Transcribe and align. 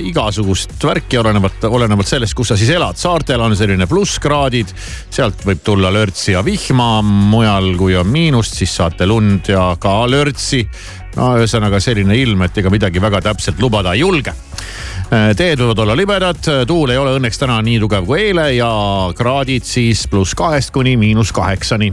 igasugust 0.00 0.84
värki, 0.84 1.18
olenevalt, 1.20 1.64
olenevalt 1.68 2.08
sellest, 2.08 2.34
kus 2.34 2.52
sa 2.52 2.56
siis 2.56 2.70
elad. 2.74 2.96
saartel 2.96 3.40
on 3.40 3.56
selline 3.56 3.86
plusskraadid, 3.86 4.72
sealt 5.10 5.44
võib 5.46 5.62
tulla 5.64 5.92
lörtsi 5.92 6.32
ja 6.32 6.44
vihma. 6.44 7.02
mujal, 7.02 7.74
kui 7.76 7.96
on 7.96 8.06
miinust, 8.06 8.54
siis 8.54 8.76
saate 8.76 9.06
lund 9.06 9.48
ja 9.48 9.76
ka 9.80 10.10
lörtsi. 10.10 10.64
no 11.16 11.34
ühesõnaga 11.38 11.80
selline 11.80 12.16
ilm, 12.16 12.42
et 12.42 12.58
ega 12.58 12.70
midagi 12.70 13.00
väga 13.00 13.20
täpselt 13.20 13.60
lubada 13.60 13.92
ei 13.94 14.00
julge 14.00 14.34
teed 15.36 15.60
võivad 15.60 15.78
olla 15.84 15.96
libedad, 15.96 16.48
tuul 16.66 16.90
ei 16.90 16.98
ole 16.98 17.12
õnneks 17.18 17.38
täna 17.38 17.60
nii 17.62 17.78
tugev 17.82 18.08
kui 18.08 18.22
eile 18.30 18.48
ja 18.56 18.72
kraadid 19.16 19.68
siis 19.68 20.06
pluss 20.10 20.34
kahest 20.34 20.72
kuni 20.74 20.96
miinus 20.96 21.32
kaheksani. 21.32 21.92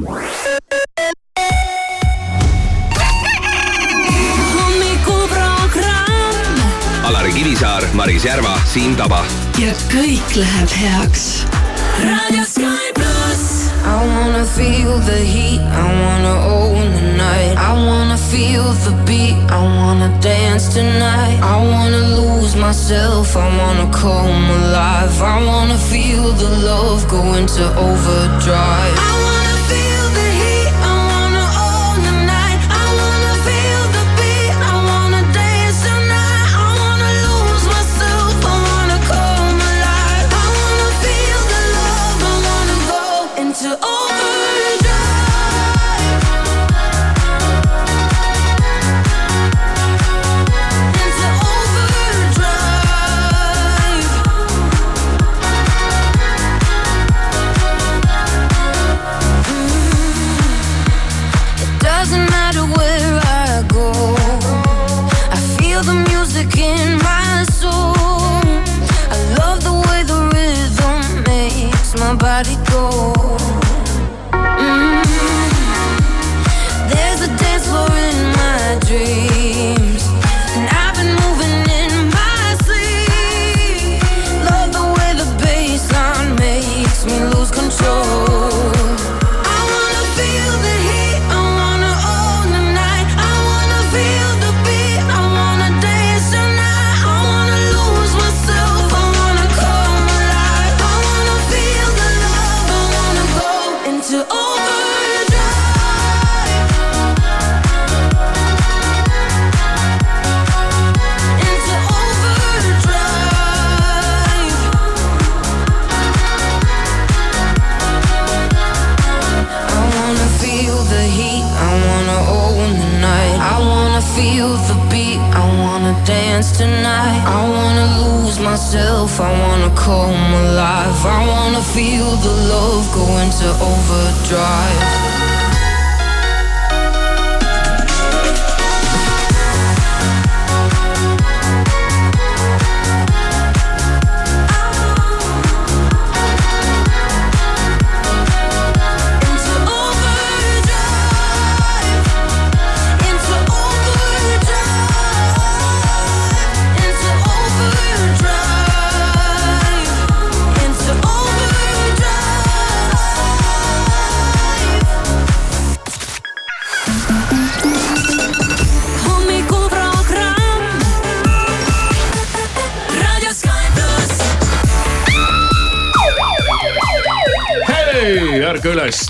Alari 7.32 7.44
Kivisaar, 7.44 7.84
Maris 7.94 8.24
Järva, 8.26 8.60
Siim 8.66 8.96
Taba. 8.96 9.24
ja 9.58 9.72
kõik 9.88 10.36
läheb 10.36 10.70
heaks. 10.70 11.46
raadio 12.04 12.44
Sky 12.44 12.92
pluss. 12.94 13.72
I 13.86 14.06
wanna 14.06 14.46
feel 14.46 15.00
the 15.00 15.24
heat, 15.24 15.62
I 15.62 15.88
wanna 16.04 16.36
own 16.46 16.92
the 16.92 17.08
night. 17.16 17.56
I 17.58 17.72
wanna 17.74 18.18
feel 18.18 18.74
the 18.84 18.92
beat, 19.06 19.36
I 19.50 19.64
wanna 19.64 20.10
dance 20.20 20.74
tonight. 20.74 21.40
I 21.42 21.56
wanna 21.56 22.04
lose 22.20 22.56
myself, 22.56 23.36
I 23.36 23.48
wanna 23.58 23.88
come 23.92 24.52
alive. 24.60 25.16
I 25.22 25.44
wanna 25.46 25.78
feel 25.78 26.34
the 26.34 26.50
love 26.68 27.08
go 27.08 27.22
into 27.36 27.64
overdrive. 27.78 28.98
I 29.00 29.21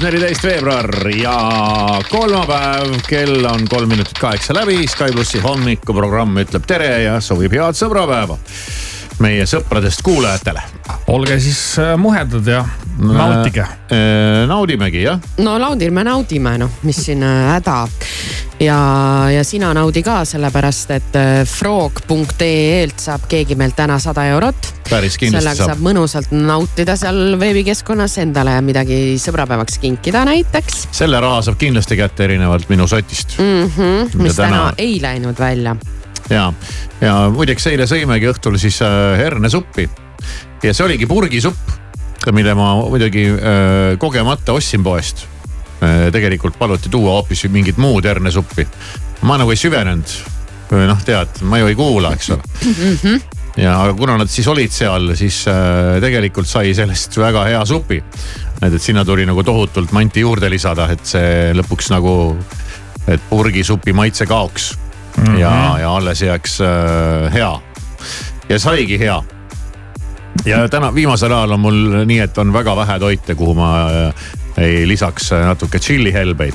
neliteist 0.02 0.44
veebruar 0.46 0.88
ja 1.14 1.34
kolmapäev, 2.10 2.96
kell 3.08 3.46
on 3.46 3.68
kolm 3.70 3.90
minutit 3.90 4.18
kaheksa 4.20 4.56
läbi. 4.56 4.80
Sky 4.90 5.12
plussi 5.14 5.42
hommikuprogramm 5.44 6.40
ütleb 6.42 6.66
tere 6.68 6.90
ja 7.04 7.20
soovib 7.22 7.54
head 7.54 7.78
sõbrapäeva 7.78 8.38
meie 9.22 9.46
sõpradest 9.46 10.02
kuulajatele. 10.02 10.64
olge 11.14 11.38
siis 11.40 11.60
äh, 11.80 11.94
muhedad 11.98 12.48
ja 12.48 12.64
nautige. 12.98 13.68
naudimegi 14.48 15.04
jah, 15.04 15.20
no 15.38 15.58
naudime, 15.62 16.04
naudime 16.08 16.56
noh, 16.58 16.80
mis 16.88 17.04
siin 17.06 17.22
äh, 17.24 17.52
häda. 17.54 17.84
ja, 18.62 18.78
ja 19.32 19.44
sina 19.44 19.72
naudi 19.74 20.04
ka 20.06 20.22
sellepärast, 20.28 20.94
et 20.96 21.18
äh, 21.18 21.32
frog.ee-lt 21.50 23.02
saab 23.02 23.26
keegi 23.32 23.58
meilt 23.60 23.76
täna 23.78 23.98
sada 24.02 24.26
eurot. 24.34 24.70
päris 24.90 25.18
kindlasti 25.20 25.44
sellega 25.44 25.64
saab 25.64 25.74
saab. 25.76 25.86
mõnusalt 25.88 26.36
nautida 26.36 26.96
seal 27.00 27.40
veebikeskkonnas, 27.42 28.18
endale 28.24 28.58
midagi 28.66 29.00
sõbrapäevaks 29.22 29.80
kinkida 29.82 30.24
näiteks 30.28 30.86
selle 30.92 31.22
raha 31.24 31.42
saab 31.48 31.58
kindlasti 31.62 31.98
kätte 32.00 32.28
erinevalt 32.28 32.70
minu 32.70 32.88
sotist 32.88 33.38
mm. 33.40 33.72
-hmm, 33.78 34.22
mis 34.22 34.36
täna... 34.36 34.50
täna- 34.50 34.74
ei 34.78 35.02
läinud 35.02 35.40
välja. 35.40 35.76
ja, 36.30 36.54
ja 37.02 37.18
muideks 37.34 37.68
eile 37.68 37.90
sõimegi 37.90 38.30
õhtul 38.34 38.58
siis 38.62 38.82
äh, 38.86 39.18
hernesuppi 39.18 39.90
ja 40.64 40.74
see 40.74 40.86
oligi 40.86 41.08
purgisupp, 41.10 41.78
mille 42.32 42.54
ma 42.58 42.74
muidugi 42.84 43.26
äh, 43.34 43.98
kogemata 44.00 44.54
ostsin 44.54 44.84
poest. 44.84 45.26
Tegelikult 46.12 46.60
paluti 46.60 46.90
tuua 46.90 47.18
hoopis 47.18 47.46
mingit 47.50 47.78
muud 47.82 48.06
hernesuppi. 48.06 48.68
ma 49.22 49.38
nagu 49.38 49.52
ei 49.52 49.58
süvenenud, 49.58 50.14
noh 50.72 51.04
tead, 51.06 51.42
ma 51.46 51.60
ju 51.62 51.70
ei 51.72 51.76
kuula, 51.76 52.14
eks 52.16 52.30
ole. 52.36 53.20
ja 53.58 53.76
aga 53.84 53.94
kuna 53.98 54.18
nad 54.22 54.32
siis 54.32 54.48
olid 54.48 54.72
seal, 54.72 55.12
siis 55.20 55.44
äh, 55.52 55.98
tegelikult 56.04 56.48
sai 56.48 56.76
sellest 56.78 57.18
väga 57.20 57.44
hea 57.50 57.66
supi. 57.66 58.02
et, 58.62 58.74
et 58.74 58.82
sinna 58.82 59.06
tuli 59.06 59.26
nagu 59.26 59.44
tohutult 59.44 59.92
manti 59.92 60.24
juurde 60.24 60.50
lisada, 60.50 60.88
et 60.92 61.04
see 61.06 61.52
lõpuks 61.58 61.92
nagu, 61.94 62.16
et 63.08 63.22
purgisupi 63.30 63.94
maitse 63.94 64.26
kaoks 64.26 64.74
mm 65.18 65.24
-hmm. 65.24 65.40
ja, 65.40 65.78
ja 65.80 65.96
alles 65.96 66.22
jääks 66.22 66.62
äh, 66.62 67.34
hea. 67.34 67.60
ja 68.50 68.60
saigi 68.60 69.00
hea. 69.00 69.24
ja 70.46 70.68
täna 70.70 70.94
viimasel 70.96 71.32
ajal 71.32 71.52
on 71.52 71.60
mul 71.60 72.06
nii, 72.06 72.20
et 72.20 72.38
on 72.38 72.54
väga 72.54 72.76
vähe 72.76 73.00
toite, 73.00 73.36
kuhu 73.36 73.54
ma 73.54 73.90
äh, 73.90 74.14
lisaks 74.86 75.32
äh, 75.32 75.46
natuke 75.46 75.80
tšillihelbeid. 75.80 76.54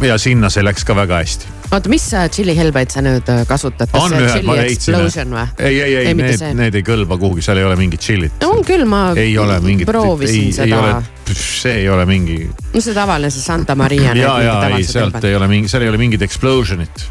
ja 0.00 0.18
sinna 0.18 0.48
see 0.50 0.64
läks 0.64 0.84
ka 0.84 0.94
väga 0.96 1.20
hästi. 1.20 1.46
oota, 1.70 1.88
mis 1.88 2.06
äh, 2.14 2.28
tšillihelbeid 2.30 2.90
sa 2.90 3.02
nüüd 3.04 3.28
äh, 3.28 3.44
kasutad? 3.46 3.90
kas 3.92 4.02
on 4.02 4.16
ühed, 4.16 4.44
ma 4.48 4.56
leidsin. 4.56 4.94
Explosion 4.94 5.36
ei, 5.58 5.80
ei, 5.80 5.96
ei, 5.96 6.14
need 6.14 6.44
need 6.56 6.80
ei 6.80 6.84
kõlba 6.86 7.18
kuhugi, 7.20 7.44
seal 7.44 7.60
ei 7.60 7.68
ole 7.68 7.76
mingit 7.80 8.00
tšillit. 8.00 8.44
on 8.48 8.64
küll, 8.66 8.84
ma 8.88 9.10
ei 9.16 9.36
ole 9.38 9.60
mingit, 9.64 9.88
proovisin 9.88 10.40
ei, 10.40 10.50
ei 10.50 10.58
seda 10.58 10.80
ole, 10.80 10.96
see 11.36 11.78
ei 11.82 11.88
ole 11.88 12.06
mingi. 12.08 12.42
no 12.74 12.80
see 12.80 12.96
tavaline, 12.96 13.30
see 13.30 13.44
Santa 13.44 13.76
Maria. 13.78 14.14
ja, 14.16 14.36
ja 14.44 14.58
ei, 14.72 14.84
sealt 14.84 15.24
ei 15.24 15.36
ole 15.36 15.48
mingi, 15.50 15.72
seal 15.72 15.86
ei 15.86 15.92
ole 15.92 16.00
mingit 16.00 16.24
explosion'it. 16.26 17.06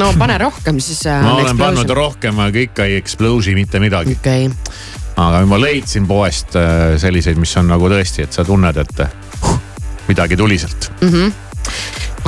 no 0.00 0.12
pane 0.18 0.38
rohkem, 0.38 0.80
siis. 0.80 1.04
ma 1.22 1.36
olen 1.36 1.58
pannud 1.58 1.98
rohkem, 1.98 2.38
aga 2.46 2.66
ikka 2.66 2.88
ei 2.90 2.96
explose'i 3.02 3.54
mitte 3.58 3.82
midagi. 3.82 4.18
okei 4.18 4.46
okay. 4.46 4.98
Aga 5.16 5.44
ma 5.48 5.60
leidsin 5.60 6.06
poest 6.08 6.56
äh, 6.58 6.96
selliseid, 7.00 7.38
mis 7.40 7.54
on 7.60 7.70
nagu 7.70 7.90
tõesti, 7.90 8.26
et 8.26 8.36
sa 8.36 8.44
tunned, 8.46 8.76
et 8.76 9.04
huh, 9.44 9.60
midagi 10.08 10.38
tuli 10.38 10.58
sealt 10.58 10.92
mm. 11.00 11.14
-hmm 11.14 11.38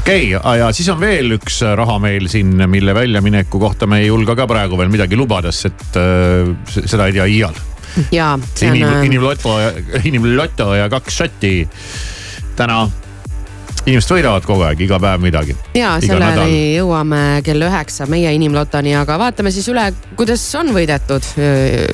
okei 0.02 0.34
okay,, 0.36 0.58
ja 0.58 0.70
siis 0.72 0.88
on 0.88 1.00
veel 1.00 1.36
üks 1.36 1.60
raha 1.78 1.98
meil 2.02 2.28
siin, 2.30 2.54
mille 2.70 2.94
väljamineku 2.94 3.60
kohta 3.62 3.86
me 3.86 4.00
ei 4.02 4.08
julge 4.08 4.34
ka 4.38 4.46
praegu 4.50 4.78
veel 4.78 4.90
midagi 4.90 5.16
lubada, 5.16 5.52
sest 5.52 5.98
äh, 6.00 6.50
seda 6.84 7.06
ei 7.06 7.12
tea 7.18 7.26
iial. 7.26 7.60
ja, 8.10 8.38
see 8.54 8.70
on. 8.70 8.76
inim, 8.76 9.04
inimloto, 9.10 9.58
inimloto 10.04 10.72
ja 10.74 10.88
kaks 10.92 11.22
šotti 11.22 11.54
täna 12.56 12.86
inimesed 13.86 14.14
võidavad 14.14 14.46
kogu 14.46 14.64
aeg, 14.66 14.82
iga 14.84 14.98
päev 15.02 15.22
midagi. 15.22 15.56
ja 15.76 15.94
selleni 16.02 16.76
jõuame 16.76 17.42
kell 17.46 17.66
üheksa 17.66 18.06
meie 18.10 18.30
inimlotoni, 18.36 18.94
aga 18.98 19.18
vaatame 19.20 19.52
siis 19.54 19.66
üle, 19.72 19.88
kuidas 20.18 20.44
on 20.58 20.72
võidetud. 20.76 21.26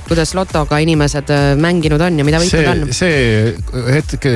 kuidas 0.09 0.35
lotoga 0.37 0.81
inimesed 0.85 1.33
mänginud 1.61 2.05
on 2.05 2.21
ja 2.21 2.29
mida 2.29 2.43
võitnud 2.43 2.71
on. 2.75 2.93
see 2.93 3.55
hetk 3.95 4.29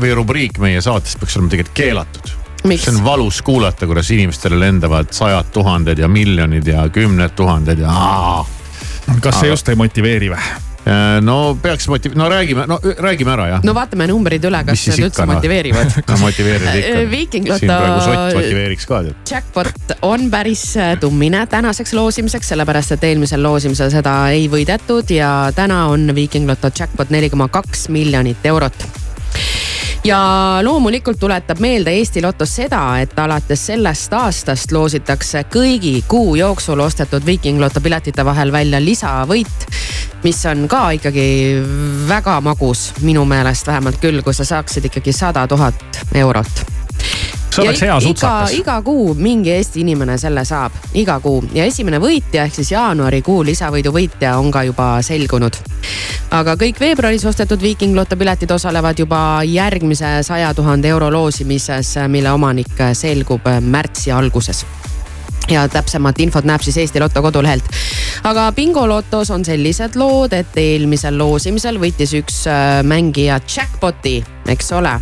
või 0.00 0.12
rubriik 0.18 0.60
meie 0.62 0.82
saates 0.84 1.16
peaks 1.20 1.38
olema 1.38 1.54
tegelikult 1.54 1.78
keelatud. 1.78 2.34
see 2.66 2.94
on 2.94 3.02
valus 3.06 3.42
kuulata, 3.46 3.86
kuidas 3.86 4.10
inimestele 4.10 4.58
lendavad 4.60 5.14
sajad 5.14 5.52
tuhanded 5.54 6.02
ja 6.02 6.10
miljonid 6.10 6.66
ja 6.66 6.88
kümned 6.90 7.36
tuhanded 7.38 7.86
ja. 7.86 8.44
kas 9.20 9.42
see 9.42 9.52
just 9.52 9.68
ei 9.70 9.78
motiveeri 9.78 10.34
või? 10.34 10.65
Äh, 10.86 11.20
no 11.20 11.58
peaks 11.62 11.88
motiv-, 11.88 12.14
no 12.14 12.28
räägime, 12.30 12.66
no 12.66 12.78
räägime 12.98 13.32
ära 13.32 13.46
jah. 13.48 13.62
no 13.66 13.72
vaatame 13.74 14.06
numbrid 14.06 14.44
üle, 14.46 14.60
kas 14.68 14.84
need 14.86 15.08
üldse 15.08 15.24
no? 15.26 15.32
motiveerivad 15.34 15.96
no 16.12 16.18
motiveerivad 16.20 16.78
ikka. 16.78 16.92
Äh, 17.00 17.08
Viiking 17.10 17.48
Loto. 17.48 17.58
siin 17.58 17.72
praegu 17.72 18.04
sott 18.04 18.36
motiveeriks 18.38 18.86
ka 18.86 19.00
tead. 19.08 19.16
Jackpot 19.30 19.96
on 20.06 20.28
päris 20.30 20.62
äh, 20.78 20.92
tummine 21.02 21.40
tänaseks 21.50 21.94
loosimiseks, 21.98 22.52
sellepärast 22.54 22.94
et 22.94 23.08
eelmisel 23.10 23.42
loosimisel 23.42 23.90
seda 23.90 24.14
ei 24.36 24.46
võidetud 24.52 25.10
ja 25.10 25.32
täna 25.58 25.88
on 25.90 26.06
Viiking 26.14 26.46
Loto 26.46 26.70
jackpot 26.70 27.10
neli 27.10 27.32
koma 27.34 27.50
kaks 27.50 27.88
miljonit 27.90 28.46
eurot 28.46 29.05
ja 30.06 30.58
loomulikult 30.62 31.18
tuletab 31.18 31.58
meelde 31.58 31.90
Eesti 31.90 32.22
Lotos 32.22 32.52
seda, 32.56 32.98
et 33.02 33.18
alates 33.18 33.64
sellest 33.66 34.12
aastast 34.14 34.72
loositakse 34.72 35.42
kõigi 35.50 35.96
kuu 36.08 36.36
jooksul 36.38 36.80
ostetud 36.84 37.26
Viiking 37.26 37.60
Loto 37.60 37.82
piletite 37.82 38.24
vahel 38.24 38.52
välja 38.52 38.80
lisavõit. 38.80 39.66
mis 40.22 40.46
on 40.46 40.68
ka 40.68 40.90
ikkagi 40.90 41.26
väga 42.08 42.40
magus, 42.40 42.92
minu 43.00 43.24
meelest 43.24 43.66
vähemalt 43.66 44.00
küll, 44.00 44.22
kui 44.22 44.34
sa 44.34 44.44
saaksid 44.44 44.84
ikkagi 44.84 45.12
sada 45.12 45.46
tuhat 45.46 46.02
eurot 46.14 46.75
see 47.56 47.64
oleks 47.64 47.82
hea 47.82 48.00
sutsakas. 48.00 48.54
iga 48.58 48.76
kuu 48.82 49.14
mingi 49.14 49.52
Eesti 49.56 49.80
inimene 49.80 50.18
selle 50.18 50.44
saab, 50.44 50.72
iga 50.94 51.18
kuu 51.20 51.42
ja 51.54 51.64
esimene 51.64 52.00
võitja 52.02 52.46
ehk 52.46 52.54
siis 52.58 52.72
jaanuarikuu 52.74 53.42
lisavõidu 53.46 53.92
võitja 53.94 54.36
on 54.40 54.50
ka 54.54 54.64
juba 54.68 54.88
selgunud. 55.06 55.56
aga 56.30 56.56
kõik 56.60 56.80
veebruaris 56.80 57.24
ostetud 57.24 57.62
Viiking 57.62 57.96
Loto 57.96 58.16
piletid 58.16 58.50
osalevad 58.50 58.98
juba 58.98 59.42
järgmise 59.44 60.18
saja 60.22 60.54
tuhande 60.54 60.88
euro 60.88 61.10
loosimises, 61.12 61.96
mille 62.08 62.32
omanik 62.32 62.82
selgub 62.92 63.48
märtsi 63.60 64.12
alguses 64.12 64.64
ja 65.50 65.66
täpsemat 65.70 66.20
infot 66.20 66.46
näeb 66.48 66.64
siis 66.64 66.76
Eesti 66.82 67.00
Loto 67.00 67.22
kodulehelt. 67.22 67.64
aga 68.24 68.48
bingolotos 68.52 69.30
on 69.30 69.44
sellised 69.44 69.96
lood, 69.96 70.32
et 70.32 70.56
eelmisel 70.56 71.18
loosimisel 71.18 71.80
võitis 71.82 72.14
üks 72.18 72.44
äh, 72.50 72.82
mängija 72.86 73.40
jackpot'i, 73.56 74.18
eks 74.48 74.72
ole 74.72 74.96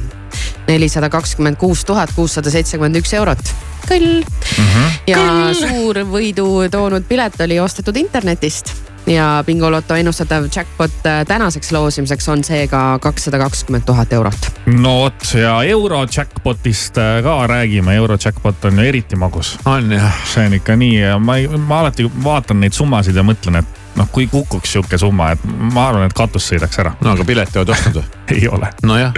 nelisada 0.68 1.08
kakskümmend 1.12 1.56
kuus 1.60 1.84
tuhat 1.84 2.12
kuussada 2.16 2.50
seitsekümmend 2.50 2.96
üks 3.02 3.14
eurot. 3.14 3.54
kõll 3.88 4.24
mm. 4.24 4.64
-hmm. 4.64 4.90
ja 5.06 5.18
Kõll. 5.18 5.54
suur 5.60 6.02
võidu 6.08 6.48
toonud 6.70 7.04
pilet 7.08 7.40
oli 7.40 7.60
ostetud 7.60 7.96
internetist 7.96 8.74
ja 9.06 9.44
bingoloto 9.46 9.94
ennustatav 9.94 10.44
jackpot 10.56 11.06
äh, 11.06 11.26
tänaseks 11.26 11.72
loosimiseks 11.72 12.28
on 12.28 12.44
seega 12.44 12.98
kakssada 13.02 13.38
kakskümmend 13.38 13.84
tuhat 13.86 14.12
eurot. 14.12 14.50
no 14.66 14.98
vot 15.00 15.34
ja 15.34 15.62
euro 15.62 16.06
jackpot'ist 16.16 16.98
äh, 16.98 17.22
ka 17.22 17.46
räägime, 17.46 17.94
euro 17.94 18.16
jackpot 18.24 18.64
on 18.64 18.78
ju 18.78 18.84
eriti 18.84 19.16
magus. 19.16 19.58
on 19.64 19.92
jah. 19.92 20.12
see 20.34 20.46
on 20.46 20.54
ikka 20.54 20.76
nii, 20.76 21.00
ma, 21.18 21.32
ma 21.58 21.80
alati 21.80 22.10
vaatan 22.24 22.60
neid 22.60 22.72
summasid 22.72 23.16
ja 23.16 23.22
mõtlen, 23.22 23.60
et 23.60 23.82
noh, 23.96 24.08
kui 24.12 24.26
kukuks 24.26 24.72
sihuke 24.72 24.98
summa, 24.98 25.30
et 25.34 25.44
ma 25.44 25.88
arvan, 25.88 26.08
et 26.08 26.16
katus 26.16 26.48
sõidaks 26.52 26.80
ära. 26.80 26.96
no 27.00 27.12
aga 27.12 27.24
pileti 27.24 27.60
oled 27.60 27.76
ostnud 27.76 28.00
või? 28.00 28.08
ei 28.38 28.48
ole. 28.48 28.72
nojah 28.82 29.12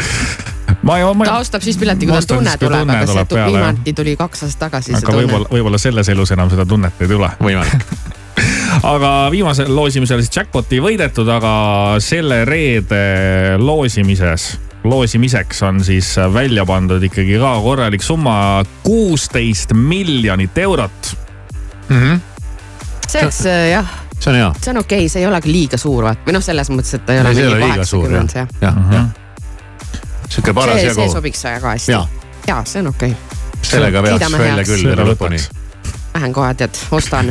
ma 0.83 0.99
ei, 0.99 1.07
ma 1.15 1.25
ei. 1.25 1.31
ta 1.31 1.39
ostab 1.39 1.63
siis 1.63 1.79
pileti, 1.79 2.07
kui 2.11 2.19
tal 2.19 2.29
tunne 2.37 2.59
tuleb, 2.59 2.91
aga 2.91 3.07
see 3.07 3.47
viimati 3.47 3.95
tuli 3.95 4.17
kaks 4.19 4.47
aastat 4.49 4.67
tagasi. 4.67 4.99
aga 4.99 5.19
võib-olla, 5.21 5.51
võib-olla 5.53 5.79
selles 5.79 6.11
elus 6.11 6.35
enam 6.35 6.51
seda 6.51 6.67
tunnet 6.67 7.03
ei 7.07 7.15
tule. 7.15 7.31
võimalik 7.39 7.91
aga 8.83 9.11
viimasel 9.31 9.73
loosimisel 9.75 10.23
siis 10.25 10.37
jackpot'i 10.37 10.79
ei 10.79 10.85
võidetud, 10.85 11.29
aga 11.33 11.53
selle 12.03 12.45
reede 12.49 13.57
loosimises 13.59 14.55
loosimiseks 14.87 15.63
on 15.67 15.83
siis 15.85 16.13
välja 16.33 16.67
pandud 16.67 17.03
ikkagi 17.03 17.39
ka 17.43 17.53
korralik 17.65 18.05
summa, 18.07 18.63
kuusteist 18.85 19.75
miljonit 19.75 20.59
eurot 20.59 21.13
mm. 21.89 21.97
-hmm. 21.97 22.21
see 23.09 23.23
oleks 23.23 23.45
jah 23.73 23.95
see 24.21 24.31
on 24.31 24.37
hea. 24.37 24.55
see 24.63 24.71
on 24.71 24.83
okei 24.83 24.99
okay,, 24.99 25.09
see 25.09 25.21
ei 25.21 25.27
ole 25.27 25.41
ka 25.41 25.51
liiga 25.51 25.79
suur 25.81 26.07
vaat 26.07 26.27
või 26.27 26.37
noh, 26.37 26.45
selles 26.45 26.71
mõttes, 26.71 26.95
et 26.95 27.07
ta 27.07 27.15
ei 27.15 27.21
ole 27.21 27.35
mingi 27.35 27.61
kaheksakümmend 27.67 28.37
jah. 28.39 28.49
jah, 28.63 28.83
jah 28.93 29.07
sihuke 30.29 30.55
paras 30.55 30.83
jagu. 30.83 31.01
see 31.01 31.13
sobiks 31.13 31.45
väga 31.45 31.77
hästi. 31.77 31.93
ja, 31.93 32.07
ja, 32.49 32.63
see 32.65 32.83
on 32.83 32.93
okei 32.95 33.13
okay.. 33.13 33.63
sellega 33.63 34.03
peaks 34.03 34.33
välja 34.39 34.67
küll 34.67 35.07
lõpuni 35.11 35.41
Lähen 36.17 36.33
kohe 36.33 36.55
tead, 36.57 36.79
ostan, 36.97 37.29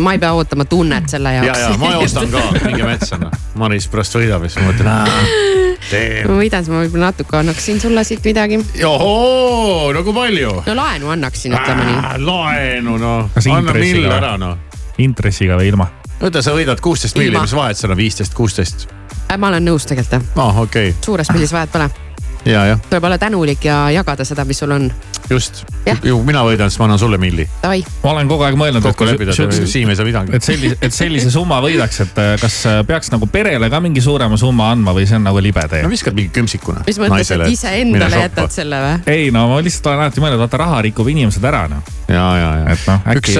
ma 0.00 0.12
ei 0.14 0.18
pea 0.18 0.30
ootama 0.32 0.64
tunnet 0.64 1.08
selle 1.12 1.34
jaoks. 1.34 1.58
ja, 1.58 1.68
ja 1.68 1.76
ma 1.76 1.90
ostan 2.00 2.30
ka, 2.32 2.40
minge 2.64 2.86
metsa 2.88 3.18
noh. 3.20 3.34
Maris 3.60 3.88
pärast 3.92 4.16
võidab 4.16 4.46
ja 4.46 4.48
siis 4.48 4.62
ma 4.62 4.70
mõtlen. 4.70 6.30
ma 6.30 6.36
võidan, 6.38 6.64
siis 6.64 6.72
ma 6.72 6.80
võib-olla 6.80 7.10
natuke 7.10 7.36
annaksin 7.36 7.82
sulle 7.82 8.04
siit 8.08 8.24
midagi. 8.24 8.56
johoo, 8.80 9.90
no 9.92 10.04
kui 10.06 10.16
palju? 10.16 10.54
no 10.64 10.76
laenu 10.78 11.12
annaksin, 11.12 11.58
ütleme 11.58 11.84
nii. 11.90 12.22
laenu 12.24 12.96
noh, 13.02 13.36
anna 13.52 13.76
mill 13.76 14.08
ära 14.08 14.38
noh. 14.40 14.56
intressiga 15.04 15.60
või 15.60 15.68
ilma? 15.74 15.90
oota, 16.22 16.40
sa 16.40 16.56
võidad 16.56 16.80
kuusteist 16.80 17.20
milli, 17.20 17.36
mis 17.36 17.52
vahet 17.58 17.76
seal 17.76 17.92
on, 17.92 18.00
viisteist, 18.00 18.32
kuusteist? 18.38 18.88
Äh, 19.28 19.36
ma 19.36 19.52
olen 19.52 19.68
nõus 19.68 19.84
tegelikult 19.84 20.16
jah. 20.22 20.24
aa 20.38 20.48
oh,, 20.48 20.64
okei 20.64 20.94
okay.. 20.94 21.04
suures 21.04 21.28
pildis 21.36 21.52
vahet 21.52 21.76
pole 21.76 21.90
tuleb 22.44 23.04
olla 23.04 23.18
tänulik 23.18 23.64
ja 23.64 23.90
jagada 23.90 24.24
seda, 24.24 24.44
mis 24.44 24.58
sul 24.58 24.70
on. 24.70 24.90
just, 25.30 25.62
ju 26.04 26.18
mina 26.26 26.42
võidan, 26.44 26.70
siis 26.70 26.80
ma 26.80 26.88
annan 26.88 26.98
sulle 26.98 27.18
milli. 27.18 27.46
ma 27.62 28.10
olen 28.10 28.28
kogu 28.28 28.42
aeg 28.46 28.56
mõelnud, 28.58 28.86
et 28.90 28.96
kui 28.98 29.66
Siim 29.70 29.92
ei 29.92 29.96
saa 29.96 30.06
midagi. 30.06 30.34
et 30.36 30.44
sellise, 30.44 30.76
et 30.82 30.94
sellise 30.94 31.30
summa 31.30 31.60
võidaks, 31.62 32.02
et 32.04 32.18
äh, 32.18 32.34
kas 32.42 32.58
äh, 32.66 32.80
peaks 32.86 33.12
nagu 33.14 33.26
perele 33.30 33.70
ka 33.70 33.80
mingi 33.80 34.02
suurema 34.02 34.36
summa 34.36 34.72
andma 34.72 34.94
või 34.96 35.06
see 35.06 35.20
on 35.20 35.26
nagu 35.28 35.42
libe 35.42 35.64
tee? 35.70 35.84
no 35.86 35.92
viskad 35.92 36.18
mingi 36.18 36.32
kümsikuna. 36.34 36.82
mis 36.86 36.98
mõttes, 37.02 37.32
et 37.36 37.46
iseendale 37.54 38.24
jätad 38.26 38.54
selle 38.54 38.82
või? 38.82 39.00
ei 39.14 39.30
no 39.34 39.46
ma 39.52 39.62
lihtsalt 39.62 39.92
olen 39.92 40.06
alati 40.06 40.24
mõelnud, 40.24 40.42
vaata 40.42 40.62
raha 40.64 40.82
rikub 40.88 41.12
inimesed 41.14 41.48
ära 41.48 41.64
noh. 41.70 41.90
ja, 42.08 42.26
ja, 42.42 42.52
ja. 42.62 42.76
et 42.76 42.86
noh, 42.90 43.10
äkki, 43.14 43.36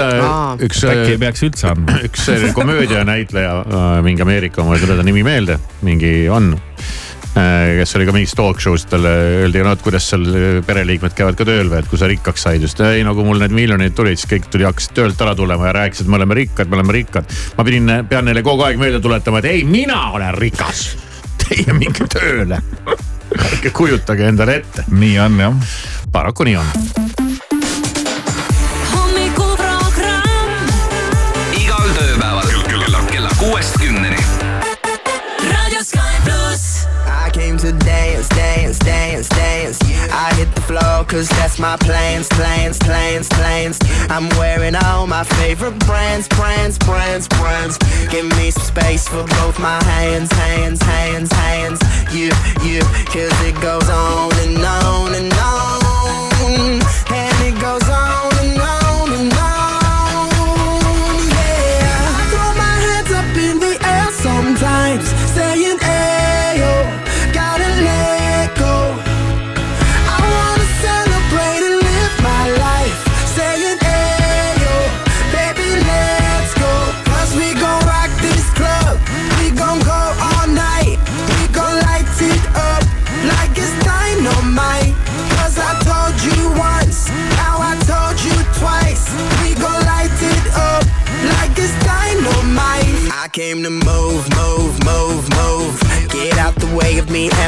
üks, 0.68 0.85
äkki 0.94 1.16
ei 1.16 1.23
peaks 1.26 1.47
üldse 1.49 1.73
andma. 1.75 1.99
üks 2.06 2.30
komöödianäitleja, 2.54 3.59
mingi 4.06 4.23
Ameerika, 4.23 4.62
mul 4.62 4.78
ei 4.78 4.87
tule 4.87 4.99
ta 5.00 5.06
nimi 5.06 5.26
meelde, 5.26 5.59
mingi 5.82 6.14
on 6.30 6.54
Äh, 6.54 7.12
kes 7.35 7.97
oli 7.97 8.07
ka 8.09 8.15
mingis 8.15 8.35
talk 8.37 8.61
show's, 8.61 8.85
talle 8.89 9.12
öeldi, 9.43 9.62
no 9.65 9.73
et 9.77 9.85
kuidas 9.85 10.09
seal 10.12 10.27
pereliikmed 10.67 11.15
käivad 11.17 11.39
ka 11.39 11.47
tööl 11.49 11.71
või, 11.71 11.81
et 11.81 11.89
kui 11.91 12.01
sa 12.01 12.11
rikkaks 12.11 12.45
said 12.47 12.65
just. 12.65 12.81
ei 12.85 13.05
no 13.07 13.15
kui 13.17 13.25
mul 13.27 13.41
need 13.43 13.55
miljonid 13.57 13.97
tulid, 13.97 14.21
siis 14.21 14.31
kõik 14.35 14.51
tuli, 14.53 14.67
hakkasid 14.69 14.97
töölt 14.99 15.25
ära 15.25 15.35
tulema 15.39 15.71
ja 15.71 15.77
rääkisid, 15.81 16.11
me 16.12 16.21
oleme 16.21 16.37
rikkad, 16.43 16.69
me 16.69 16.81
oleme 16.81 16.99
rikkad. 16.99 17.39
ma 17.59 17.67
pidin, 17.69 17.95
pean 18.11 18.29
neile 18.29 18.45
kogu 18.45 18.67
aeg 18.67 18.81
meelde 18.81 19.01
tuletama, 19.01 19.41
et 19.41 19.51
ei, 19.53 19.65
mina 19.69 20.11
olen 20.12 20.35
rikas. 20.39 20.91
Teie 21.43 21.73
minge 21.77 22.07
tööle. 22.12 22.61
ärge 23.49 23.73
kujutage 23.73 24.29
endale 24.29 24.61
ette. 24.61 24.85
nii 24.93 25.17
on 25.25 25.41
jah. 25.41 25.73
paraku 26.12 26.45
nii 26.49 26.61
on 26.61 27.01
to 37.62 37.71
dance, 37.71 38.28
dance, 38.31 38.76
dance, 38.81 39.28
dance. 39.28 39.78
I 40.11 40.35
hit 40.35 40.52
the 40.52 40.61
floor 40.62 41.04
cause 41.04 41.28
that's 41.28 41.61
my 41.61 41.76
plans, 41.76 42.28
plans, 42.28 42.76
plans, 42.81 43.28
plans. 43.28 43.78
I'm 44.11 44.28
wearing 44.31 44.75
all 44.75 45.07
my 45.07 45.23
favorite 45.23 45.78
brands, 45.87 46.26
brands, 46.26 46.76
brands, 46.78 47.28
brands. 47.28 47.78
Give 48.11 48.26
me 48.37 48.50
some 48.50 48.64
space 48.64 49.07
for 49.07 49.23
both 49.38 49.61
my 49.61 49.81
hands, 49.85 50.33
hands, 50.33 50.83
hands, 50.83 51.31
hands. 51.31 51.81
You, 52.12 52.33
you, 52.66 52.81
cause 53.14 53.37
it 53.47 53.54
goes 53.62 53.88
on 53.88 54.33
and 54.42 54.59
on 54.59 55.14
and 55.14 55.33
on. 55.33 56.83
And 57.14 57.35
it 57.47 57.61
goes 57.61 57.88
on 57.88 58.12
on 58.12 58.22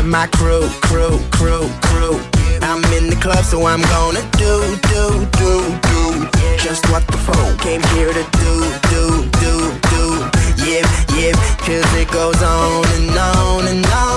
and 0.04 0.10
my 0.10 0.26
crew, 0.26 0.68
crew, 0.82 1.18
crew, 1.32 1.68
crew. 1.88 2.20
I'm 2.60 2.84
in 2.92 3.08
the 3.08 3.18
club, 3.20 3.44
so 3.44 3.66
I'm 3.66 3.82
gonna 3.82 4.22
do, 4.36 4.76
do, 4.92 5.26
do, 5.40 5.52
do. 5.88 6.28
Just 6.58 6.88
what 6.90 7.06
the 7.06 7.18
phone 7.26 7.56
came 7.58 7.82
here 7.94 8.12
to 8.12 8.24
do, 8.42 8.52
do, 8.92 9.04
do, 9.40 9.54
do. 9.92 10.04
Yip, 10.64 10.86
yip, 11.16 11.36
cause 11.64 11.94
it 11.94 12.10
goes 12.10 12.40
on 12.42 12.84
and 12.96 13.18
on 13.18 13.66
and 13.66 13.86
on. 13.86 14.13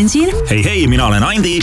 Elerin 0.00 0.08
siin. 0.08 0.34
hei, 0.50 0.64
hei, 0.64 0.86
mina 0.86 1.06
olen 1.06 1.22
Andi. 1.22 1.58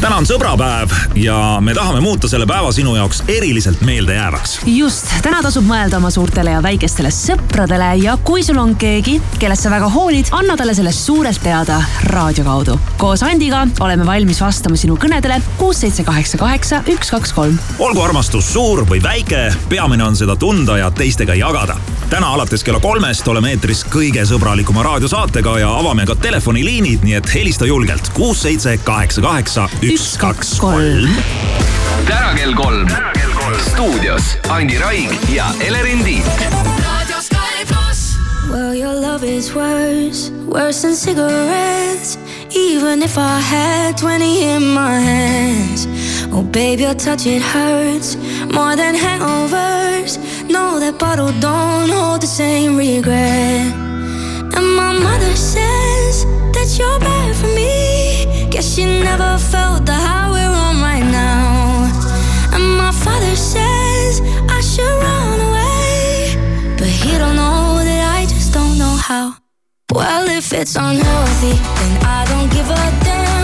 täna 0.00 0.16
on 0.18 0.26
sõbrapäev 0.26 0.90
ja 1.14 1.36
me 1.62 1.74
tahame 1.74 2.00
muuta 2.02 2.26
selle 2.28 2.48
päeva 2.50 2.72
sinu 2.74 2.96
jaoks 2.96 3.22
eriliselt 3.30 3.80
meeldejäävaks. 3.86 4.56
just, 4.66 5.06
täna 5.22 5.38
tasub 5.42 5.62
mõelda 5.68 6.00
oma 6.02 6.10
suurtele 6.10 6.56
ja 6.56 6.62
väikestele 6.62 7.12
sõpradele 7.14 7.92
ja 8.02 8.16
kui 8.26 8.42
sul 8.42 8.58
on 8.58 8.74
keegi, 8.74 9.20
kellest 9.38 9.62
sa 9.62 9.70
väga 9.70 9.92
hoolid, 9.94 10.32
anna 10.34 10.56
talle 10.58 10.74
sellest 10.74 11.06
suurelt 11.06 11.42
teada 11.42 11.78
raadio 12.10 12.44
kaudu. 12.44 12.78
koos 12.98 13.22
Andiga 13.22 13.62
oleme 13.80 14.06
valmis 14.06 14.42
vastama 14.42 14.76
sinu 14.76 14.98
kõnedele 14.98 15.38
kuus, 15.60 15.84
seitse, 15.84 16.02
kaheksa, 16.02 16.42
kaheksa, 16.42 16.82
üks, 16.90 17.14
kaks, 17.14 17.32
kolm. 17.38 17.58
olgu 17.78 18.02
armastus 18.02 18.50
suur 18.52 18.82
või 18.90 19.02
väike, 19.02 19.52
peamine 19.68 20.10
on 20.10 20.16
seda 20.16 20.34
tunda 20.36 20.78
ja 20.82 20.90
teistega 20.90 21.38
jagada. 21.38 21.78
Täna 22.14 22.32
alates 22.32 22.62
kella 22.64 22.78
kolmest 22.80 23.26
oleme 23.28 23.50
eetris 23.50 23.80
kõige 23.90 24.22
sõbralikuma 24.28 24.84
raadiosaatega 24.86 25.54
ja 25.58 25.70
avame 25.80 26.04
ka 26.06 26.14
telefoniliinid, 26.14 27.02
nii 27.02 27.16
et 27.18 27.30
helista 27.34 27.66
julgelt 27.66 28.12
kuus, 28.14 28.44
seitse, 28.44 28.76
kaheksa, 28.86 29.24
kaheksa, 29.24 29.64
üks, 29.82 30.12
kaks, 30.22 30.52
kolm. 30.62 31.10
täna 32.06 32.30
kell 32.38 32.54
kolm. 32.54 32.86
stuudios 33.66 34.36
Andi 34.48 34.78
Raig 34.78 35.10
ja 35.34 35.50
Elerin 35.66 36.04
Tiit. 36.04 36.46
Well, 38.50 38.74
your 38.74 38.94
love 38.94 39.24
is 39.24 39.50
worse, 39.54 40.30
worse 40.46 40.82
than 40.82 40.94
cigarettes. 40.94 42.18
Even 42.54 43.02
if 43.02 43.18
I 43.18 43.40
had 43.40 43.98
20 43.98 44.54
in 44.54 44.62
my 44.62 45.00
hands. 45.00 45.88
Oh, 46.36 46.42
babe, 46.42 46.80
your 46.80 46.94
touch, 46.94 47.26
it 47.26 47.40
hurts 47.40 48.16
more 48.52 48.74
than 48.74 48.96
hangovers. 48.96 50.18
No, 50.50 50.80
that 50.80 50.98
bottle 50.98 51.30
don't 51.38 51.88
hold 51.88 52.22
the 52.22 52.26
same 52.26 52.76
regret. 52.76 53.70
And 54.56 54.66
my 54.74 54.92
mother 55.06 55.36
says 55.36 56.24
that 56.54 56.68
you're 56.76 56.98
bad 56.98 57.36
for 57.36 57.46
me. 57.54 58.50
Guess 58.50 58.74
she 58.74 58.84
never 58.84 59.38
felt 59.38 59.86
the 59.86 59.94
high 59.94 60.28
we're 60.34 60.56
on 60.66 60.82
right 60.82 61.06
now. 61.06 61.86
And 62.52 62.64
my 62.82 62.90
father 62.90 63.36
says 63.36 64.20
I 64.50 64.60
should 64.60 64.96
run 65.06 65.38
away. 65.48 66.34
But 66.76 66.88
he 66.88 67.16
don't 67.16 67.36
know 67.36 67.78
that 67.78 68.18
I 68.18 68.26
just 68.26 68.52
don't 68.52 68.76
know 68.76 68.96
how. 69.08 69.36
Well, 69.92 70.28
if 70.28 70.52
it's 70.52 70.74
unhealthy, 70.74 71.54
then 71.78 71.92
I 72.02 72.24
don't 72.26 72.50
give 72.50 72.68
a 72.68 73.04
damn. 73.04 73.43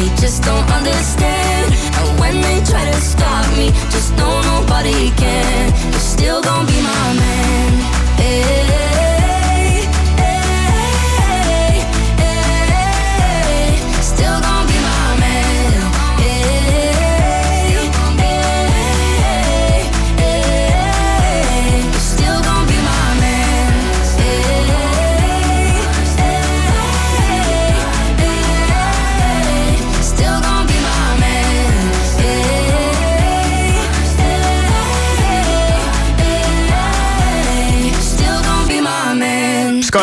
they 0.00 0.08
just 0.16 0.42
don't 0.42 0.68
understand. 0.70 1.74
And 1.98 2.20
when 2.20 2.40
they 2.40 2.58
try 2.64 2.84
to 2.90 3.00
stop 3.00 3.44
me, 3.56 3.68
just 3.92 4.16
know 4.16 4.32
nobody 4.54 5.10
can. 5.22 5.72
You're 5.92 6.08
still 6.16 6.40
gonna 6.40 6.69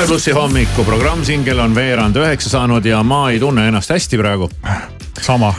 plussi 0.08 0.32
hommikuprogramm, 0.32 1.24
siin 1.28 1.42
kell 1.44 1.60
on 1.60 1.74
veerand 1.76 2.16
üheksa 2.16 2.48
saanud 2.50 2.86
ja 2.88 3.02
ma 3.04 3.26
ei 3.32 3.40
tunne 3.40 3.66
ennast 3.68 3.92
hästi 3.92 4.18
praegu. 4.18 4.48
sama. 5.22 5.54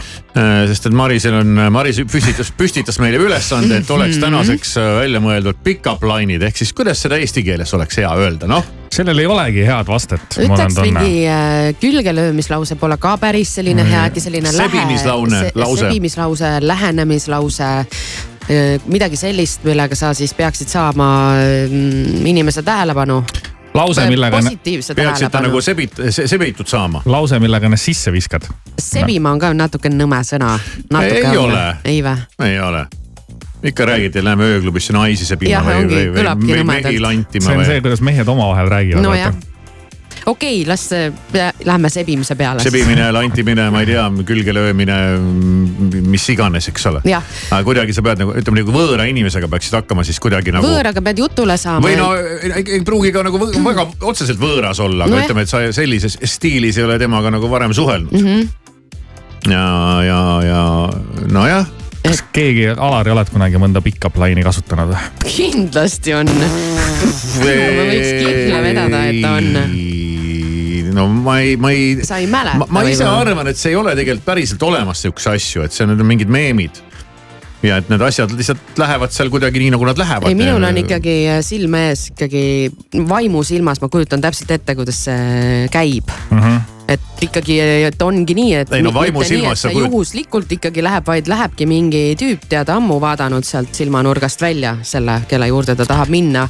sest 0.69 0.87
et 0.87 0.95
Marisel 0.95 1.35
on, 1.35 1.59
Maris 1.73 1.99
püstitas, 2.09 2.53
püstitas 2.57 2.99
meile 3.03 3.19
ülesande, 3.19 3.81
et 3.83 3.91
oleks 3.91 4.17
tänaseks 4.23 4.77
äh, 4.79 4.87
välja 5.01 5.21
mõeldud 5.21 5.59
pick-up 5.65 6.05
line'id 6.07 6.47
ehk 6.47 6.57
siis 6.57 6.73
kuidas 6.73 7.03
seda 7.03 7.19
eesti 7.19 7.43
keeles 7.45 7.75
oleks 7.75 7.99
hea 8.01 8.13
öelda, 8.23 8.49
noh 8.49 8.65
sellel 8.95 9.19
ei 9.19 9.27
olegi 9.27 9.67
head 9.67 9.91
vastet. 9.91 10.39
ütleks 10.39 10.81
mingi 10.81 11.27
äh, 11.29 11.75
külgelöömislause 11.81 12.79
pole 12.81 12.97
ka 12.97 13.17
päris 13.21 13.53
selline 13.59 13.85
mm. 13.85 13.93
hea, 13.93 14.07
äkki 14.09 14.25
selline. 14.25 14.53
sebimislaune 14.55 15.43
lähe, 15.43 15.53
lause. 15.55 15.85
sebimislause, 15.85 16.55
lähenemislause 16.61 17.69
äh, 17.69 17.87
midagi 18.87 19.21
sellist, 19.21 19.67
millega 19.69 19.99
sa 19.99 20.15
siis 20.15 20.33
peaksid 20.35 20.73
saama 20.73 21.13
mm, 21.69 22.27
inimese 22.27 22.63
tähelepanu. 22.63 23.23
Lause, 23.75 24.07
millega. 24.09 24.41
ta 25.31 25.41
nagu 25.41 25.61
sebit-, 25.65 26.01
sebitud 26.11 26.67
saama. 26.67 27.03
lause, 27.07 27.39
millega 27.39 27.67
ennast 27.67 27.91
sisse 27.91 28.13
viskad. 28.13 28.47
sebima 28.79 29.33
on 29.33 29.43
ka 29.43 29.53
natuke 29.55 29.93
nõme 29.93 30.23
sõna. 30.27 30.57
ei 31.03 31.37
ole. 31.37 31.67
ei 31.85 32.03
vä? 32.05 32.17
ei 32.45 32.61
ole 32.61 32.87
ikka 33.63 33.85
räägite, 33.85 34.23
lähme 34.25 34.47
ööklubisse 34.55 34.93
naisi 34.95 35.27
sebima 35.27 35.65
või, 35.67 35.89
või, 36.15 36.25
või 36.47 36.65
mehi 36.65 37.01
lantima. 37.03 37.47
see 37.47 37.57
on 37.59 37.65
see, 37.67 37.81
kuidas 37.83 38.03
mehed 38.07 38.29
omavahel 38.29 38.71
räägivad. 38.71 39.03
nojah 39.03 39.35
okei 40.27 40.63
okay,, 40.63 40.69
las 40.69 40.89
lähme 41.65 41.91
sebimise 41.91 42.35
peale. 42.35 42.63
sebimine, 42.63 43.11
lantimine, 43.13 43.69
ma 43.71 43.83
ei 43.85 43.91
tea, 43.93 44.05
külge 44.29 44.55
löömine, 44.55 44.99
mis 46.09 46.29
iganes, 46.35 46.69
eks 46.73 46.87
ole. 46.91 47.03
aga 47.07 47.63
kuidagi 47.67 47.97
sa 47.97 48.05
pead 48.05 48.23
nagu 48.23 48.37
ütleme 48.39 48.63
nagu 48.63 48.75
võõra 48.75 49.09
inimesega 49.11 49.51
peaksid 49.51 49.79
hakkama 49.81 50.07
siis 50.07 50.21
kuidagi 50.23 50.55
nagu. 50.55 50.67
võõraga 50.67 51.03
pead 51.05 51.25
jutule 51.25 51.59
saama. 51.61 51.87
või 51.87 51.99
no 51.99 52.13
ei 52.59 52.83
pruugi 52.87 53.13
ka 53.15 53.25
nagu 53.27 53.41
väga 53.41 53.89
otseselt 54.01 54.41
võõras 54.41 54.81
olla, 54.85 55.07
aga 55.07 55.17
no 55.17 55.25
ütleme, 55.25 55.47
et 55.47 55.53
sa 55.53 55.65
sellises 55.75 56.19
stiilis 56.23 56.79
ei 56.79 56.87
ole 56.89 56.99
temaga 57.01 57.33
nagu 57.35 57.51
varem 57.51 57.75
suhelnud 57.77 58.13
mm. 58.13 58.27
-hmm. 58.27 59.53
ja, 59.53 59.67
ja, 60.07 60.23
ja 60.47 60.63
nojah 61.33 61.69
kas 62.09 62.23
keegi, 62.33 62.69
Alari, 62.73 63.13
oled 63.13 63.31
kunagi 63.33 63.61
mõnda 63.61 63.83
pick-up 63.85 64.17
line'i 64.21 64.45
kasutanud? 64.47 64.95
kindlasti 65.27 66.15
on. 66.17 66.31
ma 67.43 67.85
võiks 67.91 68.13
kihla 68.23 68.63
vedada, 68.65 69.03
et 69.11 69.27
on 69.29 69.51
no 70.99 71.07
ma 71.09 71.39
ei, 71.45 71.57
ma 71.61 71.73
ei. 71.75 71.97
sa 72.07 72.21
ei 72.23 72.29
mäleta. 72.31 72.61
ma, 72.65 72.69
ma 72.79 72.85
ise 72.89 73.07
arvan, 73.09 73.51
et 73.51 73.61
see 73.61 73.73
ei 73.75 73.81
ole 73.81 73.95
tegelikult 73.99 74.27
päriselt 74.27 74.63
olemas 74.67 75.03
sihukese 75.05 75.35
asju, 75.37 75.65
et 75.67 75.75
see 75.75 75.87
on 75.87 76.07
mingid 76.07 76.31
meemid 76.33 76.83
ja 77.65 77.81
et 77.81 77.89
need 77.91 78.03
asjad 78.07 78.33
lihtsalt 78.39 78.79
lähevad 78.79 79.15
seal 79.15 79.31
kuidagi 79.35 79.63
nii, 79.63 79.73
nagu 79.75 79.87
nad 79.89 79.99
lähevad. 79.99 80.31
ei, 80.31 80.39
minul 80.39 80.63
on 80.63 80.83
ikkagi 80.85 81.19
silme 81.47 81.89
ees 81.91 82.09
ikkagi 82.13 82.43
vaimusilmas, 83.09 83.83
ma 83.83 83.91
kujutan 83.93 84.23
täpselt 84.23 84.53
ette, 84.59 84.77
kuidas 84.79 85.05
see 85.09 85.69
käib 85.75 86.11
mm. 86.31 86.43
-hmm 86.43 86.67
et 86.89 87.18
ikkagi, 87.25 87.57
et 87.89 88.03
ongi 88.03 88.35
nii, 88.37 88.53
et. 88.63 88.73
ei 88.77 88.85
no 88.85 88.93
vaimusilmas 88.95 89.65
sa 89.65 89.73
kujut-. 89.73 89.89
juhuslikult 89.89 90.53
ikkagi 90.59 90.83
läheb, 90.85 91.07
vaid 91.07 91.31
lähebki 91.31 91.67
mingi 91.69 92.03
tüüp, 92.19 92.47
tead 92.51 92.71
ammu 92.73 92.99
vaadanud 93.03 93.47
sealt 93.47 93.75
silmanurgast 93.77 94.43
välja 94.43 94.77
selle, 94.87 95.21
kelle 95.31 95.49
juurde 95.51 95.77
ta 95.79 95.87
tahab 95.89 96.13
minna. 96.13 96.47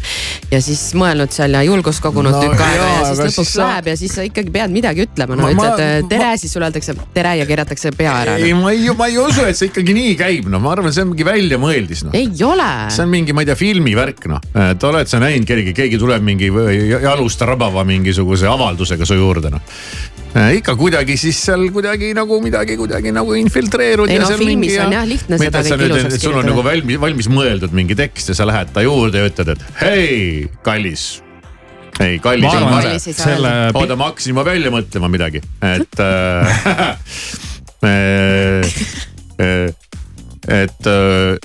ja 0.51 0.61
siis 0.65 0.83
mõelnud 0.99 1.33
seal 1.35 1.57
ja 1.57 1.63
julgust 1.67 2.03
kogunud 2.05 2.35
no, 2.35 2.43
tükk 2.43 2.63
aega 2.65 2.89
ja 2.89 3.07
siis 3.09 3.23
lõpuks 3.25 3.55
sa... 3.55 3.63
läheb 3.65 3.91
ja 3.93 3.97
siis 4.01 4.15
sa 4.19 4.27
ikkagi 4.27 4.53
pead 4.53 4.75
midagi 4.75 5.05
ütlema, 5.07 5.39
no 5.39 5.49
ma, 5.49 5.53
ütled 5.55 6.11
tere 6.13 6.33
ma..., 6.33 6.41
siis 6.41 6.53
sulle 6.53 6.69
öeldakse 6.69 6.97
tere 7.17 7.35
ja 7.41 7.49
keeratakse 7.49 7.93
pea 7.97 8.15
ära. 8.25 8.37
ei, 8.41 8.55
ma 8.57 8.73
ei, 8.75 8.89
ma 8.99 9.09
ei 9.09 9.19
usu, 9.23 9.47
et 9.49 9.59
see 9.59 9.71
ikkagi 9.73 9.97
nii 9.97 10.15
käib, 10.21 10.51
no 10.53 10.61
ma 10.63 10.75
arvan, 10.77 10.93
see 10.95 11.05
on 11.07 11.13
mingi 11.15 11.29
väljamõeldis 11.29 12.05
noh. 12.09 12.17
ei 12.19 12.31
ole. 12.45 12.71
see 12.95 13.05
on 13.05 13.13
mingi, 13.13 13.37
ma 13.37 13.45
ei 13.45 13.51
tea, 13.51 13.59
filmivärk 13.59 14.29
noh, 14.33 14.45
et 14.69 14.89
oled 14.91 15.11
sa 15.11 15.23
näinud 15.23 15.49
keegi, 15.49 15.75
keegi 15.77 16.01
tuleb 16.01 16.25
mingi 16.25 16.53
jalust 17.03 17.45
rabava 17.49 17.85
mingisuguse 17.89 18.49
avaldusega 18.51 19.09
su 19.09 19.19
juurde 19.19 19.53
noh 19.53 19.77
ikka 20.61 20.75
kuidagi 20.79 21.17
siis 21.21 21.39
seal 21.49 21.69
kuidagi 21.75 22.11
nagu 22.17 22.41
midagi 22.45 22.77
kuidagi 22.81 23.13
nagu 23.15 23.37
infiltreerud. 23.39 24.11
ei 24.11 24.21
no 24.23 24.29
filmis 24.33 24.51
mingi, 24.55 24.75
on 24.83 24.97
jah 24.97 25.07
lihtne 25.09 25.39
seda 25.41 25.63
kõik 25.65 25.87
ilusaks 25.87 26.03
kirjutada. 26.03 26.25
sul 26.25 26.41
on 26.43 26.51
nagu 26.53 26.67
valmis, 26.67 27.01
valmis 27.07 27.31
mõeldud 27.33 27.75
mingi 27.77 27.97
tekst 27.99 28.33
ja 28.33 28.39
sa 28.39 28.49
lähed 28.49 28.75
ta 28.75 28.85
juurde 28.85 29.23
ja 29.23 29.31
ütled, 29.31 29.55
et 29.55 29.83
hei, 29.83 30.47
kallis 30.67 31.09
ei, 31.99 32.21
kallis 32.23 32.55
on 32.55 32.69
vale. 32.71 32.95
Selle... 33.03 33.53
oota, 33.75 33.97
ma 33.99 34.13
hakkasin 34.13 34.31
juba 34.35 34.45
välja 34.47 34.71
mõtlema 34.71 35.11
midagi, 35.11 35.43
et 35.67 35.99
äh, 37.83 38.63
äh, 39.43 39.69
et 40.49 40.87
äh, 40.87 41.39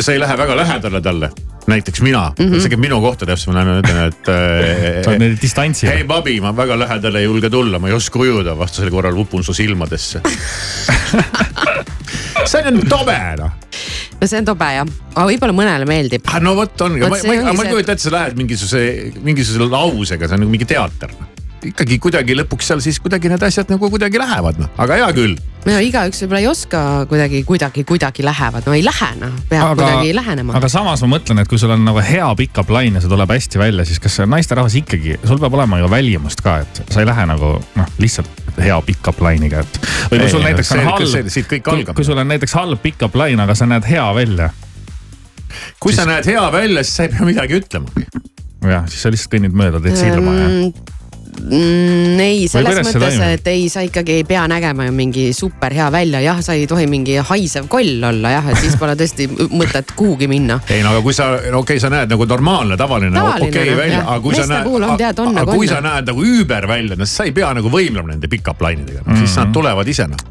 sa 0.00 0.12
ei 0.12 0.20
lähe 0.20 0.36
väga 0.38 0.56
lähedale 0.56 1.00
talle 1.04 1.30
näiteks 1.70 2.00
mina 2.02 2.32
mm, 2.38 2.44
-hmm. 2.44 2.56
isegi 2.58 2.76
minu 2.76 3.00
kohta 3.00 3.26
täpselt 3.26 3.52
ma 3.52 3.60
lähen 3.60 3.82
ütlen, 3.82 3.98
et 4.08 4.28
äh,. 4.32 5.02
sa 5.04 5.10
oled 5.10 5.24
nüüd 5.24 5.42
distantsil. 5.42 5.90
hei 5.90 6.04
Babi, 6.04 6.40
ma 6.40 6.56
väga 6.56 6.78
lähedale 6.78 7.18
ei 7.22 7.28
julge 7.28 7.50
tulla, 7.50 7.78
ma 7.78 7.88
ei 7.88 7.94
oska 7.98 8.18
ujuda, 8.18 8.58
vastasel 8.58 8.90
korral 8.90 9.18
upun 9.18 9.44
su 9.44 9.54
silmadesse 9.54 10.20
see 12.52 12.62
on 12.66 12.80
tobe 12.88 13.18
noh 13.38 13.50
no 14.22 14.28
see 14.30 14.38
on 14.38 14.46
tobe 14.46 14.68
jah, 14.76 14.90
aga 15.16 15.24
võib-olla 15.26 15.54
mõnele 15.56 15.86
meeldib. 15.88 16.22
Ah, 16.30 16.38
no 16.42 16.54
vot 16.54 16.84
ongi, 16.86 17.02
ma, 17.02 17.08
ma, 17.10 17.52
ma 17.56 17.64
ei 17.66 17.74
kujuta 17.74 17.96
ette, 17.96 18.06
sa 18.06 18.12
lähed 18.14 18.38
mingisuguse, 18.38 18.82
mingisuguse 19.26 19.70
lausega, 19.72 20.28
see 20.28 20.38
on 20.38 20.44
nagu 20.44 20.52
mingi 20.52 20.68
teater 20.70 21.10
ikkagi 21.70 21.98
kuidagi 22.02 22.36
lõpuks 22.36 22.68
seal 22.70 22.82
siis 22.84 22.98
kuidagi 23.02 23.30
need 23.30 23.42
asjad 23.46 23.70
nagu 23.72 23.90
kuidagi 23.92 24.20
lähevad 24.20 24.60
noh, 24.60 24.70
aga 24.82 24.98
hea 24.98 25.08
küll. 25.16 25.36
no 25.66 25.78
igaüks 25.84 26.22
võib-olla 26.24 26.40
ei 26.42 26.48
oska 26.50 26.82
kuidagi, 27.10 27.42
kuidagi, 27.48 27.84
kuidagi 27.88 28.24
lähevad, 28.26 28.66
no 28.66 28.74
ei 28.76 28.84
lähe 28.84 29.10
noh, 29.20 29.34
peab 29.50 29.72
aga, 29.72 29.76
kuidagi 29.82 30.14
lähenema. 30.16 30.56
aga 30.58 30.70
samas 30.72 31.04
ma 31.04 31.12
mõtlen, 31.14 31.42
et 31.42 31.50
kui 31.50 31.60
sul 31.60 31.74
on 31.74 31.84
nagu 31.86 32.02
hea 32.02 32.28
pick-up 32.38 32.72
line 32.74 32.98
ja 32.98 33.04
see 33.04 33.12
tuleb 33.12 33.34
hästi 33.34 33.62
välja, 33.62 33.86
siis 33.88 34.02
kas 34.02 34.18
naisterahvas 34.26 34.78
ikkagi, 34.82 35.18
sul 35.22 35.40
peab 35.42 35.58
olema 35.58 35.78
ju 35.82 35.90
välimust 35.92 36.42
ka, 36.44 36.58
et 36.64 36.82
sa 36.88 37.04
ei 37.04 37.08
lähe 37.08 37.28
nagu 37.30 37.54
noh, 37.60 37.94
lihtsalt 38.02 38.58
hea 38.62 38.80
pick-up 38.88 39.22
line'iga, 39.24 39.62
et. 39.62 39.80
või 40.10 40.24
kui 40.24 40.32
sul 40.34 40.46
näiteks 40.46 40.74
on 40.76 40.84
halb, 40.90 41.06
kui, 41.70 41.86
kui 41.94 42.08
sul 42.10 42.20
on 42.20 42.28
näiteks 42.34 42.56
halb 42.58 42.82
pick-up 42.82 43.16
line, 43.22 43.40
aga 43.44 43.56
sa 43.58 43.68
näed 43.70 43.86
hea 43.88 44.08
välja. 44.18 44.50
kui 45.78 45.92
siis... 45.92 46.02
sa 46.02 46.08
näed 46.10 46.26
hea 46.28 46.42
välja, 46.52 46.82
siis 46.84 46.98
sa 46.98 47.06
ei 47.06 47.14
pea 47.14 47.28
midagi 47.28 47.60
ütlemagi 47.62 48.08
jah, 48.62 48.84
siis 48.90 49.02
sa 49.02 49.10
lihtsalt 49.12 49.36
kõnnid 49.36 49.56
mööda, 49.58 49.80
teed 49.82 49.98
silma 49.98 50.34
ja 50.38 50.50
mm, 51.40 52.20
ei, 52.20 52.48
selles 52.50 52.80
mõttes, 52.84 53.18
et 53.24 53.48
ei, 53.50 53.66
sa 53.72 53.82
ikkagi 53.84 54.18
ei 54.20 54.24
pea 54.28 54.44
nägema 54.50 54.86
ju 54.86 54.94
mingi 54.96 55.24
super 55.36 55.74
hea 55.74 55.88
välja, 55.92 56.20
jah, 56.24 56.40
sa 56.44 56.56
ei 56.56 56.66
tohi 56.70 56.86
mingi 56.90 57.16
haisev 57.28 57.68
koll 57.72 58.02
olla 58.08 58.34
jah, 58.34 58.50
et 58.52 58.60
siis 58.62 58.76
pole 58.80 58.94
tõesti 58.98 59.28
mõtet 59.52 59.94
kuhugi 59.96 60.28
minna. 60.30 60.58
ei 60.72 60.82
no 60.84 60.92
aga 60.92 61.02
kui 61.04 61.16
sa, 61.16 61.30
okei 61.38 61.56
okay,, 61.60 61.82
sa 61.82 61.90
näed 61.92 62.12
nagu 62.12 62.26
normaalne, 62.28 62.76
tavaline, 62.80 63.14
tavaline 63.16 63.48
okei 63.48 63.72
okay, 63.72 63.78
välja, 63.78 64.02
aga 64.04 64.18
kui 64.24 64.36
sa 64.36 64.46
näed, 64.50 64.68
aga 64.92 65.28
nagu 65.38 65.56
kui 65.56 65.70
sa 65.70 65.80
näed 65.84 66.12
nagu 66.12 66.26
üüber 66.26 66.68
välja, 66.68 66.98
no 66.98 67.08
siis 67.08 67.22
sa 67.22 67.28
ei 67.28 67.34
pea 67.36 67.52
nagu 67.56 67.72
võimlema 67.72 68.12
nende 68.12 68.30
pick-up 68.32 68.62
line 68.66 68.84
idega 68.84 69.00
no,, 69.00 69.06
mm 69.06 69.14
-hmm. 69.14 69.24
siis 69.24 69.36
nad 69.36 69.48
mhm. 69.48 69.56
tulevad 69.58 69.88
ise 69.88 70.08
noh. 70.10 70.28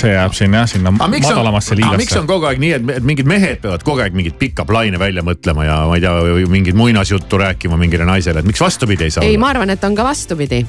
see 0.00 0.14
jääb 0.14 0.34
siin 0.36 0.54
jah, 0.54 0.66
sinna 0.68 0.90
madalamasse 0.90 1.76
liigasse. 1.76 1.96
miks 2.00 2.16
on 2.16 2.26
kogu 2.26 2.48
aeg 2.48 2.58
nii, 2.62 2.72
et 2.72 3.04
mingid 3.04 3.28
mehed 3.28 3.60
peavad 3.60 3.82
kogu 3.84 4.00
aeg 4.00 4.16
mingit 4.16 4.38
pick-up 4.38 4.70
line'e 4.72 4.98
välja 4.98 5.22
mõtlema 5.22 5.66
ja 5.66 5.80
ma 5.86 5.98
ei 5.98 6.00
tea, 6.00 6.46
mingit 6.48 6.74
muinasjuttu 6.74 7.38
rääkima 7.38 7.76
mingile 7.76 8.04
naisele, 8.08 8.40
et 8.40 8.46
miks 8.46 8.60
vastupidi 8.60 9.04
ei 9.04 9.10
saa? 9.10 9.24
ei, 9.24 9.36
ma 9.36 9.50
arvan, 9.52 9.70
et 9.70 9.84
on 9.84 9.94
ka 9.94 10.04
vastupidi 10.04 10.29
vastupidi. 10.30 10.66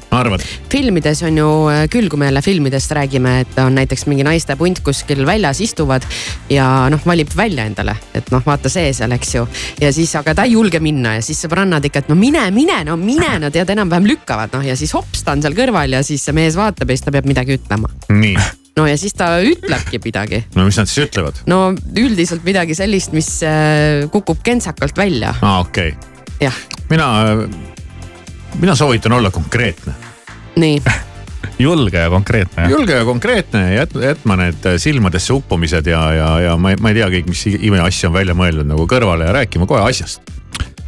filmides 0.71 1.23
on 1.23 1.37
ju 1.37 1.47
äh, 1.69 1.87
küll, 1.89 2.09
kui 2.09 2.19
me 2.19 2.25
jälle 2.25 2.41
filmidest 2.41 2.91
räägime, 2.91 3.39
et 3.41 3.59
on 3.59 3.75
näiteks 3.75 4.05
mingi 4.07 4.23
naiste 4.23 4.55
punt 4.55 4.79
kuskil 4.79 5.25
väljas 5.25 5.61
istuvad 5.61 6.05
ja 6.49 6.89
noh, 6.89 7.01
valib 7.05 7.29
välja 7.37 7.65
endale, 7.65 7.95
et 8.13 8.31
noh, 8.31 8.41
vaata 8.45 8.69
see 8.69 8.93
seal, 8.93 9.11
eks 9.11 9.35
ju. 9.35 9.47
ja 9.81 9.91
siis, 9.93 10.13
aga 10.15 10.33
ta 10.35 10.45
ei 10.47 10.55
julge 10.55 10.79
minna 10.79 11.15
ja 11.19 11.25
siis 11.25 11.41
sõbrannad 11.45 11.85
ikka, 11.85 12.05
et 12.05 12.09
no 12.09 12.15
mine, 12.15 12.43
mine, 12.51 12.83
no 12.87 12.97
mine, 12.97 13.37
no 13.39 13.51
tead, 13.51 13.69
enam-vähem 13.75 14.09
lükkavad 14.13 14.53
noh 14.57 14.65
ja 14.65 14.75
siis 14.75 14.93
hops, 14.97 15.23
ta 15.25 15.35
on 15.35 15.43
seal 15.43 15.57
kõrval 15.57 15.97
ja 15.97 16.03
siis 16.05 16.25
see 16.25 16.35
mees 16.35 16.57
vaatab 16.57 16.89
ja 16.89 16.97
siis 16.97 17.05
ta 17.05 17.13
peab 17.13 17.29
midagi 17.29 17.57
ütlema. 17.59 17.91
nii 18.09 18.37
no 18.79 18.87
ja 18.87 18.97
siis 18.97 19.13
ta 19.13 19.33
ütlebki 19.45 19.99
midagi. 20.03 20.45
no 20.55 20.65
mis 20.65 20.79
nad 20.79 20.89
siis 20.89 21.05
ütlevad? 21.09 21.43
no 21.51 21.73
üldiselt 21.97 22.47
midagi 22.47 22.77
sellist, 22.77 23.13
mis 23.13 23.35
äh, 23.45 24.07
kukub 24.13 24.41
kentsakalt 24.43 24.97
välja. 24.97 25.35
aa, 25.41 25.59
okei 25.59 25.93
okay.. 25.93 26.49
mina 26.89 27.11
mina 28.59 28.75
soovitan 28.75 29.11
olla 29.11 29.31
konkreetne. 29.31 29.93
nii 30.55 30.81
julge 31.59 31.97
ja 31.97 32.09
konkreetne. 32.09 32.69
julge 32.69 32.93
ja 32.93 33.05
konkreetne 33.05 33.73
ja 33.73 33.87
jätma 34.01 34.35
need 34.35 34.67
silmadesse 34.77 35.33
uppumised 35.33 35.87
ja, 35.87 36.03
ja, 36.13 36.39
ja 36.39 36.57
ma 36.57 36.73
ei, 36.73 36.81
ma 36.81 36.91
ei 36.91 36.99
tea 36.99 37.09
kõik, 37.09 37.31
mis 37.31 37.47
imeasju 37.53 38.11
on 38.11 38.19
välja 38.19 38.37
mõeldud 38.37 38.69
nagu 38.69 38.87
kõrvale 38.89 39.29
ja 39.29 39.39
rääkima 39.41 39.69
kohe 39.69 39.83
asjast 39.89 40.21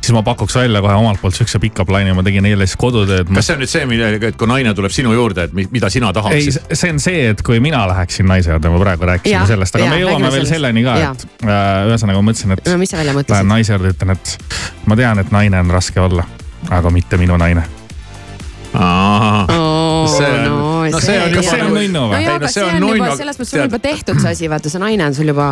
siis 0.04 0.12
ma 0.12 0.24
pakuks 0.24 0.56
välja 0.56 0.82
kohe 0.84 0.94
omalt 1.00 1.22
poolt 1.22 1.36
siukse 1.36 1.60
pika 1.64 1.86
plaani, 1.88 2.12
ma 2.14 2.24
tegin 2.28 2.46
eile 2.46 2.68
siis 2.68 2.76
kodutööd. 2.80 3.30
kas 3.32 3.48
see 3.48 3.56
on 3.56 3.64
nüüd 3.64 3.72
see, 3.72 3.86
millega, 3.88 4.34
et 4.34 4.40
kui 4.40 4.50
naine 4.52 4.74
tuleb 4.76 4.92
sinu 4.92 5.14
juurde, 5.16 5.48
et 5.48 5.72
mida 5.72 5.90
sina 5.94 6.12
tahaksid? 6.16 6.60
ei, 6.60 6.76
see 6.82 6.92
on 6.92 7.00
see, 7.04 7.24
et 7.32 7.44
kui 7.46 7.62
mina 7.64 7.86
läheksin 7.88 8.28
naise 8.28 8.52
juurde, 8.52 8.74
ma 8.74 8.84
praegu 8.84 9.08
rääkisin 9.14 9.48
sellest, 9.54 9.80
aga 9.80 9.88
ja, 9.88 9.96
me 9.96 10.04
jõuame 10.04 10.28
veel 10.28 10.36
sellest. 10.42 10.56
selleni 10.58 10.84
ka, 10.84 11.00
et 11.08 11.28
äh, 11.48 11.66
ühesõnaga 11.88 12.20
ma 12.20 12.30
mõtlesin, 12.32 12.56
et 12.58 12.68
no,. 12.68 13.24
Lähen 13.24 13.52
naise 13.56 13.78
juurde, 13.78 13.96
ütlen, 13.96 14.18
et 14.18 14.38
ma 14.92 15.00
tean, 15.00 15.24
et 15.24 15.32
naine 15.32 15.64
on 15.64 15.72
raske 15.72 16.04
olla 16.04 16.28
aga 16.70 16.90
mitte 16.94 17.18
minu 17.18 17.38
naine. 17.38 17.64
Oh, 18.74 20.08
see 20.10 20.26
on 20.26 20.46
no,, 20.46 20.86
no 20.90 21.00
see 21.00 21.20
on, 21.22 21.32
kas 21.36 21.46
see 21.46 21.62
on 21.62 21.76
nunnu 21.76 22.08
või? 22.10 22.16
no 22.16 22.22
jaa, 22.24 22.38
aga 22.40 22.50
see 22.50 22.64
on, 22.66 22.84
on 22.88 22.98
juba 22.98 23.12
selles 23.20 23.38
mõttes 23.38 23.52
sul 23.54 23.62
on 23.62 23.70
juba 23.70 23.80
tehtud 23.84 24.22
see 24.24 24.32
asi, 24.34 24.50
vaata 24.50 24.72
see 24.74 24.82
naine 24.82 25.06
on 25.06 25.14
sul 25.14 25.30
juba 25.30 25.46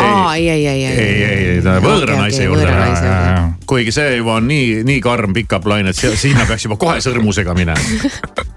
aa, 0.00 0.34
ei, 0.34 0.48
ei, 0.48 0.66
ei, 0.66 0.84
ei, 0.84 1.22
ei, 1.22 1.48
ei 1.54 1.62
ta 1.62 1.76
võõra 1.84 2.18
naise 2.24 2.42
juurde 2.48 2.64
võõra 2.64 2.74
läheb 2.74 2.88
naise 2.88 3.06
juurde.. 3.06 3.66
kuigi 3.70 3.94
see 3.94 4.16
juba 4.16 4.38
on 4.40 4.48
nii, 4.50 4.80
nii 4.88 5.00
karm 5.04 5.36
pickup 5.36 5.70
line, 5.70 5.94
et 5.94 6.00
si- 6.00 6.16
sinna 6.18 6.46
peaks 6.48 6.66
juba 6.66 6.80
kohe 6.80 6.98
sõrmusega 7.04 7.54
minema. 7.54 7.78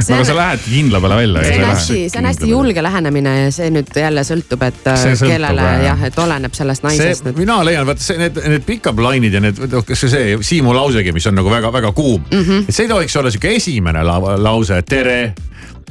aga 0.00 0.24
sa, 0.24 0.36
lähed 0.36 0.64
kindla 0.66 1.00
peale 1.00 1.18
välja. 1.20 1.44
see 1.44 1.58
on 1.58 1.68
hästi, 1.70 1.98
see 2.12 2.22
on 2.22 2.28
hästi 2.30 2.50
julge 2.50 2.82
lähenemine 2.82 3.34
ja 3.38 3.50
see 3.54 3.70
nüüd 3.74 4.00
jälle 4.02 4.24
sõltub, 4.26 4.64
et 4.66 4.88
äh, 4.92 5.02
sõltub, 5.04 5.32
kellele 5.34 5.66
jah. 5.66 5.84
jah, 5.90 6.06
et 6.10 6.18
oleneb 6.24 6.56
sellest 6.56 6.86
naisest, 6.86 7.30
mina 7.38 7.60
leian, 7.66 7.86
vaata 7.88 8.04
see, 8.04 8.18
need, 8.20 8.40
need 8.54 8.66
pickup 8.66 9.00
line'id 9.04 9.38
ja 9.38 9.44
need, 9.44 9.60
kas 9.86 10.06
see, 10.06 10.12
see 10.14 10.40
Siimu 10.50 10.74
lausegi, 10.74 11.12
mis 11.16 11.26
on 11.30 11.38
nagu 11.38 11.52
väga-väga 11.52 11.92
kuum 11.96 12.24
mm. 12.30 12.42
-hmm. 12.42 12.66
et 12.68 12.74
see 12.74 12.88
ei 12.88 12.92
tohiks 12.94 13.16
olla 13.16 13.30
sihuke 13.30 13.54
esimene 13.60 14.04
la 14.04 14.18
lause, 14.40 14.78
et 14.78 14.90
tere 14.90 15.20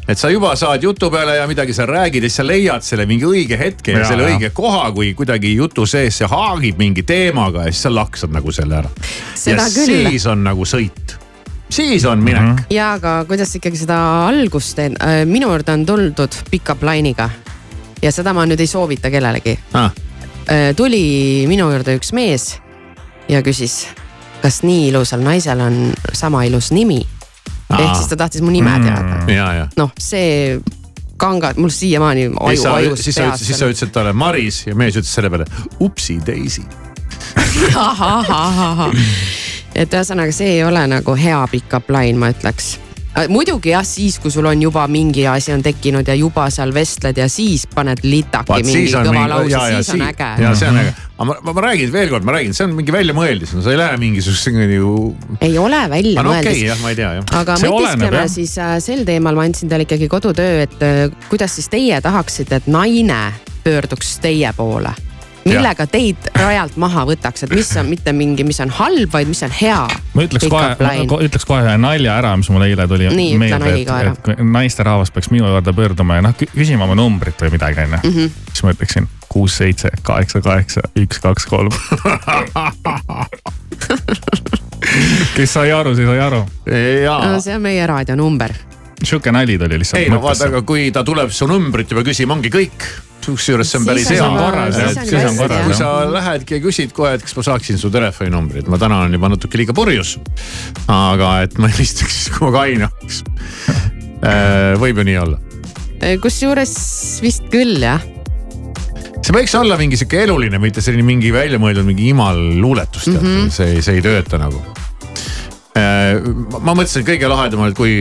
et 0.10 0.18
sa 0.18 0.30
juba 0.34 0.56
saad 0.58 0.84
jutu 0.84 1.10
peale 1.14 1.36
ja 1.38 1.48
midagi 1.48 1.74
sa 1.74 1.86
räägid 1.86 2.24
ja 2.24 2.30
siis 2.30 2.40
sa 2.42 2.46
leiad 2.48 2.86
selle 2.86 3.06
mingi 3.06 3.28
õige 3.30 3.58
hetke 3.60 3.94
ja, 3.94 4.00
Ja, 4.00 4.08
selle 4.10 4.26
ja. 4.26 4.36
õige 4.36 4.50
koha, 4.54 4.92
kui 4.96 5.14
kuidagi 5.14 5.54
jutu 5.56 5.86
sees 5.86 6.18
see 6.18 6.30
haagib 6.30 6.80
mingi 6.82 7.04
teemaga 7.04 7.68
ja 7.68 7.74
siis 7.74 7.86
sa 7.86 7.94
laksad 7.94 8.34
nagu 8.34 8.52
selle 8.52 8.80
ära. 8.82 8.92
Seda 9.36 9.68
ja 9.68 9.74
küll. 9.74 10.10
siis 10.10 10.26
on 10.32 10.44
nagu 10.44 10.66
sõit, 10.66 11.18
siis 11.70 12.06
on 12.06 12.24
minek 12.24 12.42
mm. 12.42 12.56
-hmm. 12.56 12.64
ja 12.70 12.94
aga 12.94 13.26
kuidas 13.28 13.56
ikkagi 13.56 13.78
seda 13.78 14.28
algust 14.28 14.76
teen, 14.76 14.96
minu 15.26 15.50
juurde 15.50 15.72
on 15.72 15.86
tuldud 15.86 16.36
pickup 16.52 16.84
line'iga 16.84 17.30
ja 18.02 18.12
seda 18.12 18.34
ma 18.34 18.46
nüüd 18.48 18.60
ei 18.60 18.68
soovita 18.68 19.12
kellelegi. 19.12 19.60
Ah, 19.74 19.92
tuli 20.76 21.46
minu 21.48 21.70
juurde 21.72 21.96
üks 22.00 22.14
mees 22.16 22.58
ja 23.30 23.44
küsis, 23.46 23.86
kas 24.42 24.64
nii 24.66 24.90
ilusal 24.90 25.24
naisel 25.24 25.62
on 25.62 25.94
sama 26.14 26.44
ilus 26.48 26.72
nimi. 26.72 27.02
ehk 27.70 27.86
Aa. 27.86 27.96
siis 27.96 28.08
ta 28.10 28.18
tahtis 28.18 28.42
mu 28.42 28.52
nime 28.52 28.72
teada. 28.84 29.24
ja, 29.28 29.54
ja. 29.54 29.68
noh, 29.78 29.92
see 30.00 30.60
kangad 31.20 31.60
mul 31.60 31.70
siiamaani 31.70 32.30
aju, 32.40 32.70
ajus 32.74 33.04
siis 33.04 33.16
sa 33.16 33.28
ütlesid, 33.28 33.46
siis 33.46 33.60
sa 33.60 33.66
peas. 33.66 33.76
ütlesid 33.76 33.94
talle 33.94 34.14
Maris 34.14 34.64
ja 34.68 34.76
mees 34.76 34.96
ütles 34.96 35.14
selle 35.14 35.30
peale 35.30 35.46
upsi 35.80 36.20
daisy. 36.26 36.64
et 39.76 39.94
ühesõnaga, 39.94 40.36
see 40.36 40.58
ei 40.58 40.64
ole 40.64 40.86
nagu 40.90 41.16
hea 41.16 41.42
pickup 41.52 41.92
line, 41.94 42.20
ma 42.20 42.32
ütleks 42.34 42.78
muidugi 43.28 43.74
jah, 43.74 43.84
siis 43.86 44.20
kui 44.22 44.32
sul 44.32 44.46
on 44.48 44.62
juba 44.62 44.86
mingi 44.88 45.26
asi 45.28 45.52
on 45.52 45.64
tekkinud 45.66 46.08
ja 46.08 46.16
juba 46.16 46.46
seal 46.54 46.72
vestled 46.74 47.18
ja 47.18 47.26
siis 47.32 47.66
paned 47.74 48.04
litaki 48.06 48.52
vaat 48.52 48.68
mingi 48.68 48.86
siis 48.86 48.96
kõva 48.96 49.16
mingi, 49.16 49.32
lause, 49.34 49.52
ja, 49.56 49.64
ja 49.74 49.82
siis 49.82 49.96
on 49.96 50.06
äge. 50.06 50.30
ja 50.44 50.54
see 50.56 50.70
on 50.70 50.80
äge. 50.84 50.94
aga 51.18 51.28
ma, 51.32 51.36
ma, 51.42 51.56
ma 51.58 51.66
räägin 51.66 51.92
veel 51.96 52.14
kord, 52.14 52.28
ma 52.30 52.38
räägin, 52.38 52.56
see 52.56 52.68
on 52.68 52.78
mingi 52.78 52.96
väljamõeldis, 52.96 53.56
no 53.58 53.66
sa 53.66 53.74
ei 53.74 53.82
lähe 53.82 53.98
mingisuguse 54.06 54.70
ju. 54.76 54.94
ei 55.42 55.58
ole 55.58 55.82
välja 55.92 56.24
no 56.24 56.36
okei 56.38 56.54
okay,, 56.54 56.64
jah, 56.70 56.80
ma 56.86 56.94
ei 56.94 57.02
tea 57.02 57.12
jah. 57.18 57.36
aga 57.42 57.60
mõtiskleme 57.66 58.24
siis 58.38 58.56
äh, 58.62 58.78
sel 58.84 59.04
teemal, 59.10 59.38
ma 59.40 59.50
andsin 59.50 59.74
teile 59.74 59.90
ikkagi 59.90 60.12
kodutöö, 60.12 60.64
et 60.68 60.80
äh, 60.86 61.04
kuidas 61.32 61.58
siis 61.58 61.70
teie 61.74 62.00
tahaksite, 62.06 62.62
et 62.62 62.72
naine 62.72 63.22
pöörduks 63.66 64.20
teie 64.24 64.54
poole. 64.56 64.94
Millega 65.50 65.88
teid 65.90 66.30
rajalt 66.38 66.78
maha 66.82 67.06
võtaks, 67.10 67.46
et 67.48 67.54
mis 67.56 67.72
on 67.82 67.90
mitte 67.92 68.14
mingi, 68.16 68.46
mis 68.48 68.60
on 68.64 68.74
halb, 68.80 69.12
vaid 69.14 69.30
mis 69.32 69.44
on 69.46 69.54
hea. 69.62 69.82
ma 70.16 70.26
ütleks 70.28 70.50
kohe, 70.52 70.74
ütleks 71.28 71.48
kohe 71.50 71.62
ühe 71.66 71.78
nalja 71.82 72.18
ära, 72.22 72.36
mis 72.40 72.50
mul 72.54 72.66
eile 72.68 72.88
tuli 72.90 73.10
Nii, 73.10 73.36
ütle 73.36 73.44
meelde, 73.46 73.62
nali 73.66 73.84
et, 73.84 73.88
ka 73.88 74.00
ära. 74.04 74.16
et 74.34 74.44
naisterahvas 74.58 75.14
peaks 75.16 75.32
minu 75.34 75.48
juurde 75.50 75.74
pöörduma 75.76 76.20
ja 76.20 76.28
noh 76.30 76.36
kü- 76.38 76.52
küsima 76.56 76.88
oma 76.88 76.96
numbrit 77.00 77.40
või 77.46 77.56
midagi 77.58 77.86
onju 77.86 78.02
mm. 78.02 78.14
-hmm. 78.16 78.28
siis 78.54 78.64
ma 78.66 78.76
ütleksin 78.76 79.10
kuus, 79.30 79.58
seitse, 79.58 79.90
kaheksa, 80.04 80.42
kaheksa, 80.42 80.82
üks, 80.98 81.20
kaks, 81.22 81.46
kolm. 81.46 81.70
kes 85.36 85.54
sai 85.54 85.72
aru, 85.72 85.94
see 85.96 86.08
sai 86.08 86.20
aru. 86.24 86.42
jaa. 87.04 87.40
see 87.44 87.56
on 87.56 87.62
meie 87.64 87.86
raadionumber. 87.88 88.54
sihuke 89.04 89.32
nali 89.32 89.58
tuli 89.58 89.80
lihtsalt. 89.80 90.02
ei 90.02 90.10
no 90.10 90.22
vaata, 90.24 90.50
aga 90.50 90.62
kui 90.62 90.90
ta 90.92 91.04
tuleb 91.06 91.32
su 91.32 91.48
numbrit 91.48 91.92
juba 91.94 92.04
küsima, 92.08 92.34
ongi 92.38 92.52
kõik. 92.54 92.90
Kusjuures 93.26 93.72
see 93.72 93.80
on 93.80 93.86
Siis 93.86 93.90
päris 93.90 94.22
on 94.24 94.38
hea 94.76 94.94
siis 95.08 95.26
on 95.28 95.40
korras, 95.40 95.66
kui 95.68 95.78
sa 95.78 95.90
lähedki 96.12 96.58
ja 96.58 96.64
küsid 96.64 96.94
kohe, 96.96 97.16
et 97.18 97.26
kas 97.26 97.36
ma 97.38 97.46
saaksin 97.52 97.80
su 97.82 97.92
telefoninumbrit, 97.94 98.70
ma 98.72 98.80
täna 98.82 99.02
olen 99.04 99.18
juba 99.18 99.32
natuke 99.34 99.60
liiga 99.62 99.76
purjus. 99.78 100.18
aga 100.88 101.34
et 101.46 101.58
ma 101.62 101.70
helistaks 101.74 102.16
siis, 102.16 102.32
kui 102.36 102.48
ma 102.48 102.54
kaine 102.60 102.90
oleks. 102.90 103.22
võib 104.82 105.02
ju 105.02 105.08
nii 105.12 105.20
olla. 105.26 105.42
kusjuures 106.24 106.74
vist 107.26 107.48
küll 107.54 107.84
jah. 107.84 108.04
see 109.20 109.36
võiks 109.36 109.56
olla 109.60 109.78
mingi 109.80 110.00
sihuke 110.00 110.24
eluline, 110.26 110.62
mitte 110.62 110.84
selline 110.86 111.08
mingi 111.08 111.32
väljamõeldud 111.36 111.88
mingi 111.88 112.12
imal 112.14 112.40
luuletus 112.60 113.08
tead 113.10 113.22
mm, 113.22 113.38
-hmm. 113.38 113.54
see, 113.54 113.80
see 113.86 114.00
ei 114.00 114.06
tööta 114.06 114.42
nagu. 114.42 114.64
ma 116.60 116.76
mõtlesin 116.76 117.08
kõige 117.08 117.30
lahedamalt, 117.32 117.78
kui 117.78 117.96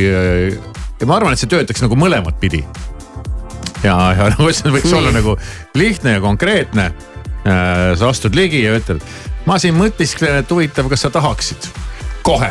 ja 0.98 1.06
ma 1.06 1.18
arvan, 1.18 1.34
et 1.34 1.42
see 1.42 1.50
töötaks 1.50 1.82
nagu 1.84 1.98
mõlemat 1.98 2.38
pidi. 2.42 2.62
ja, 3.82 3.96
ja 4.16 4.30
nagu 4.32 4.48
ütlesin, 4.48 4.72
võiks 4.74 4.94
olla 4.96 5.12
nagu 5.14 5.36
lihtne 5.78 6.18
ja 6.18 6.20
konkreetne. 6.20 6.92
sa 7.96 8.08
astud 8.08 8.34
ligi 8.36 8.62
ja 8.62 8.74
ütled, 8.76 9.00
ma 9.46 9.58
siin 9.58 9.76
mõtisklen, 9.78 10.42
et 10.42 10.50
huvitav, 10.50 10.88
kas 10.90 11.06
sa 11.06 11.10
tahaksid 11.10 11.68
kohe. 12.26 12.50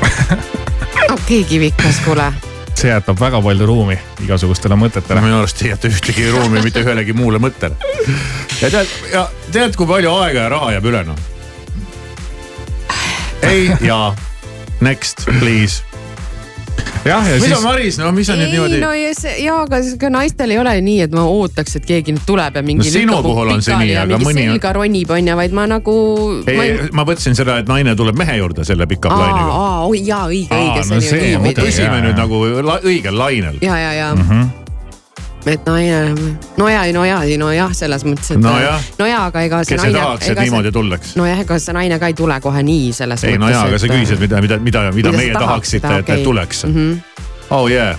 okei, 1.14 1.44
kivikas, 1.44 2.00
kuule. 2.04 2.32
see 2.74 2.88
jätab 2.88 3.20
väga 3.20 3.42
palju 3.44 3.66
ruumi 3.68 3.98
igasugustele 4.24 4.78
mõtetele. 4.80 5.20
minu 5.22 5.38
arust 5.42 5.62
ei 5.62 5.74
jäta 5.74 5.90
ühtegi 5.90 6.30
ruumi 6.32 6.62
mitte 6.64 6.82
ühelegi 6.82 7.12
muule 7.12 7.38
mõttele. 7.38 7.76
ja 8.60 8.70
tead, 8.70 8.96
ja 9.12 9.28
tead, 9.52 9.76
kui 9.76 9.86
palju 9.86 10.14
aega 10.22 10.48
ja 10.48 10.54
raha 10.56 10.72
jääb 10.78 10.90
üle 10.90 11.04
noh. 11.12 11.20
ei 13.42 13.70
ja 13.84 14.00
next 14.80 15.28
please. 15.38 15.89
jah, 17.04 17.24
ja 17.24 17.36
mida 17.40 17.54
siis 17.56 17.64
Maris, 17.64 17.98
no 18.00 18.10
mis 18.12 18.28
on 18.32 18.38
nüüd 18.40 18.50
ei 18.50 18.52
niimoodi 18.54 18.80
no 18.82 18.90
ja 18.96 19.10
see 19.16 19.34
ja 19.44 19.56
aga 19.64 19.78
ega 19.92 20.10
naistel 20.12 20.52
ei 20.54 20.58
ole 20.60 20.74
nii, 20.84 20.98
et 21.06 21.14
ma 21.16 21.24
ootaks, 21.28 21.78
et 21.80 21.86
keegi 21.88 22.14
nüüd 22.16 22.26
tuleb 22.28 22.58
ja 22.60 22.62
mingi. 22.66 22.84
No 22.84 22.94
sinu 22.94 23.20
puhul 23.24 23.52
on 23.54 23.64
see 23.64 23.78
nii, 23.80 23.96
aga 24.02 24.18
mõni 24.20 24.44
on- 24.46 24.54
selga 24.56 24.72
ronib 24.76 25.10
on 25.16 25.30
ju, 25.32 25.36
vaid 25.40 25.56
ma 25.56 25.66
nagu. 25.70 25.96
ei, 26.46 26.72
ma 26.92 27.04
mõtlesin 27.08 27.36
seda, 27.38 27.58
et 27.64 27.68
naine 27.70 27.96
tuleb 27.96 28.18
mehe 28.20 28.36
juurde 28.40 28.64
selle 28.68 28.86
pika 28.90 29.08
aa, 29.12 29.16
plaaniga. 29.16 29.52
aa, 29.52 29.84
oi 29.88 30.02
jaa, 30.04 30.24
õige, 30.28 30.52
Aa, 30.54 30.64
õige, 30.64 30.80
no 30.80 30.88
see 30.88 30.96
on 30.96 31.20
see 31.24 31.36
on 31.36 31.48
püsime 31.60 31.88
jaa, 31.88 32.02
nüüd 32.08 32.20
nagu 32.20 32.42
la, 32.68 32.80
õigel 32.84 33.16
lainel. 33.16 33.60
ja, 33.64 33.76
ja, 33.78 33.92
ja 33.92 34.14
mm. 34.14 34.26
-hmm. 34.28 34.48
Et 35.46 35.66
naine, 35.66 36.14
no 36.56 36.68
ja, 36.68 36.82
no 36.92 37.04
ja, 37.04 37.20
no 37.38 37.50
jah, 37.54 37.72
selles 37.76 38.04
mõttes, 38.04 38.34
et 38.34 38.40
Nojah. 38.42 38.82
no 38.98 39.06
ja, 39.08 39.22
aga 39.30 39.44
ega 39.46 39.62
see 39.64 39.76
kes 39.76 39.86
ei 39.88 39.94
tahaks, 39.96 40.28
et 40.32 40.40
niimoodi 40.44 40.72
tuldaks? 40.74 41.14
nojah, 41.16 41.40
ega 41.44 41.58
see 41.62 41.76
naine 41.76 41.98
ka 42.02 42.10
ei 42.12 42.16
tule 42.18 42.36
kohe 42.44 42.62
nii 42.66 42.90
selles 42.96 43.24
ei 43.24 43.36
mõttes. 43.36 43.44
no 43.46 43.52
jaa, 43.54 43.62
aga 43.70 43.78
sa 43.80 43.90
küsisid, 43.90 44.20
mida, 44.20 44.42
mida, 44.44 44.58
mida, 44.60 44.84
mida 44.92 45.10
Mida 45.10 45.16
meie 45.16 45.32
tahaksid, 45.32 45.80
tahaksite, 45.80 45.88
aa, 45.88 45.98
et, 46.04 46.10
et 46.18 46.24
tuleks 46.26 46.64
mm. 46.64 46.74
-hmm. 46.74 47.24
oh 47.56 47.70
yeah, 47.70 47.96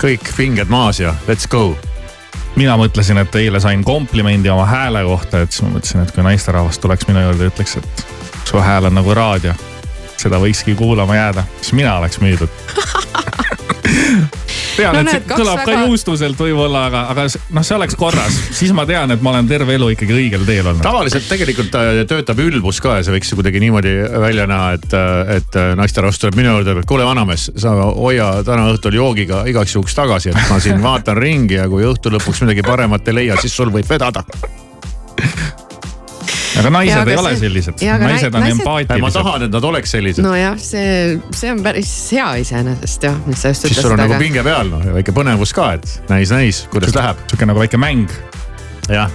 kõik 0.00 0.32
pinged 0.36 0.72
maas 0.72 1.00
ja 1.00 1.14
let's 1.28 1.48
go. 1.48 1.76
mina 2.56 2.76
mõtlesin, 2.80 3.20
et 3.20 3.34
eile 3.36 3.60
sain 3.60 3.84
komplimendi 3.84 4.50
oma 4.50 4.64
hääle 4.66 5.04
kohta, 5.04 5.40
et 5.44 5.52
siis 5.52 5.62
ma 5.62 5.74
mõtlesin, 5.76 6.02
et 6.02 6.14
kui 6.14 6.24
naisterahvas 6.24 6.78
tuleks 6.78 7.08
minu 7.08 7.20
juurde 7.20 7.44
ja 7.44 7.52
ütleks, 7.52 7.76
et 7.76 8.06
su 8.48 8.56
hääl 8.56 8.88
on 8.88 8.94
nagu 8.94 9.14
raadio. 9.14 9.54
seda 10.16 10.40
võikski 10.40 10.74
kuulama 10.74 11.16
jääda, 11.16 11.44
siis 11.60 11.72
mina 11.72 11.98
oleks 11.98 12.20
müüdud. 12.20 12.48
tean 14.76 14.96
No 14.96 15.02
et 15.02 15.10
see 15.12 15.22
kõlab 15.28 15.60
väga... 15.62 15.66
ka 15.72 15.86
juustuselt 15.86 16.40
võib-olla, 16.40 16.84
aga, 16.90 17.02
aga 17.12 17.26
noh, 17.56 17.66
see 17.66 17.76
oleks 17.76 17.96
korras, 17.98 18.38
siis 18.56 18.72
ma 18.76 18.86
tean, 18.88 19.12
et 19.14 19.24
ma 19.24 19.32
olen 19.34 19.48
terve 19.50 19.76
elu 19.76 19.90
ikkagi 19.96 20.16
õigel 20.16 20.46
teel 20.48 20.70
olnud. 20.70 20.84
tavaliselt 20.84 21.28
tegelikult 21.30 21.78
äh, 21.80 22.02
töötab 22.08 22.40
ülbus 22.44 22.80
ka 22.84 22.98
ja 22.98 23.06
see 23.06 23.16
võiks 23.16 23.32
kuidagi 23.38 23.62
niimoodi 23.62 23.94
välja 24.26 24.46
näha, 24.50 24.76
et, 24.78 24.88
et 25.38 25.60
äh, 25.60 25.72
naisterahvas 25.80 26.20
tuleb 26.22 26.38
minu 26.40 26.54
juurde, 26.56 26.76
et 26.82 26.88
kuule, 26.88 27.06
vanamees, 27.08 27.48
sa 27.58 27.74
hoia 27.86 28.30
täna 28.46 28.68
õhtul 28.74 28.98
joogiga 28.98 29.44
igaks 29.50 29.76
juhuks 29.76 29.96
tagasi, 29.96 30.32
et 30.32 30.52
ma 30.52 30.60
siin 30.62 30.82
vaatan 30.84 31.20
ringi 31.20 31.58
ja 31.58 31.68
kui 31.72 31.86
õhtu 31.88 32.12
lõpuks 32.14 32.44
midagi 32.46 32.66
paremat 32.66 33.08
ei 33.10 33.20
leia, 33.22 33.40
siis 33.40 33.56
sul 33.56 33.72
võib 33.74 33.88
vedada. 33.90 34.24
Aga 36.60 36.70
naised 36.72 36.92
Jaa, 36.94 37.02
aga 37.04 37.10
ei 37.12 37.18
ole 37.20 37.30
see- 37.34 37.40
sellised, 37.44 37.82
jaa, 37.84 37.96
aga 37.98 38.06
naised 38.10 38.32
nai- 38.32 38.40
on 38.40 38.44
naised- 38.46 38.56
ma 38.64 38.78
empaatilised. 38.78 39.18
tahan, 39.18 39.42
et 39.48 39.50
nad 39.56 39.64
oleks 39.70 39.90
sellised 39.96 40.22
no,. 40.24 40.30
nojah, 40.32 40.56
see, 40.62 41.18
see 41.36 41.50
on 41.52 41.60
päris 41.66 41.92
hea 42.16 42.28
iseenesest 42.44 43.02
jah, 43.08 43.18
mis 43.26 43.42
sa 43.42 43.52
just 43.52 43.66
siis 43.66 43.74
sul 43.76 43.82
ütlesid, 43.84 43.92
on 43.92 44.02
nagu 44.04 44.14
aga 44.16 44.22
pinge 44.24 44.42
peal 44.46 44.70
noh 44.72 44.84
ja 44.86 44.94
väike 44.96 45.12
põnevus 45.16 45.52
ka, 45.56 45.72
et 45.76 45.86
näis, 46.08 46.32
näis, 46.32 46.62
kuidas 46.72 46.94
läheb. 46.96 47.20
sihuke 47.30 47.46
nagu 47.52 47.60
väike 47.64 47.76
mäng. 47.82 48.08
jah, 48.88 49.10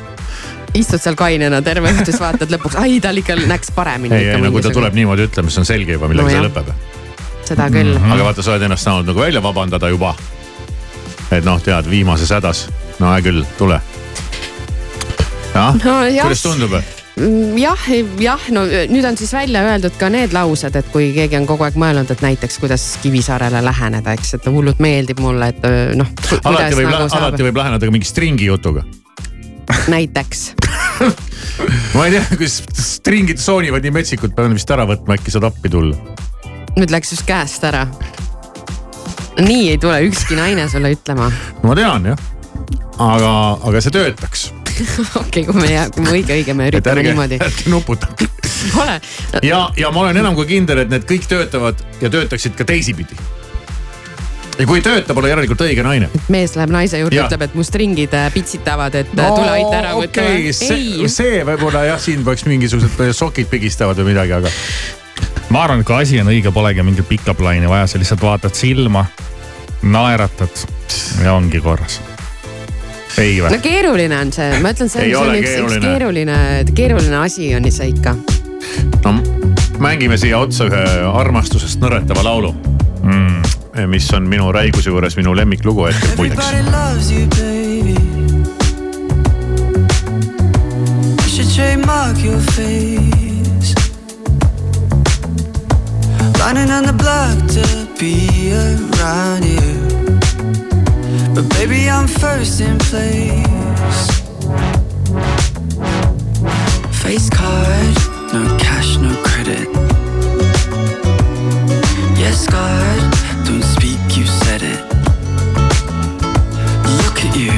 istud 0.78 1.02
seal 1.04 1.16
kainena 1.20 1.62
terve 1.66 1.90
õhtu, 1.92 2.06
siis 2.12 2.20
vaatad 2.22 2.52
lõpuks, 2.54 2.78
ai 2.80 3.00
tal 3.04 3.18
ikka 3.18 3.36
läks 3.42 3.72
paremini. 3.76 4.16
ei, 4.16 4.30
ei 4.36 4.42
no 4.42 4.52
kui 4.54 4.62
ta 4.64 4.70
tuleb 4.76 4.94
niimoodi 4.96 5.26
ütlema, 5.30 5.50
siis 5.50 5.64
on 5.64 5.66
selge 5.74 5.98
juba, 5.98 6.08
millega 6.12 6.30
No 6.30 6.36
see 6.36 6.46
lõpeb. 6.46 6.72
seda 7.52 7.68
küll 7.74 7.98
mm. 7.98 8.12
aga 8.16 8.24
vaata, 8.30 8.44
sa 8.46 8.54
oled 8.54 8.68
ennast 8.70 8.86
saanud 8.88 9.10
nagu 9.10 9.20
välja 9.20 9.42
vabandada 9.44 9.90
juba. 9.92 10.14
et 11.32 11.44
noh, 11.48 11.60
tead 11.64 11.90
viimases 11.90 12.30
hädas, 12.32 12.68
no 13.00 13.12
hea 13.16 13.22
küll, 13.26 13.44
tule. 13.58 13.82
jah 15.56 15.76
No 15.84 16.04
jah. 16.08 16.24
kuidas 16.30 16.44
tundub? 16.46 16.78
-hmm. 17.22 17.58
jah, 17.62 17.84
jah, 18.20 18.46
no 18.52 18.64
nüüd 18.66 19.06
on 19.08 19.18
siis 19.18 19.34
välja 19.34 19.64
öeldud 19.68 19.98
ka 20.00 20.10
need 20.10 20.34
laused, 20.36 20.76
et 20.76 20.88
kui 20.94 21.12
keegi 21.16 21.38
on 21.38 21.48
kogu 21.50 21.66
aeg 21.68 21.78
mõelnud, 21.80 22.10
et 22.12 22.24
näiteks 22.24 22.60
kuidas 22.62 22.86
Kivisaarele 23.04 23.62
läheneda, 23.66 24.16
eks, 24.18 24.36
et 24.38 24.50
hullult 24.50 24.82
meeldib 24.84 25.22
mulle, 25.24 25.52
et 25.54 25.68
noh. 25.98 26.10
alati 26.44 26.80
võib, 26.80 26.94
alati 26.96 27.48
võib 27.48 27.62
läheneda 27.62 27.86
ka 27.86 27.94
mingi 27.94 28.10
stringi 28.10 28.50
jutuga. 28.50 28.84
näiteks, 29.92 30.42
ma 31.96 32.08
ei 32.08 32.18
tea, 32.18 32.26
kus 32.40 32.62
stringid 32.78 33.42
soonivad 33.42 33.86
nii 33.86 33.96
metsikult, 34.02 34.36
pean 34.36 34.56
vist 34.58 34.72
ära 34.74 34.88
võtma, 34.90 35.20
äkki 35.20 35.34
saad 35.34 35.48
appi 35.52 35.72
tulla. 35.72 35.98
nüüd 36.78 36.94
läks 36.94 37.14
just 37.16 37.28
käest 37.28 37.64
ära. 37.68 37.86
nii 39.40 39.70
ei 39.76 39.78
tule 39.78 40.02
ükski 40.10 40.40
naine 40.40 40.70
sulle 40.70 40.96
ütlema. 40.96 41.32
ma 41.64 41.78
tean 41.78 42.12
jah, 42.14 42.26
aga, 42.98 43.36
aga 43.62 43.82
see 43.82 43.94
töötaks. 44.00 44.50
okei, 45.22 45.46
kui 45.48 45.58
me, 45.58 45.74
kui 45.96 46.06
me 46.06 46.16
õige, 46.18 46.38
õige, 46.40 46.56
me 46.58 46.70
üritame 46.72 47.06
niimoodi. 47.10 47.42
ärge 47.48 47.68
nuputage. 47.72 48.30
Pole. 48.72 48.98
ja, 49.42 49.64
ja 49.78 49.90
ma 49.94 50.04
olen 50.06 50.22
enam 50.22 50.36
kui 50.38 50.46
kindel, 50.50 50.84
et 50.84 50.92
need 50.92 51.06
kõik 51.10 51.26
töötavad 51.30 51.80
ja 52.02 52.12
töötaksid 52.14 52.54
ka 52.58 52.68
teisipidi 52.70 53.18
ja 54.62 54.68
kui 54.70 54.80
ei 54.80 54.86
tööta, 54.86 55.16
pole 55.18 55.32
järelikult 55.32 55.64
õige 55.66 55.84
naine. 55.86 56.10
mees 56.34 56.56
läheb 56.58 56.74
naise 56.74 57.02
juurde, 57.02 57.18
ütleb, 57.24 57.46
et 57.48 57.58
mu 57.58 57.66
stringid 57.66 58.14
äh, 58.18 58.30
pitsitavad, 58.34 58.96
et 59.02 59.14
no, 59.18 59.30
tule 59.36 59.52
aita 59.56 59.74
ära 59.80 59.94
võtta 59.98 60.26
okay,. 60.28 60.54
see, 60.56 61.10
see 61.12 61.42
võib-olla 61.48 61.86
jah, 61.90 62.02
siin 62.02 62.26
peaks 62.28 62.46
mingisugused 62.50 63.16
sokid 63.18 63.50
pigistavad 63.52 64.00
või 64.02 64.12
midagi, 64.12 64.38
aga. 64.38 64.54
ma 65.54 65.66
arvan, 65.66 65.82
et 65.82 65.90
kui 65.90 65.98
asi 65.98 66.22
on 66.22 66.32
õige, 66.34 66.54
polegi 66.54 66.86
mingit 66.86 67.10
pika 67.10 67.36
plaani 67.38 67.70
vaja, 67.72 67.90
sa 67.90 68.02
lihtsalt 68.02 68.24
vaatad 68.24 68.58
silma, 68.58 69.06
naeratad 69.82 70.66
ja 71.24 71.38
ongi 71.38 71.64
korras? 71.64 72.02
No 73.52 73.60
keeruline 73.64 74.18
on 74.18 74.34
see, 74.36 74.60
ma 74.64 74.74
ütlen, 74.76 74.92
see, 74.92 75.10
on 75.18 75.36
üks, 75.36 75.56
üks 75.66 75.80
keeruline, 75.84 76.38
keeruline 76.76 77.18
asi 77.22 77.52
on 77.58 77.70
see 77.72 77.92
ikka. 77.94 78.16
no 79.06 79.16
mängime 79.82 80.18
siia 80.22 80.40
otsa 80.42 80.70
ühe 80.70 80.84
armastusest 81.12 81.82
nõretava 81.84 82.26
laulu 82.28 82.54
mm 83.02 83.42
mis 83.88 84.10
on 84.14 84.26
minu 84.28 84.52
Räiguse 84.52 84.92
juures 84.92 85.16
minu 85.18 85.32
lemmiklugu 85.36 85.88
hetkel 85.88 86.18
muideks. 86.18 86.52
trademark 91.56 92.18
your 92.24 92.40
face. 92.40 93.76
Lining 96.40 96.72
on 96.72 96.84
the 96.86 96.94
block 96.94 97.38
to 97.56 97.88
be 98.00 98.54
around 98.54 99.44
you. 99.46 99.81
But 101.34 101.50
baby, 101.52 101.90
I'm 101.90 102.08
first 102.08 102.60
in 102.60 102.78
place. 102.78 104.22
Face 107.02 107.30
card, 107.30 107.96
no 108.34 108.58
cash, 108.60 108.98
no 108.98 109.16
credit. 109.24 109.68
Yes, 112.20 112.46
card. 112.48 113.02
Don't 113.46 113.64
speak, 113.64 114.00
you 114.18 114.26
said 114.26 114.62
it. 114.62 114.82
Look 117.02 117.18
at 117.26 117.34
you. 117.38 117.54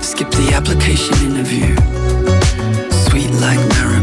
Skip 0.00 0.30
the 0.30 0.52
application 0.54 1.16
interview. 1.26 1.74
Sweet 3.08 3.30
like 3.40 3.58
Marabou. 3.70 3.95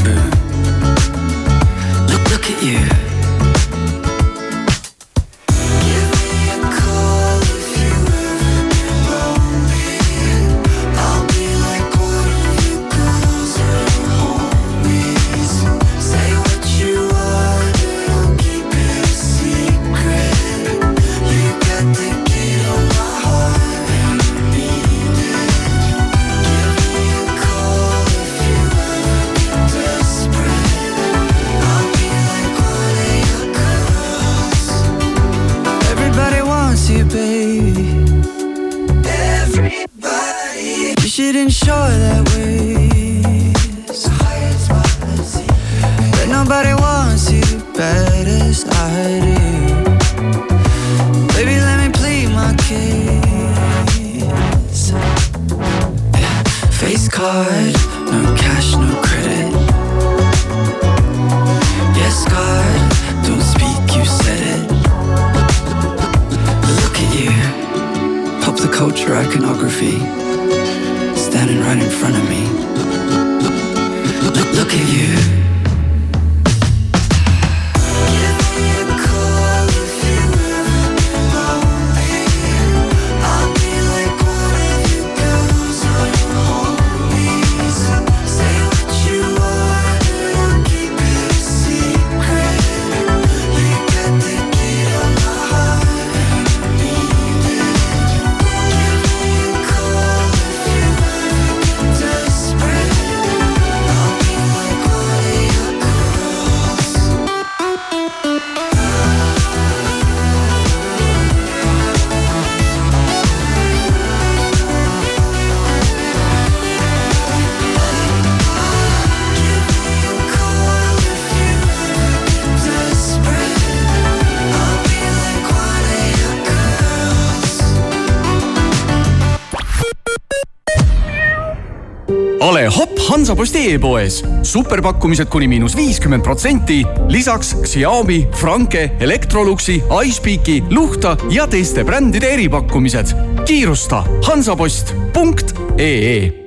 Hansaposti 133.43 133.73
e-poes. 133.73 134.23
superpakkumised 134.43 135.27
kuni 135.27 135.47
miinus 135.51 135.75
viiskümmend 135.75 136.23
protsenti. 136.23 136.85
lisaks 137.09 137.55
Xiaomi, 137.63 138.27
Franke, 138.31 138.91
Electroluxi, 138.99 139.83
iSpeaki, 140.05 140.63
Luhta 140.69 141.17
ja 141.29 141.47
teiste 141.47 141.83
brändide 141.83 142.33
eripakkumised. 142.33 143.07
kiirusta 143.45 144.03
hansapost.ee 144.27 146.42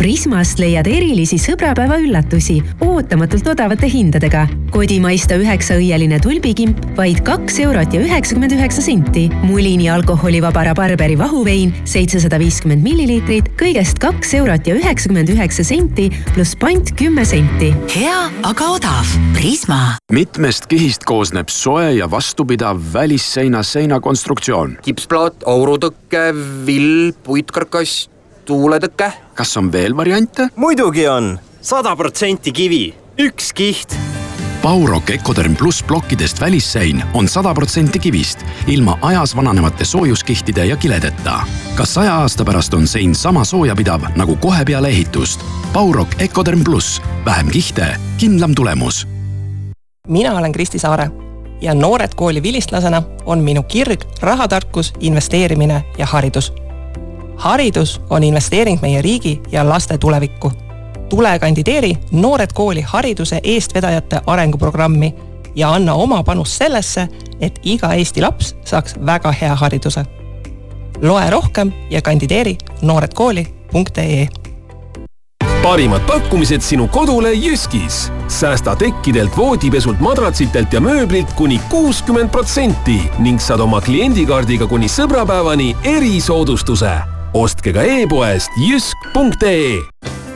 Prismast 0.00 0.56
leiad 0.56 0.86
erilisi 0.88 1.36
sõbrapäeva 1.36 1.98
üllatusi 2.00 2.54
ootamatult 2.86 3.50
odavate 3.52 3.84
hindadega. 3.92 4.46
kodimaiste 4.72 5.36
üheksaõieline 5.36 6.16
tulbikimp 6.24 6.78
vaid 6.96 7.18
kaks 7.26 7.58
eurot 7.60 7.92
ja 7.92 8.00
üheksakümmend 8.00 8.54
üheksa 8.56 8.80
senti. 8.80 9.26
Mulini 9.44 9.90
alkoholivaba 9.92 10.62
rabarberi 10.70 11.18
vahuvein 11.20 11.74
seitsesada 11.84 12.38
viiskümmend 12.40 12.80
milliliitrit, 12.80 13.50
kõigest 13.60 14.00
kaks 14.00 14.32
eurot 14.38 14.70
ja 14.70 14.78
üheksakümmend 14.78 15.28
üheksa 15.34 15.66
senti 15.68 16.06
pluss 16.32 16.56
pant 16.56 16.94
kümme 16.96 17.26
senti. 17.28 17.68
hea, 17.92 18.20
aga 18.42 18.70
odav. 18.78 19.10
Prisma. 19.36 19.98
mitmest 20.12 20.64
kihist 20.70 21.04
koosneb 21.04 21.52
soe 21.52 21.92
ja 21.98 22.08
vastupidav 22.10 22.80
välisseina 22.94 23.60
seinakonstruktsioon? 23.62 24.78
kipsplaat, 24.80 25.44
aurutõke, 25.44 26.32
vill, 26.64 27.12
puitkarkass 27.22 28.08
tuuletõke. 28.50 29.12
kas 29.34 29.56
on 29.56 29.70
veel 29.72 29.96
variante? 29.96 30.50
muidugi 30.56 31.06
on, 31.08 31.36
sada 31.62 31.94
protsenti 31.96 32.52
kivi, 32.52 32.84
üks 33.20 33.52
kiht. 33.54 33.94
Baurok 34.60 35.08
Ecoderm 35.14 35.54
pluss 35.56 35.80
plokkidest 35.82 36.40
välissein 36.40 37.00
on 37.16 37.28
sada 37.28 37.54
protsenti 37.56 37.98
kivist, 37.98 38.42
ilma 38.68 38.98
ajas 39.02 39.32
vananevate 39.36 39.84
soojuskihtide 39.88 40.66
ja 40.68 40.76
kiledeta. 40.76 41.40
kas 41.74 41.94
saja 41.94 42.18
aasta 42.20 42.44
pärast 42.44 42.74
on 42.74 42.86
sein 42.86 43.14
sama 43.14 43.44
soojapidav 43.44 44.10
nagu 44.16 44.36
kohe 44.36 44.64
peale 44.64 44.88
ehitust? 44.88 45.40
Baurok 45.72 46.18
Ecoderm 46.18 46.64
pluss, 46.64 47.02
vähem 47.24 47.48
kihte, 47.48 47.96
kindlam 48.18 48.54
tulemus. 48.54 49.06
mina 50.08 50.36
olen 50.38 50.52
Kristi 50.52 50.78
Saare 50.78 51.10
ja 51.60 51.74
Noored 51.74 52.14
Kooli 52.16 52.42
vilistlasena 52.42 53.02
on 53.26 53.38
minu 53.38 53.62
kirg 53.62 54.04
rahatarkus, 54.20 54.92
investeerimine 55.00 55.84
ja 55.98 56.06
haridus 56.06 56.52
haridus 57.40 58.00
on 58.10 58.24
investeering 58.24 58.82
meie 58.82 59.02
riigi 59.02 59.42
ja 59.52 59.68
laste 59.68 59.98
tulevikku. 59.98 60.52
tule 61.08 61.38
kandideeri 61.38 61.96
Noored 62.12 62.52
Kooli 62.54 62.80
hariduse 62.80 63.40
eestvedajate 63.42 64.20
arenguprogrammi 64.26 65.14
ja 65.54 65.72
anna 65.72 65.94
oma 65.94 66.22
panus 66.22 66.58
sellesse, 66.58 67.08
et 67.40 67.60
iga 67.62 67.94
Eesti 67.94 68.20
laps 68.20 68.56
saaks 68.64 68.94
väga 69.06 69.32
hea 69.32 69.54
hariduse. 69.54 70.04
loe 71.02 71.30
rohkem 71.30 71.72
ja 71.90 72.02
kandideeri 72.02 72.58
nooredkooli.ee 72.82 74.28
parimad 75.62 76.00
pakkumised 76.06 76.60
sinu 76.60 76.88
kodule 76.88 77.32
Jyskis. 77.32 78.12
säästa 78.28 78.76
tekkidelt, 78.76 79.36
voodipesult, 79.36 80.00
madratsitelt 80.00 80.72
ja 80.72 80.80
mööblilt 80.80 81.32
kuni 81.32 81.60
kuuskümmend 81.70 82.28
protsenti 82.28 83.10
ning 83.18 83.40
saad 83.40 83.60
oma 83.60 83.80
kliendikaardiga 83.80 84.66
kuni 84.66 84.86
sõbrapäevani 84.88 85.76
erisoodustuse. 85.84 87.19
Ostke 87.34 87.72
ka 87.72 87.82
e-poest 87.82 88.50
jysk.ee 88.58 89.78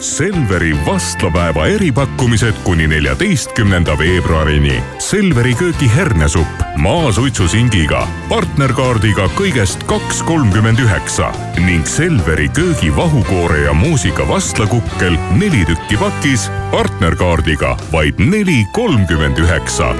Selveri 0.04 0.74
vastlapäeva 0.86 1.66
eripakkumised 1.66 2.54
kuni 2.64 2.86
neljateistkümnenda 2.90 3.94
veebruarini. 3.98 4.82
Selveri 4.98 5.54
köögi 5.54 5.88
hernesupp 5.88 6.60
maasuitsusingiga, 6.76 8.02
partnerkaardiga 8.28 9.30
kõigest 9.38 9.86
kaks 9.88 10.20
kolmkümmend 10.28 10.82
üheksa 10.84 11.30
ning 11.64 11.88
Selveri 11.88 12.50
köögi 12.52 12.92
vahukoore 12.96 13.64
ja 13.64 13.72
muusika 13.72 14.28
vastlakukkel 14.28 15.16
neli 15.40 15.64
tükki 15.70 15.96
pakis, 15.96 16.50
partnerkaardiga 16.74 17.76
vaid 17.92 18.20
neli 18.20 18.60
kolmkümmend 18.76 19.40
üheksa. 19.40 19.94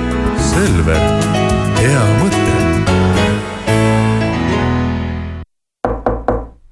Selver, 0.53 1.01
hea 1.81 2.09
mõte 2.21 2.44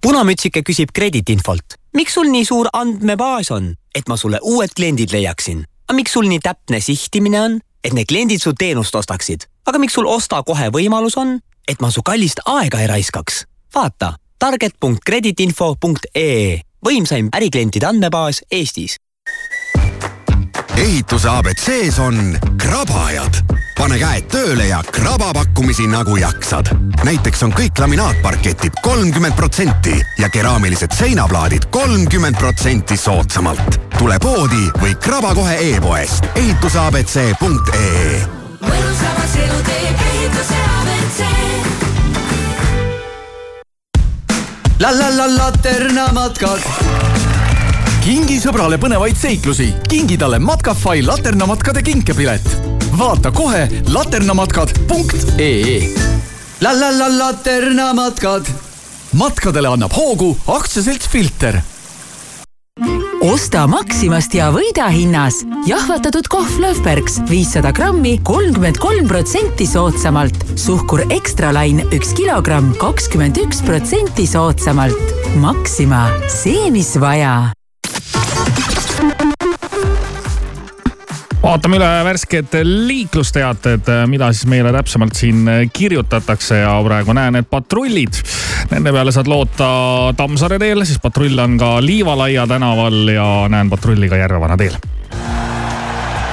punamütsike 0.03 0.63
küsib 0.63 0.89
krediitinfolt. 0.95 1.65
miks 1.95 2.15
sul 2.15 2.31
nii 2.31 2.45
suur 2.45 2.69
andmebaas 2.73 3.51
on, 3.51 3.77
et 3.95 4.09
ma 4.09 4.17
sulle 4.17 4.39
uued 4.43 4.71
kliendid 4.77 5.13
leiaksin? 5.13 5.65
aga 5.89 5.97
miks 5.97 6.13
sul 6.13 6.27
nii 6.29 6.41
täpne 6.41 6.81
sihtimine 6.81 7.41
on, 7.41 7.61
et 7.85 7.93
need 7.93 8.07
kliendid 8.07 8.41
su 8.43 8.53
teenust 8.59 8.95
ostaksid? 8.95 9.41
aga 9.67 9.79
miks 9.79 9.95
sul 9.95 10.07
osta 10.07 10.43
kohe 10.43 10.69
võimalus 10.75 11.17
on, 11.17 11.41
et 11.69 11.81
ma 11.81 11.91
su 11.91 12.03
kallist 12.03 12.41
aega 12.45 12.81
ei 12.81 12.87
raiskaks? 12.91 13.47
vaata 13.75 14.13
target.kreditinfo.ee, 14.43 16.61
võimsaim 16.85 17.29
äriklientide 17.37 17.87
andmebaas 17.87 18.43
Eestis 18.51 18.97
ehituse 20.77 21.29
abc-s 21.29 21.99
on 21.99 22.39
krabajad. 22.57 23.35
pane 23.79 23.97
käed 23.99 24.27
tööle 24.31 24.67
ja 24.69 24.83
kraba 24.93 25.33
pakkumisi 25.35 25.87
nagu 25.87 26.17
jaksad. 26.17 26.71
näiteks 27.05 27.43
on 27.43 27.53
kõik 27.53 27.79
laminaatparketid 27.79 28.73
kolmkümmend 28.83 29.35
protsenti 29.37 30.01
ja 30.19 30.29
keraamilised 30.29 30.93
seinaplaadid 30.99 31.65
kolmkümmend 31.71 32.37
protsenti 32.39 32.97
soodsamalt. 32.97 33.81
tule 33.99 34.19
poodi 34.19 34.71
või 34.83 34.95
kraba 34.95 35.35
kohe 35.35 35.57
e-poest 35.75 36.25
ehituseabc.ee. 36.35 38.23
mõnusamaks 38.61 39.37
elu 39.45 39.61
teeb 39.67 40.07
ehituse 40.13 40.63
abc. 40.79 41.19
la 44.81 44.99
la 44.99 45.17
la 45.17 45.27
laternamatkad 45.37 47.22
kingi 48.03 48.41
sõbrale 48.43 48.81
põnevaid 48.83 49.15
seiklusi, 49.15 49.69
kingi 49.87 50.17
talle 50.19 50.41
Matkafai 50.43 51.05
laternamatkade 51.07 51.83
kinkepilet. 51.87 52.49
vaata 52.99 53.31
kohe 53.31 53.69
laternamatkad.ee. 53.89 55.77
la 56.61 56.73
la 56.81 56.91
la 56.99 57.09
laternamatkad. 57.19 58.51
matkadele 59.13 59.69
annab 59.69 59.95
hoogu 59.95 60.37
aktsiaselts 60.47 61.09
Filter 61.09 61.61
osta 63.23 63.69
Maximast 63.71 64.35
ja 64.35 64.51
võida 64.51 64.89
hinnas. 64.91 65.45
jahvatatud 65.67 66.27
kohv 66.27 66.59
Löfbergs 66.59 67.21
viissada 67.31 67.71
grammi, 67.73 68.19
kolmkümmend 68.19 68.83
kolm 68.83 69.07
protsenti 69.07 69.67
soodsamalt. 69.67 70.45
suhkur 70.57 71.07
Extra 71.11 71.55
Line 71.55 71.87
üks 71.95 72.13
kilogramm, 72.19 72.75
kakskümmend 72.75 73.39
üks 73.47 73.63
protsenti 73.63 74.27
soodsamalt. 74.27 75.15
Maxima, 75.39 76.11
see, 76.29 76.71
mis 76.71 76.97
vaja 76.99 77.53
vaatame 81.43 81.77
üle 81.77 81.89
värsked 82.07 82.55
liiklusteated, 82.63 83.89
mida 84.07 84.31
siis 84.33 84.47
meile 84.51 84.73
täpsemalt 84.75 85.19
siin 85.19 85.49
kirjutatakse 85.73 86.63
ja 86.63 86.77
praegu 86.87 87.15
näen, 87.17 87.37
et 87.41 87.51
patrullid, 87.51 88.21
nende 88.71 88.93
peale 88.95 89.13
saad 89.15 89.31
loota 89.31 89.69
Tammsaare 90.17 90.61
teel, 90.63 90.85
siis 90.87 91.03
patrull 91.03 91.39
on 91.43 91.59
ka 91.59 91.75
Liivalaia 91.83 92.47
tänaval 92.47 93.09
ja 93.15 93.29
näen 93.51 93.71
patrulli 93.71 94.09
ka 94.09 94.21
Järvevana 94.23 94.57
teel. 94.57 94.77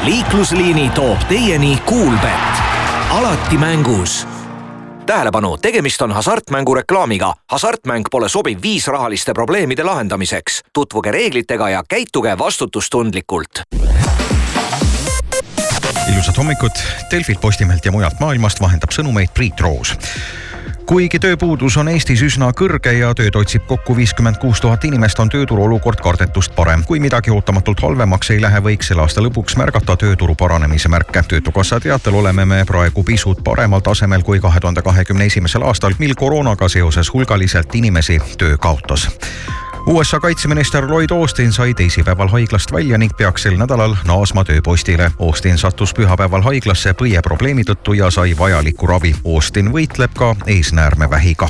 liiklusliini 0.04 0.90
toob 0.96 1.26
teieni 1.28 1.78
Kuulbett, 1.86 2.62
alati 3.10 3.58
mängus 3.58 4.28
tähelepanu, 5.06 5.58
tegemist 5.58 6.02
on 6.02 6.12
hasartmängu 6.12 6.76
reklaamiga. 6.76 7.34
hasartmäng 7.52 8.06
pole 8.12 8.30
sobiv 8.30 8.62
viis 8.62 8.88
rahaliste 8.88 9.34
probleemide 9.34 9.84
lahendamiseks. 9.84 10.62
tutvuge 10.74 11.12
reeglitega 11.12 11.70
ja 11.70 11.84
käituge 11.90 12.38
vastutustundlikult 12.38 13.62
ilusat 16.14 16.38
hommikut, 16.38 16.84
Delfilt, 17.12 17.42
Postimehelt 17.42 17.86
ja 17.86 17.92
mujalt 17.92 18.20
maailmast 18.20 18.62
vahendab 18.62 18.94
sõnumeid 18.96 19.34
Priit 19.34 19.60
Roos 19.60 19.96
kuigi 20.90 21.20
tööpuudus 21.22 21.76
on 21.78 21.92
Eestis 21.92 22.22
üsna 22.26 22.48
kõrge 22.58 22.96
ja 22.98 23.12
tööd 23.14 23.36
otsib 23.38 23.68
kokku 23.70 23.94
viiskümmend 23.94 24.40
kuus 24.42 24.58
tuhat 24.62 24.88
inimest, 24.90 25.20
on 25.22 25.30
tööturu 25.30 25.68
olukord 25.68 26.02
kardetust 26.02 26.56
parem. 26.56 26.84
kui 26.84 27.00
midagi 27.00 27.30
ootamatult 27.30 27.84
halvemaks 27.86 28.32
ei 28.34 28.42
lähe, 28.42 28.58
võiks 28.66 28.90
selle 28.90 29.06
aasta 29.06 29.22
lõpuks 29.22 29.58
märgata 29.58 29.96
tööturu 29.96 30.36
paranemise 30.36 30.90
märke. 30.90 31.22
töötukassa 31.28 31.80
teatel 31.80 32.16
oleme 32.16 32.46
me 32.46 32.66
praegu 32.66 33.04
pisut 33.04 33.44
paremal 33.44 33.86
tasemel 33.86 34.24
kui 34.24 34.40
kahe 34.40 34.60
tuhande 34.60 34.82
kahekümne 34.82 35.26
esimesel 35.26 35.62
aastal, 35.62 35.94
mil 36.00 36.16
koroonaga 36.16 36.70
seoses 36.70 37.14
hulgaliselt 37.14 37.76
inimesi 37.76 38.22
töö 38.38 38.58
kaotas 38.58 39.10
USA 39.90 40.20
kaitseminister 40.20 40.88
Lloyd 40.88 41.12
Austin 41.12 41.54
sai 41.54 41.74
teisipäeval 41.74 42.28
haiglast 42.28 42.72
välja 42.72 42.98
ning 42.98 43.12
peaks 43.18 43.44
sel 43.44 43.56
nädalal 43.58 43.96
naasma 44.06 44.44
tööpostile. 44.46 45.08
Austin 45.20 45.58
sattus 45.58 45.96
pühapäeval 45.98 46.44
haiglasse 46.46 46.94
põieprobleemi 46.94 47.64
tõttu 47.66 47.96
ja 47.98 48.12
sai 48.14 48.36
vajalikku 48.38 48.88
ravi. 48.88 49.16
Austin 49.26 49.72
võitleb 49.74 50.14
ka 50.14 50.36
eesnäärmevähiga. 50.46 51.50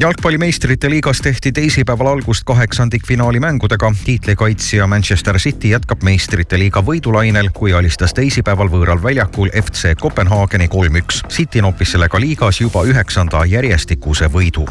jalgpalli 0.00 0.38
meistrite 0.38 0.90
liigas 0.90 1.20
tehti 1.24 1.52
teisipäeval 1.52 2.06
algust 2.06 2.44
kaheksandikfinaali 2.44 3.40
mängudega. 3.40 3.92
tiitlikaitsja 4.04 4.86
Manchester 4.86 5.38
City 5.38 5.68
jätkab 5.68 6.02
meistrite 6.02 6.58
liiga 6.58 6.84
võidulainel, 6.84 7.50
kui 7.54 7.72
alistas 7.72 8.14
teisipäeval 8.14 8.68
võõral 8.68 9.02
väljakul 9.02 9.48
FC 9.62 9.94
Kopenhaageni 10.00 10.68
kolm-üks. 10.68 11.22
City 11.28 11.62
noppis 11.62 11.92
sellega 11.92 12.20
liigas 12.20 12.60
juba 12.60 12.84
üheksanda 12.84 13.44
järjestikuse 13.44 14.26
võidu. 14.26 14.68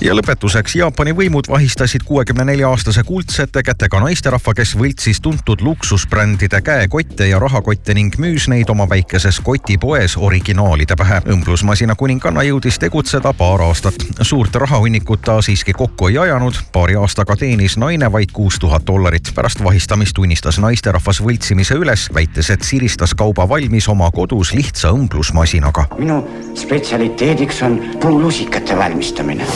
ja 0.00 0.14
lõpetuseks 0.14 0.76
Jaapani 0.76 1.12
võimud 1.12 1.48
vahistasid 1.48 2.02
kuuekümne 2.04 2.44
nelja-aastase 2.58 3.02
kuldsete 3.06 3.62
kätega 3.62 4.00
naisterahva, 4.02 4.50
kes 4.58 4.72
võltsis 4.74 5.20
tuntud 5.22 5.60
luksusbrändide 5.62 6.58
käekotte 6.66 7.28
ja 7.28 7.38
rahakotte 7.38 7.94
ning 7.94 8.16
müüs 8.18 8.48
neid 8.50 8.70
oma 8.72 8.88
väikeses 8.90 9.38
kotipoes 9.46 10.16
originaalide 10.16 10.96
pähe. 10.98 11.20
õmblusmasina 11.34 11.94
kuninganna 11.94 12.42
jõudis 12.42 12.80
tegutseda 12.82 13.30
paar 13.32 13.62
aastat. 13.62 13.94
suurt 14.22 14.54
rahahunnikut 14.54 15.22
ta 15.22 15.36
siiski 15.42 15.72
kokku 15.72 16.08
ei 16.08 16.18
ajanud. 16.18 16.58
paari 16.72 16.96
aastaga 16.98 17.36
teenis 17.36 17.76
naine 17.76 18.12
vaid 18.12 18.32
kuus 18.32 18.58
tuhat 18.58 18.86
dollarit. 18.86 19.30
pärast 19.34 19.62
vahistamist 19.64 20.14
tunnistas 20.14 20.58
naisterahvas 20.58 21.22
võltsimise 21.22 21.78
üles, 21.78 22.08
väites, 22.14 22.50
et 22.50 22.62
siristas 22.62 23.14
kauba 23.14 23.48
valmis 23.48 23.88
oma 23.88 24.10
kodus 24.10 24.52
lihtsa 24.52 24.90
õmblusmasinaga. 24.90 25.86
minu 25.98 26.26
spetsialiteediks 26.54 27.62
on 27.62 27.80
puulusikate 28.00 28.76
valmistamine. 28.76 29.46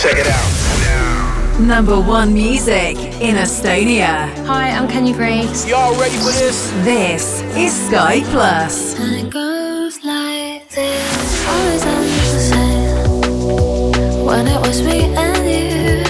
Check 0.00 0.14
it 0.16 0.28
out. 0.28 1.58
Number 1.58 2.00
one 2.00 2.32
music 2.32 2.96
in 3.20 3.34
Estonia. 3.34 4.28
Hi, 4.46 4.70
I'm 4.70 4.86
Kenny 4.86 5.12
Grace. 5.12 5.66
Y'all 5.66 5.92
ready 5.98 6.16
for 6.18 6.30
this? 6.30 6.70
This 6.84 7.42
is 7.56 7.74
Sky 7.88 8.20
Plus. 8.30 8.94
And 9.00 9.26
it 9.26 9.32
goes 9.32 9.98
like 10.04 10.68
this. 10.68 11.46
Always 11.48 11.84
on 11.84 12.02
the 12.04 12.38
same. 12.52 14.24
When 14.24 14.46
it 14.46 14.60
was 14.60 14.82
me 14.82 15.12
and 15.16 15.44
you. 15.50 16.04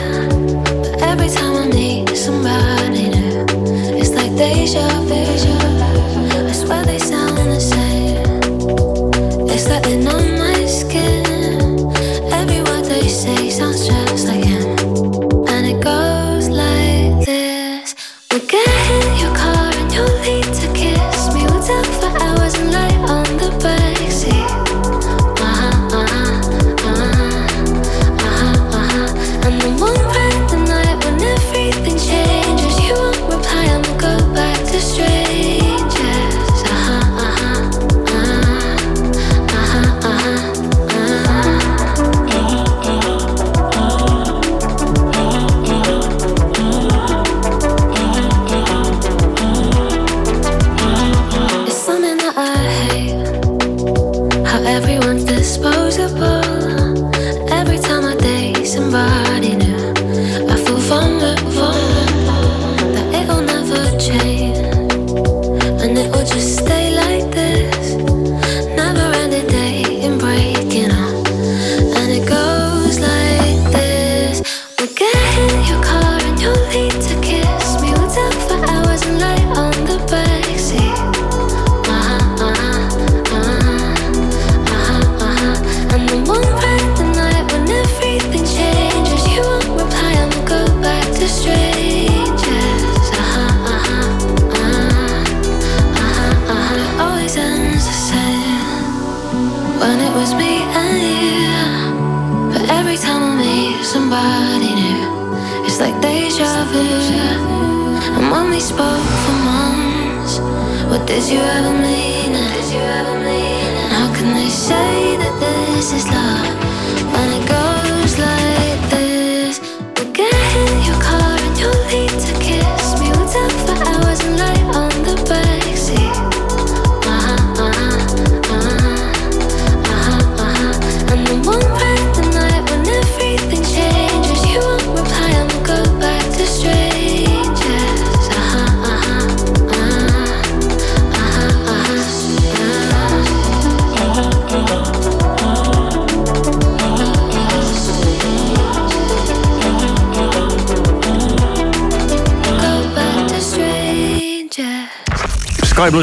But 0.83 1.03
every 1.05 1.31
time 1.31 1.57
I 1.57 1.69
need 1.69 2.15
somebody 2.15 3.09
new, 3.09 3.47
it's 3.97 4.11
like 4.11 4.37
deja 4.37 4.87
vu. 5.09 5.15
I 6.47 6.53
swear 6.53 6.85
they 6.85 6.99
sound 6.99 7.39
the 7.39 7.59
same. 7.59 8.43
It's 9.49 9.67
like 9.67 9.83
they're 9.83 10.15
on 10.15 10.38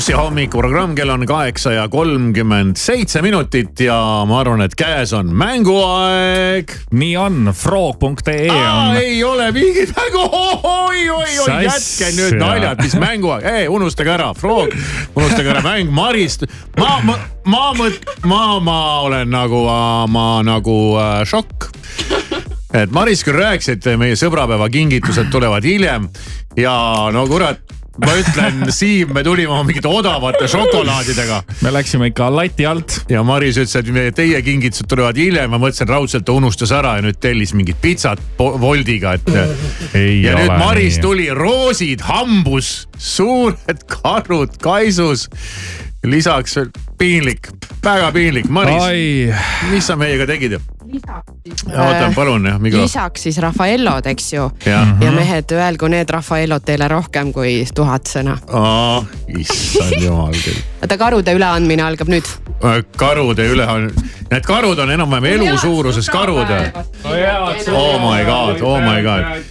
plussi 0.05 0.21
hommikuprogramm, 0.21 0.93
kell 0.93 1.09
on 1.09 1.23
kaheksa 1.25 1.71
ja 1.71 1.87
kolmkümmend 1.89 2.77
seitse 2.77 3.23
minutit 3.25 3.79
ja 3.79 3.95
ma 4.29 4.37
arvan, 4.39 4.61
et 4.61 4.75
käes 4.77 5.13
on 5.17 5.31
mänguaeg. 5.33 6.73
nii 6.91 7.15
on, 7.17 7.49
frog.ee 7.53 8.51
on. 8.51 8.97
ei 8.97 9.23
ole 9.23 9.47
mingit 9.51 9.95
mängu, 9.97 10.21
oi, 10.29 11.09
oi, 11.09 11.39
oi, 11.39 11.47
Sass, 11.65 11.87
jätke 11.97 12.11
nüüd 12.19 12.37
naljad, 12.37 12.83
mis 12.85 12.93
mänguaeg, 13.01 13.47
ei 13.49 13.67
unustage 13.67 14.13
ära, 14.13 14.29
Frog, 14.37 14.75
unustage 15.15 15.49
ära 15.55 15.63
mäng 15.65 15.89
Marist. 15.89 16.45
ma, 16.77 16.99
ma, 17.01 17.17
ma 17.49 17.63
mõt-, 17.73 18.05
ma, 18.29 18.59
ma 18.61 18.79
olen 19.07 19.33
nagu, 19.33 19.63
ma 20.13 20.27
nagu 20.45 20.75
äh, 21.01 21.23
šokk 21.25 21.71
et 22.77 22.93
Maris 22.93 23.25
küll 23.25 23.41
rääkis, 23.41 23.73
et 23.73 23.89
meie 23.97 24.13
sõbrapäeva 24.19 24.69
kingitused 24.69 25.33
tulevad 25.33 25.65
hiljem 25.65 26.11
ja 26.61 26.75
no 27.09 27.25
kurat, 27.31 27.65
ma 28.01 28.15
ütlen, 28.19 28.65
Siim, 28.75 29.13
me 29.15 29.23
tulime 29.23 29.51
oma 29.53 29.63
mingite 29.67 29.87
odavate 29.87 30.47
šokolaadidega. 30.51 31.41
me 31.63 31.73
läksime 31.73 32.09
ikka 32.11 32.29
lati 32.33 32.67
alt. 32.67 32.97
ja 33.09 33.23
Maris 33.23 33.59
ütles, 33.61 33.75
et 33.79 34.15
teie 34.17 34.41
kingitused 34.45 34.89
tulevad 34.91 35.17
hiljem, 35.19 35.49
ma 35.51 35.59
mõtlesin 35.61 35.89
raudselt 35.89 36.27
ta 36.27 36.35
unustas 36.35 36.73
ära 36.75 36.97
ja 36.99 37.05
nüüd 37.05 37.19
tellis 37.23 37.55
mingit 37.55 37.79
pitsat 37.81 38.21
Woldiga, 38.39 39.15
et. 39.15 39.31
Ja 39.95 40.35
nüüd 40.35 40.51
ole 40.51 40.59
Maris 40.59 40.99
nii. 40.99 41.03
tuli, 41.05 41.27
roosid, 41.35 42.03
hambus, 42.05 42.87
suured 42.97 43.85
karud 43.91 44.59
kaisus. 44.63 45.29
lisaks 46.05 46.55
veel 46.59 46.69
piinlik, 46.99 47.49
väga 47.83 48.11
piinlik, 48.13 48.49
Maris, 48.49 49.33
mis 49.71 49.87
sa 49.87 49.95
meiega 49.97 50.27
tegid? 50.29 50.59
Oota, 50.85 52.11
palun 52.15 52.45
jah, 52.45 52.59
mikro. 52.61 52.81
lisaks 52.81 53.25
siis 53.27 53.37
Raffaellod, 53.43 54.05
eks 54.11 54.33
ju. 54.33 54.49
Ja 55.01 55.11
mehed, 55.15 55.51
öelgu 55.51 55.89
need 55.91 56.09
Raffaellod 56.09 56.65
teile 56.65 56.87
rohkem 56.91 57.33
kui 57.33 57.57
tuhat 57.75 58.09
sõna. 58.11 58.37
issand 59.39 59.99
jumal 60.01 60.33
küll. 60.37 60.63
Oota, 60.85 60.97
karude 61.01 61.33
üleandmine 61.35 61.83
algab 61.83 62.09
nüüd. 62.11 62.27
karude 62.97 63.45
üle 63.51 63.65
on, 63.69 63.87
need 64.31 64.45
karud 64.47 64.77
on 64.81 64.89
enam-vähem 64.89 65.25
elu 65.41 65.57
suuruses 65.61 66.07
karud. 66.09 66.49
Oh 67.73 67.97
my 68.01 68.23
god, 68.25 68.61
oh 68.61 68.79
my 68.81 69.01
god. 69.05 69.41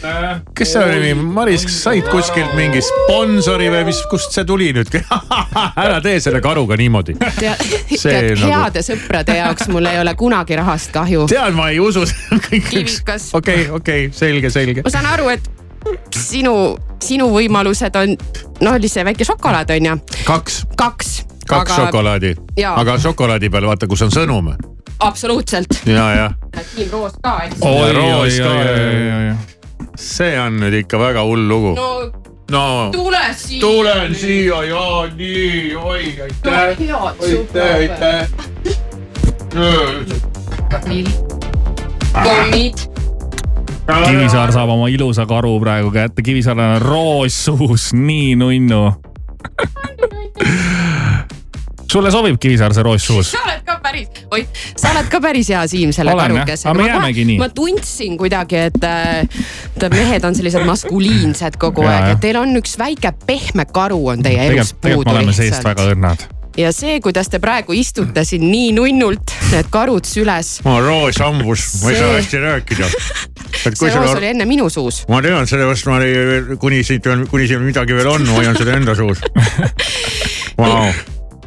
kes 0.57 0.73
see 0.73 0.85
oli, 0.85 1.15
Maris, 1.15 1.65
kas 1.69 1.77
said 1.85 2.09
kuskilt 2.11 2.55
mingi 2.59 2.83
sponsori 2.85 3.69
või 3.73 3.85
mis, 3.91 4.01
kust 4.11 4.35
see 4.35 4.47
tuli 4.49 4.71
nüüd? 4.77 4.91
ära 5.85 6.01
tee 6.05 6.21
selle 6.23 6.41
karuga 6.45 6.79
niimoodi. 6.81 7.17
tead, 7.39 7.61
See 7.95 8.15
nagu- 8.35 8.51
heade 8.51 8.83
sõprade 8.87 9.37
jaoks 9.39 9.69
mul 9.73 9.91
ei 9.91 10.01
ole 10.03 10.15
kunagi 10.19 10.57
rahast 10.59 10.93
kahju. 10.95 11.27
tead, 11.31 11.55
ma 11.59 11.71
ei 11.75 11.81
usu. 11.83 12.07
kivikas. 12.49 13.31
okei, 13.35 13.69
okei, 13.71 14.09
selge, 14.15 14.51
selge. 14.55 14.83
ma 14.87 14.91
saan 14.95 15.07
aru, 15.13 15.29
et 15.35 15.51
sinu, 16.17 16.55
sinu 17.05 17.29
võimalused 17.35 17.97
on, 18.01 18.17
noh, 18.65 18.75
oli 18.79 18.89
see 18.89 19.05
väike 19.07 19.27
šokolaad 19.29 19.71
on 19.77 19.91
ju, 19.91 19.97
kaks, 20.25 20.63
kaks. 20.81 21.15
Kaks 21.49 21.77
šokolaadi, 21.77 22.35
Jaa. 22.59 22.75
aga 22.81 22.99
šokolaadi 22.99 23.51
peal 23.51 23.67
vaata, 23.69 23.89
kus 23.91 24.03
on 24.03 24.13
sõnum. 24.15 24.53
absoluutselt. 24.99 25.81
ja, 25.87 26.11
ja. 26.15 26.31
Tiim 26.75 26.91
Roos 26.93 27.17
ka, 27.23 27.39
eks. 27.47 27.59
Oi, 27.61 27.93
Roos 27.93 28.39
ka, 28.41 28.53
see 30.01 30.39
on 30.41 30.61
nüüd 30.63 30.81
ikka 30.85 30.99
väga 30.99 31.25
hull 31.27 31.49
lugu. 31.49 31.75
no 31.79 32.15
no 32.51 32.91
tule 32.93 33.23
siia. 33.37 33.61
tulen 33.61 34.15
siia 34.15 34.63
ja 34.69 34.87
nii, 35.17 35.77
oi, 35.77 36.17
aitäh, 36.23 36.59
aitäh, 37.21 37.75
aitäh. 37.75 38.29
pommid. 42.25 42.77
Kivisaar 43.85 44.53
saab 44.53 44.71
oma 44.73 44.89
ilusa 44.89 45.27
karu 45.29 45.59
praegu 45.61 45.91
kätte, 45.93 46.23
Kivisaarel 46.25 46.77
on 46.77 46.83
roos 46.83 47.45
suus, 47.45 47.93
nii 47.93 48.37
nunnu. 48.37 48.85
sulle 51.95 52.11
sobib 52.15 52.39
Kivisaar 52.43 52.75
see 52.75 52.83
roos 52.87 53.07
suus? 53.07 53.31
sa 53.35 53.43
oled 53.47 53.63
ka 53.67 53.79
päris, 53.85 54.09
oi, 54.35 54.45
sa 54.75 54.91
oled 54.95 55.11
ka 55.13 55.21
päris 55.23 55.51
hea 55.55 55.63
Siim 55.71 55.93
selle 55.95 56.15
karukesega. 56.19 56.71
Aga 56.73 56.79
me 56.83 56.89
jäämegi 56.91 57.25
nii. 57.31 57.39
ma 57.43 57.49
tundsin 57.55 58.17
kuidagi, 58.21 58.63
et 58.71 58.87
äh, 58.89 59.91
mehed 59.95 60.25
on 60.27 60.35
sellised 60.37 60.65
maskuliinsed 60.67 61.59
kogu 61.63 61.85
Ja, 61.87 61.97
aeg, 61.99 62.15
et 62.17 62.25
teil 62.25 62.39
on 62.41 62.55
üks 62.61 62.79
väike 62.81 63.13
pehme 63.29 63.67
karu 63.71 64.01
on 64.15 64.25
teie 64.25 64.49
elus 64.49 64.73
tegelikult, 64.73 64.81
tegelikult 64.81 64.89
me 64.89 64.97
puudu 64.97 65.15
oleme 65.19 65.37
seest 65.37 65.65
väga 65.67 65.87
õrnad. 65.93 66.27
ja 66.59 66.71
see, 66.75 66.99
kuidas 67.05 67.31
te 67.31 67.41
praegu 67.43 67.75
istute 67.79 68.25
siin 68.27 68.45
nii 68.51 68.73
nunnult, 68.77 69.35
need 69.53 69.71
karud 69.75 70.07
süles. 70.09 70.57
ma 70.67 70.79
roos 70.83 71.19
hambus, 71.23 71.69
ma 71.85 71.93
ei 71.95 71.99
saa 72.01 72.11
See- 72.11 72.21
hästi 72.21 72.43
rääkida. 72.49 72.91
et 73.71 73.79
see 73.79 73.95
roos 73.95 74.11
sul 74.11 74.21
oli 74.23 74.33
enne 74.35 74.47
minu 74.51 74.69
suus. 74.73 75.05
ma 75.13 75.23
tean, 75.23 75.47
sellepärast 75.51 75.91
ma 75.91 76.03
ei- 76.03 76.59
kuni 76.63 76.83
siit 76.87 77.07
on, 77.13 77.27
kuni 77.31 77.47
siin 77.51 77.63
midagi 77.67 77.97
veel 77.97 78.11
on, 78.17 78.27
hoian 78.39 78.57
seda 78.59 78.79
enda 78.81 78.97
suus 78.99 79.23
wow.. 80.61 80.91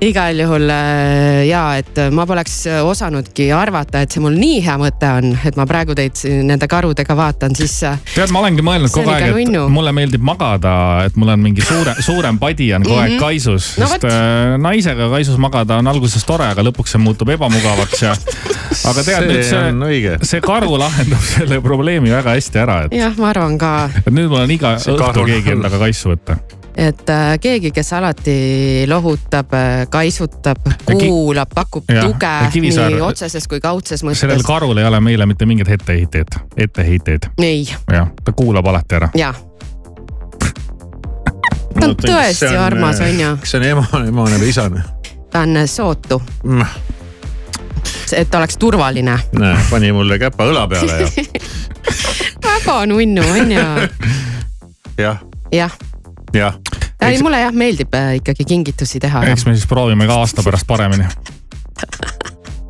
Igal 0.04 0.38
juhul 0.38 0.70
äh, 0.70 1.48
ja, 1.50 1.62
et 1.80 1.98
ma 2.14 2.26
poleks 2.30 2.60
osanudki 2.86 3.48
arvata, 3.56 4.04
et 4.06 4.14
see 4.14 4.22
mul 4.22 4.36
nii 4.38 4.60
hea 4.66 4.76
mõte 4.78 5.10
on, 5.10 5.32
et 5.48 5.56
ma 5.58 5.66
praegu 5.70 5.96
teid 5.98 6.20
nende 6.46 6.68
karudega 6.70 7.16
vaatan, 7.18 7.56
siis 7.58 7.74
äh, 7.88 7.98
tead, 8.14 8.30
ma 8.36 8.44
olengi 8.44 8.62
mõelnud 8.66 8.94
kogu 8.94 9.10
aeg, 9.10 9.26
et 9.32 9.36
nunnu. 9.50 9.64
mulle 9.74 9.94
meeldib 9.98 10.22
magada, 10.28 10.74
et 11.08 11.18
mul 11.18 11.32
on 11.34 11.42
mingi 11.42 11.66
suure, 11.66 11.96
suurem 12.06 12.38
padi 12.42 12.70
on 12.78 12.86
kogu 12.86 13.00
aeg 13.02 13.16
Mhm. 13.18 13.22
kaisus, 13.24 13.72
No 13.82 13.88
sest 13.90 14.04
äh, 14.06 14.58
naisega 14.62 15.08
kaisus 15.10 15.40
magada 15.42 15.80
on 15.82 15.88
alguses 15.90 16.24
tore, 16.28 16.46
aga 16.52 16.62
lõpuks 16.68 16.94
see 16.94 17.02
muutub 17.02 17.30
ebamugavaks 17.34 18.02
ja. 18.06 18.14
aga 18.14 19.02
tead 19.02 19.26
See 19.26 19.32
nüüd 19.32 19.54
on 19.58 19.88
õige. 19.88 20.18
see, 20.22 20.30
see 20.36 20.42
karu 20.46 20.78
lahendab 20.78 21.24
selle 21.34 21.58
probleemi 21.66 22.14
väga 22.14 22.36
hästi 22.38 22.62
ära, 22.62 22.78
et, 22.86 22.94
jah, 23.00 23.18
ma 23.18 23.32
arvan 23.34 23.58
ka, 23.58 23.74
et 24.06 24.14
nüüd 24.14 24.30
mul 24.30 24.44
on 24.46 24.54
iga 24.54 24.76
See 24.84 24.94
õhtu 24.94 25.26
keegi 25.26 25.56
endaga 25.58 25.82
kaisu 25.82 26.14
võtta. 26.14 26.38
et 26.78 27.10
äh, 27.10 27.32
keegi, 27.42 27.72
kes 27.74 27.90
alati 27.98 28.38
lohutab, 28.92 29.50
kaisutab, 29.90 30.58
kuulab, 30.86 31.50
pakub 31.56 31.84
Jah, 31.92 32.06
tuge 32.06 32.26
ja 32.26 32.50
Kivisaar- 32.54 32.92
nii 32.94 33.02
otseses 33.02 33.48
kui 33.48 33.60
kaudses 33.60 34.00
sellel 34.00 34.38
mõttes. 34.38 34.46
karul 34.48 34.78
ei 34.78 34.86
ole 34.86 35.00
meile 35.00 35.26
mitte 35.26 35.46
mingeid 35.46 35.70
etteheiteid, 35.78 36.28
etteheiteid, 36.58 37.30
ei, 37.42 37.68
jah, 37.92 38.08
ta 38.24 38.32
kuulab 38.32 38.66
alati 38.68 38.96
ära. 38.96 39.10
jah. 39.16 39.36
ta 41.80 41.86
on 41.86 41.96
tõesti 41.96 42.54
armas, 42.58 43.00
on 43.02 43.20
ju, 43.20 43.38
kas 43.42 43.52
see 43.52 43.60
on 43.62 43.66
ema, 43.72 43.88
emane 44.08 44.38
või 44.42 44.50
isane? 44.54 44.84
ta 45.32 45.40
on 45.46 45.58
sootu, 45.68 46.22
et 48.16 48.36
oleks 48.36 48.58
turvaline. 48.58 49.20
näe, 49.40 49.58
pani 49.70 49.92
mulle 49.92 50.20
käpa 50.20 50.50
õla 50.52 50.68
peale 50.70 51.02
ja 51.02 51.08
väga 52.44 52.86
nunnu, 52.86 53.22
on 53.22 53.52
ju, 53.52 53.66
jah, 55.06 55.18
jah. 55.52 55.72
jah. 56.34 56.54
ei, 57.02 57.22
mulle 57.24 57.42
jah 57.42 57.54
meeldib 57.54 57.94
äh, 57.96 58.16
ikkagi 58.22 58.46
kingitusi 58.46 59.00
teha. 59.00 59.24
eks 59.32 59.46
me 59.46 59.56
siis 59.56 59.68
proovime 59.68 60.08
ka 60.08 60.22
aasta 60.24 60.44
pärast 60.44 60.68
paremini. 60.68 61.06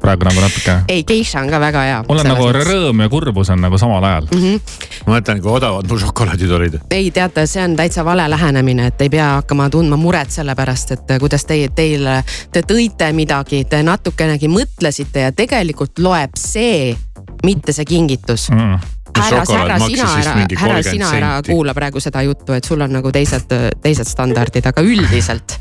praegu 0.02 0.24
nagu 0.28 0.40
natuke, 0.40 0.74
ei, 0.88 1.04
geisha 1.04 1.42
on 1.42 1.50
ka 1.52 1.60
väga 1.60 1.84
hea. 1.84 2.02
mul 2.08 2.22
on 2.22 2.30
nagu 2.32 2.50
rõõm 2.56 3.02
ja 3.04 3.10
kurbus 3.12 3.50
on 3.50 3.62
nagu 3.64 3.78
samal 3.78 4.04
ajal. 4.04 4.28
mm. 4.32 4.44
-hmm. 4.44 4.60
ma 5.06 5.18
mõtlen, 5.18 5.42
kui 5.42 5.52
odavad 5.52 5.88
mul 5.90 6.00
šokolaadid 6.04 6.52
olid. 6.60 6.80
ei 6.92 7.12
teate, 7.12 7.48
see 7.48 7.64
on 7.64 7.76
täitsa 7.76 8.06
vale 8.06 8.30
lähenemine, 8.30 8.88
et 8.88 9.02
ei 9.02 9.10
pea 9.10 9.30
hakkama 9.40 9.70
tundma 9.70 9.98
muret 9.98 10.32
selle 10.32 10.56
pärast, 10.56 10.92
et 10.92 11.12
äh, 11.12 11.20
kuidas 11.20 11.46
teie, 11.46 11.70
teil, 11.70 12.08
te 12.52 12.62
tõite 12.62 13.12
midagi, 13.14 13.64
te 13.66 13.84
natukenegi 13.84 14.48
mõtlesite 14.48 15.28
ja 15.28 15.32
tegelikult 15.32 16.00
loeb 16.00 16.36
see, 16.38 16.96
mitte 17.44 17.74
see 17.74 17.86
kingitus 17.86 18.50
mm.. 18.52 18.60
härra, 18.60 18.97
härra, 19.22 19.78
maksis 19.80 20.00
sina 20.00 20.16
ära 20.22 20.48
30 20.48 20.90
sina 20.90 21.12
ära 21.18 21.34
kuula 21.48 21.74
praegu 21.78 22.02
seda 22.04 22.24
juttu, 22.26 22.54
et 22.54 22.66
sul 22.66 22.82
on 22.82 22.96
nagu 23.00 23.12
teised, 23.12 23.54
teised 23.82 24.08
standardid, 24.08 24.66
aga 24.66 24.82
üldiselt. 24.82 25.60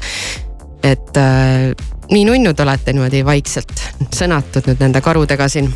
et 0.82 1.16
äh, 1.16 1.74
nii 2.10 2.24
nunnud 2.24 2.60
olete 2.60 2.92
niimoodi 2.94 3.24
vaikselt 3.26 3.82
sõnatud 4.14 4.68
nüüd 4.70 4.82
nende 4.84 5.00
karudega 5.02 5.48
siin. 5.50 5.70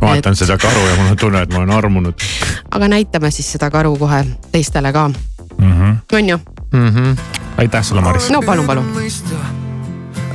vaatan 0.00 0.32
et... 0.32 0.38
seda 0.38 0.58
karu 0.60 0.88
ja 0.88 0.96
mul 1.00 1.12
on 1.14 1.16
tunne, 1.20 1.42
et 1.42 1.52
ma 1.52 1.62
olen 1.62 1.76
armunud. 1.76 2.26
aga 2.70 2.88
näitame 2.88 3.30
siis 3.34 3.52
seda 3.56 3.70
karu 3.70 3.96
kohe 3.98 4.24
teistele 4.52 4.92
ka 4.92 5.08
mm. 5.08 5.72
-hmm. 5.72 5.96
on 6.16 6.28
ju 6.28 6.38
mm? 6.72 6.88
-hmm. 6.88 7.18
aitäh 7.56 7.84
sulle, 7.84 8.00
Maris. 8.00 8.30
no 8.30 8.42
palun, 8.42 8.66
palun. 8.66 8.84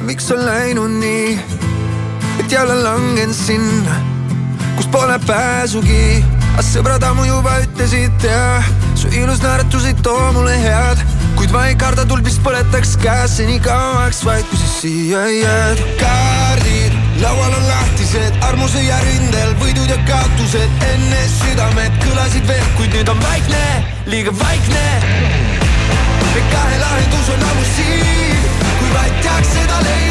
miks 0.01 0.31
on 0.31 0.45
läinud 0.45 0.91
nii, 0.91 1.39
et 2.39 2.51
jälle 2.51 2.83
langen 2.83 3.33
sinna, 3.33 3.95
kus 4.79 4.87
pole 4.87 5.19
pääsugi. 5.27 6.23
aga 6.53 6.63
sõbrad 6.63 7.03
ammu 7.03 7.25
juba 7.27 7.57
ütlesid 7.65 8.23
ja 8.23 8.61
su 8.95 9.09
ilus 9.11 9.41
naeratus 9.43 9.89
ei 9.89 9.95
too 10.03 10.31
mulle 10.35 10.55
head 10.55 11.01
kuid 11.35 11.51
ma 11.51 11.65
ei 11.67 11.75
karda, 11.79 12.05
tuld 12.07 12.23
vist 12.23 12.39
põletaks 12.45 12.95
käes 13.03 13.35
seni 13.39 13.57
kauaks 13.63 14.21
vaid 14.27 14.47
kui 14.47 14.59
sa 14.61 14.69
siia 14.71 15.25
jääd. 15.35 15.83
kaardid 15.99 16.95
laual 17.19 17.57
on 17.59 17.65
lahtised, 17.67 18.39
armuse 18.47 18.83
ja 18.85 18.99
rindel 19.03 19.55
võidud 19.59 19.91
ja 19.91 19.99
kaotused 20.07 20.83
enne 20.93 21.21
südamed 21.35 21.99
kõlasid 22.05 22.47
veel, 22.47 22.67
kuid 22.77 22.95
nüüd 22.95 23.11
on 23.11 23.23
vaikne, 23.23 23.63
liiga 24.07 24.35
vaikne. 24.43 24.85
me 26.29 26.45
kahe 26.53 26.79
lahendus 26.85 27.33
on 27.35 27.49
ammu 27.51 27.67
siin, 27.73 28.47
kui 28.69 28.93
vaid 28.95 29.19
teaks 29.27 29.57
seda 29.57 29.83
leida, 29.89 30.08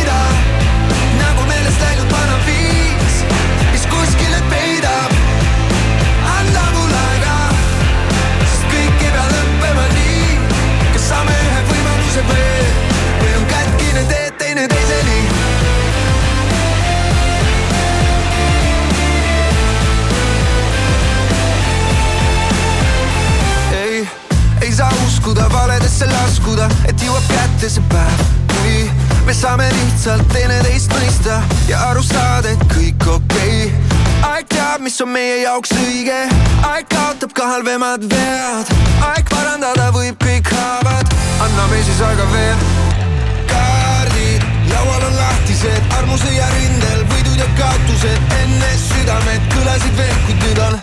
saa 25.38 25.46
uskuda 25.46 25.60
valedesse 25.60 26.06
laskuda, 26.06 26.68
et 26.88 27.02
jõuab 27.02 27.22
kätte 27.30 27.68
see 27.70 27.82
päev, 27.92 28.22
kui 28.52 28.90
me 29.26 29.34
saame 29.34 29.68
lihtsalt 29.70 30.26
teineteist 30.32 30.90
mõista 30.92 31.38
ja 31.68 31.82
aru 31.90 32.02
saada, 32.02 32.50
et 32.50 32.64
kõik 32.72 33.06
okei. 33.06 33.68
Okay. 33.68 34.30
aeg 34.30 34.48
teab, 34.50 34.82
mis 34.82 34.98
on 35.00 35.12
meie 35.12 35.42
jaoks 35.44 35.70
õige, 35.78 36.18
aeg 36.66 36.88
kaotab 36.90 37.32
ka 37.38 37.46
halvemad 37.52 38.08
vead, 38.10 38.72
aeg 39.12 39.30
parandada 39.30 39.90
võib 39.94 40.18
kõik 40.24 40.50
haavad, 40.56 41.14
anname 41.46 41.82
siis 41.86 42.02
aega 42.02 42.26
veel. 42.32 42.66
kaardid 43.46 44.42
laual 44.72 45.06
on 45.06 45.16
lahtised, 45.16 45.94
armuse 46.00 46.34
ja 46.34 46.50
rindel 46.56 47.04
võidud 47.14 47.38
ja 47.38 47.48
kaotused, 47.60 48.36
enne 48.42 48.74
südamed 48.88 49.50
kõlasid 49.54 49.98
veel, 50.02 50.20
kuid 50.26 50.46
nüüd 50.46 50.62
on 50.66 50.80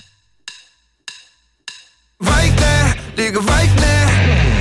vaikne, 2.26 2.85
liiga 3.18 3.40
vaikne. 3.46 4.55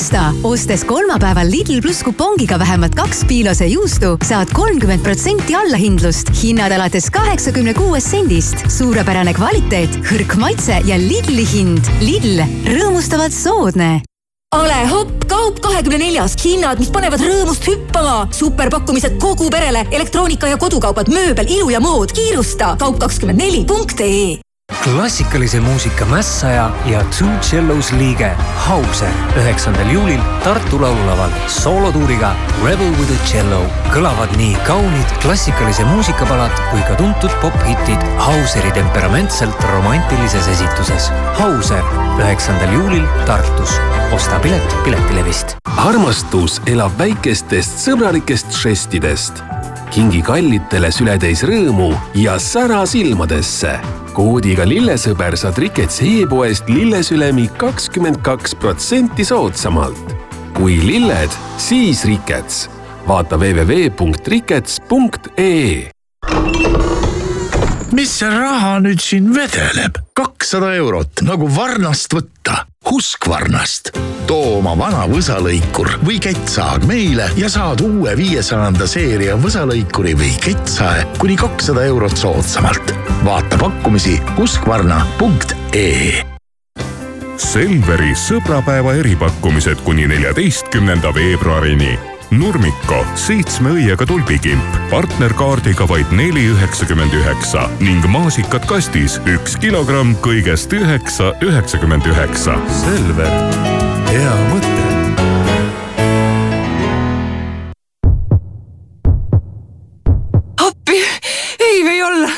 Säästa. 0.00 0.34
ostes 0.42 0.84
kolmapäeval 0.84 1.50
Lidl 1.50 1.80
pluss 1.82 2.02
kupongiga 2.02 2.58
vähemalt 2.58 2.94
kaks 2.94 3.24
piilose 3.28 3.66
juustu, 3.66 4.16
saad 4.28 4.48
kolmkümmend 4.52 5.02
protsenti 5.02 5.54
allahindlust. 5.54 6.30
hinnad 6.42 6.72
alates 6.72 7.10
kaheksakümne 7.10 7.74
kuuest 7.74 8.10
sendist. 8.10 8.56
suurepärane 8.68 9.34
kvaliteet, 9.34 9.96
hõrk 10.12 10.36
maitse 10.36 10.82
ja 10.84 10.98
Lidli 10.98 11.46
hind. 11.52 11.84
Lidl, 12.00 12.40
rõõmustavalt 12.64 13.32
soodne 13.32 14.00
ole 14.56 14.86
hopp, 14.90 15.24
kaup 15.30 15.60
kahekümne 15.62 15.98
neljas, 15.98 16.34
hinnad, 16.44 16.78
mis 16.78 16.90
panevad 16.90 17.20
rõõmust 17.20 17.66
hüppama. 17.68 18.28
superpakkumised 18.32 19.18
kogu 19.20 19.50
perele, 19.50 19.86
elektroonika 19.90 20.48
ja 20.48 20.56
kodukaubad, 20.56 21.08
mööbel, 21.08 21.46
ilu 21.48 21.70
ja 21.70 21.80
mood. 21.80 22.12
kiirusta 22.12 22.76
kaup 22.78 22.98
kakskümmend 22.98 23.38
neli 23.38 23.64
punkt 23.64 24.00
ee 24.00 24.40
klassikalise 24.84 25.60
muusika 25.60 26.06
mässaja 26.06 26.70
ja 26.86 27.04
Two 27.18 27.28
Cellos 27.40 27.92
liige 27.92 28.30
Hauser 28.56 29.08
üheksandal 29.36 29.90
juulil 29.92 30.20
Tartu 30.44 30.80
Laululaval 30.80 31.30
soolotuuriga 31.48 32.32
Rebel 32.64 32.90
with 32.96 33.12
a 33.12 33.18
cello 33.28 33.60
kõlavad 33.92 34.32
nii 34.40 34.56
kaunid 34.64 35.12
klassikalise 35.22 35.84
muusikapalad 35.84 36.56
kui 36.70 36.80
ka 36.88 36.96
tuntud 36.96 37.36
pophitid 37.42 38.08
Hauseri 38.24 38.72
temperamentselt 38.72 39.68
romantilises 39.74 40.48
esituses. 40.48 41.10
Hauser 41.36 41.84
üheksandal 42.16 42.72
juulil 42.72 43.04
Tartus. 43.26 43.76
osta 44.12 44.40
pilet 44.40 44.76
Piletilevist. 44.84 45.56
armastus 45.76 46.60
elab 46.66 46.96
väikestest 46.98 47.84
sõbralikest 47.84 48.56
žestidest. 48.62 49.44
kingi 49.90 50.22
kallitele 50.22 50.90
sületäis 50.92 51.42
rõõmu 51.44 51.94
ja 52.14 52.38
sära 52.38 52.86
silmadesse 52.86 53.99
koodiga 54.14 54.64
lillesõber 54.68 55.36
saad 55.40 55.58
Riketsi 55.60 56.22
e-poest 56.22 56.68
lillesülemi 56.68 57.48
kakskümmend 57.60 58.18
kaks 58.26 58.54
protsenti 58.54 59.24
soodsamalt. 59.24 60.16
kui 60.56 60.86
lilled, 60.86 61.30
siis 61.56 62.04
Rikets. 62.04 62.70
vaata 63.08 63.36
www.rikets.ee 63.36 65.99
mis 68.00 68.12
see 68.16 68.28
raha 68.32 68.78
nüüd 68.80 69.00
siin 69.04 69.26
vedeleb? 69.34 69.98
kakssada 70.16 70.70
eurot 70.78 71.20
nagu 71.26 71.48
varnast 71.52 72.14
võtta. 72.16 72.64
Husqvarnast. 72.88 73.90
too 74.26 74.56
oma 74.56 74.72
vana 74.78 75.02
võsalõikur 75.10 75.98
või 76.06 76.16
kettsaag 76.24 76.86
meile 76.88 77.28
ja 77.36 77.50
saad 77.52 77.82
uue 77.84 78.14
viiesajanda 78.16 78.88
seeria 78.88 79.36
võsalõikuri 79.36 80.14
või 80.16 80.32
kettsae 80.40 81.04
kuni 81.18 81.36
kakssada 81.36 81.84
eurot 81.90 82.16
soodsamalt. 82.16 82.94
vaata 83.24 83.60
pakkumisi 83.60 84.16
husqvarna.ee 84.38 86.24
Selveri 87.40 88.14
sõbrapäeva 88.16 88.96
eripakkumised 89.02 89.84
kuni 89.84 90.08
neljateistkümnenda 90.08 91.12
veebruarini 91.16 91.98
Nurmiko 92.30 93.00
seitsme 93.18 93.72
õiega 93.74 94.06
tulbikimp 94.06 94.76
partnerkaardiga 94.92 95.82
vaid 95.90 96.12
neli 96.14 96.44
üheksakümmend 96.52 97.10
üheksa 97.18 97.64
ning 97.82 98.04
maasikad 98.06 98.68
kastis 98.70 99.16
üks 99.26 99.56
kilogramm 99.58 100.14
kõigest 100.22 100.70
üheksa 100.78 101.32
üheksakümmend 101.42 102.06
üheksa. 102.06 102.54
Selver, 102.84 103.34
hea 104.12 104.36
mõte. 104.52 104.70
appi, 110.70 111.02
ei 111.66 111.82
või 111.88 111.98
olla. 112.12 112.30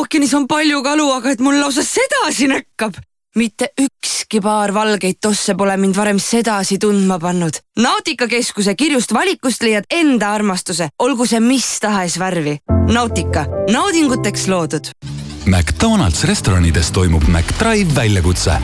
ookeanis 0.00 0.34
on 0.34 0.50
palju 0.50 0.82
kalu, 0.82 1.12
aga 1.14 1.36
et 1.36 1.46
mul 1.46 1.62
lausa 1.62 1.86
sedasi 1.86 2.50
näkkab. 2.50 2.98
Mitte 3.36 3.72
ükski 3.80 4.40
paar 4.40 4.74
valgeid 4.74 5.18
tosse 5.20 5.54
pole 5.54 5.76
mind 5.76 5.96
varem 5.96 6.18
sedasi 6.18 6.78
tundma 6.78 7.18
pannud. 7.18 7.60
Nautika 7.78 8.28
Keskuse 8.28 8.74
kirjust 8.74 9.12
valikust 9.14 9.62
leiad 9.62 9.88
enda 9.90 10.32
armastuse, 10.34 10.88
olgu 10.98 11.26
see 11.26 11.40
mis 11.40 11.68
tahes 11.80 12.18
värvi. 12.18 12.58
Nautika, 12.92 13.46
naudinguteks 13.70 14.48
loodud. 14.48 14.92
McDonalds 15.46 16.24
restoranides 16.24 16.90
toimub 16.92 17.28
McDrive 17.28 17.94
väljakutse. 17.94 18.58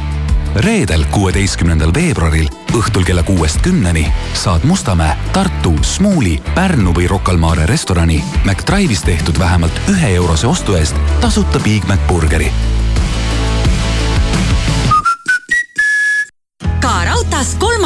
reedel, 0.55 1.05
kuueteistkümnendal 1.11 1.91
veebruaril 1.95 2.47
õhtul 2.79 3.03
kella 3.05 3.23
kuuest 3.27 3.59
kümneni 3.63 4.05
saad 4.39 4.63
Mustamäe, 4.65 5.17
Tartu, 5.33 5.73
Smuuli, 5.83 6.37
Pärnu 6.55 6.95
või 6.95 7.09
Rocca 7.11 7.33
al 7.33 7.43
Mare 7.43 7.67
restorani 7.67 8.23
McDrive'is 8.45 9.03
tehtud 9.03 9.39
vähemalt 9.39 9.91
ühe 9.91 10.15
eurose 10.15 10.47
ostu 10.47 10.79
eest 10.79 10.95
tasuta 11.21 11.59
Big 11.67 11.89
Mac 11.91 12.07
burgeri 12.07 12.53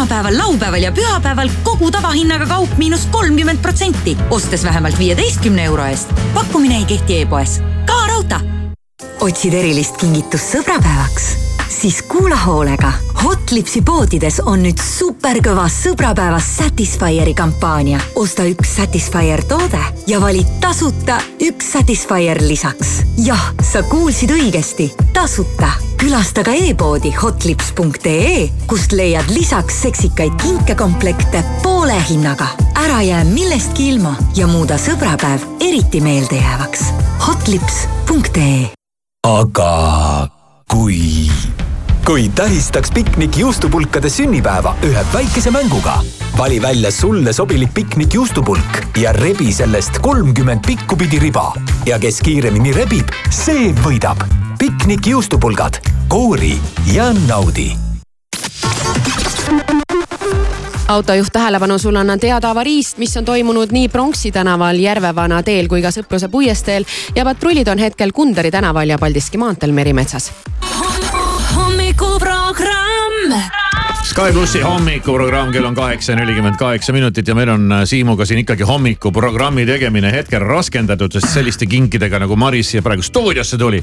kolmapäeval, 0.08 0.38
laupäeval 0.38 0.82
ja 0.82 0.92
pühapäeval 0.92 1.50
kogu 1.62 1.90
tavahinnaga 1.90 2.46
kaup 2.46 2.76
miinus 2.78 3.06
kolmkümmend 3.10 3.58
protsenti, 3.62 4.16
ostes 4.30 4.64
vähemalt 4.64 4.98
viieteistkümne 4.98 5.64
euro 5.64 5.84
eest. 5.84 6.08
pakkumine 6.34 6.76
ei 6.76 6.84
kehti 6.84 7.20
e-poes. 7.20 7.60
ka 7.84 8.06
raudtee. 8.06 8.38
otsid 9.20 9.52
erilist 9.52 9.96
kingitust 9.96 10.54
sõbrapäevaks? 10.54 11.47
Siis 11.78 12.02
kuula 12.02 12.36
hoolega. 12.36 12.92
Hotlipsi 13.24 13.82
poodides 13.82 14.40
on 14.46 14.62
nüüd 14.66 14.80
superkõva 14.82 15.68
sõbrapäeva 15.70 16.40
Satisfyeri 16.42 17.34
kampaania. 17.34 18.00
osta 18.14 18.42
üks 18.42 18.76
Satisfyer 18.76 19.44
toode 19.44 19.80
ja 20.06 20.20
vali 20.20 20.46
tasuta 20.60 21.20
üks 21.40 21.72
Satisfyer 21.72 22.42
lisaks. 22.42 22.88
jah, 23.24 23.52
sa 23.72 23.82
kuulsid 23.82 24.30
õigesti, 24.30 24.90
tasuta 25.12 25.70
külasta 25.96 26.44
ka 26.44 26.52
e-poodi 26.54 27.12
hotlips.ee, 27.22 28.48
kust 28.66 28.92
leiad 28.92 29.30
lisaks 29.30 29.82
seksikaid 29.82 30.32
kinkekomplekte 30.42 31.44
poole 31.62 32.02
hinnaga. 32.10 32.46
ära 32.74 33.02
jää 33.02 33.24
millestki 33.24 33.88
ilma 33.88 34.16
ja 34.36 34.46
muuda 34.46 34.74
sõbrapäev 34.74 35.46
eriti 35.60 36.00
meeldejäävaks. 36.00 36.84
hotlips.ee 37.26 38.78
aga 39.22 40.28
kui, 40.70 41.30
kui 42.08 42.28
tähistaks 42.28 42.88
piknik 42.94 43.36
juustupulkade 43.36 44.08
sünnipäeva 44.08 44.70
ühe 44.84 45.00
väikese 45.12 45.50
mänguga. 45.50 45.98
vali 46.38 46.62
välja 46.62 46.92
sulle 46.92 47.32
sobilik 47.32 47.74
piknik 47.74 48.14
juustupulk 48.14 48.78
ja 48.96 49.12
rebi 49.12 49.52
sellest 49.52 49.98
kolmkümmend 49.98 50.60
pikkupidi 50.66 51.18
riba. 51.18 51.52
ja 51.86 51.98
kes 51.98 52.20
kiiremini 52.20 52.72
rebib, 52.72 53.08
see 53.30 53.74
võidab. 53.84 54.24
piknik 54.58 55.06
juustupulgad, 55.06 55.74
koori 56.08 56.58
ja 56.94 57.12
naudi 57.26 57.76
autojuht 60.88 61.32
tähelepanu, 61.32 61.78
sul 61.78 61.96
on 61.96 62.20
teada 62.20 62.50
avariist, 62.50 62.98
mis 62.98 63.16
on 63.16 63.24
toimunud 63.24 63.68
nii 63.72 63.88
Pronksi 63.88 64.32
tänaval, 64.32 64.80
Järvevana 64.80 65.42
teel 65.42 65.68
kui 65.68 65.82
ka 65.82 65.92
Sõpruse 65.92 66.28
puiesteel 66.28 66.84
ja 67.14 67.24
patrullid 67.24 67.68
on 67.68 67.78
hetkel 67.78 68.12
Kunderi 68.12 68.50
tänaval 68.50 68.88
ja 68.88 68.98
Paldiski 68.98 69.38
maanteel 69.38 69.72
Merimetsas. 69.72 70.32
Hommikuprogramm. 71.88 73.42
Sky 74.04 74.32
plussi 74.32 74.60
hommikuprogramm, 74.60 75.52
kell 75.52 75.64
on 75.64 75.74
kaheksa 75.74 76.12
ja 76.12 76.16
nelikümmend 76.16 76.56
kaheksa 76.56 76.92
minutit 76.92 77.28
ja 77.28 77.34
meil 77.34 77.48
on 77.48 77.72
äh, 77.72 77.84
Siimuga 77.84 78.24
siin 78.24 78.42
ikkagi 78.42 78.62
hommikuprogrammi 78.62 79.66
tegemine 79.66 80.12
hetkel 80.12 80.44
raskendatud, 80.44 81.12
sest 81.12 81.32
selliste 81.32 81.66
kinkidega 81.66 82.18
nagu 82.20 82.36
Maris 82.36 82.70
siia 82.70 82.82
praegu 82.82 83.02
stuudiosse 83.02 83.58
tuli. 83.58 83.80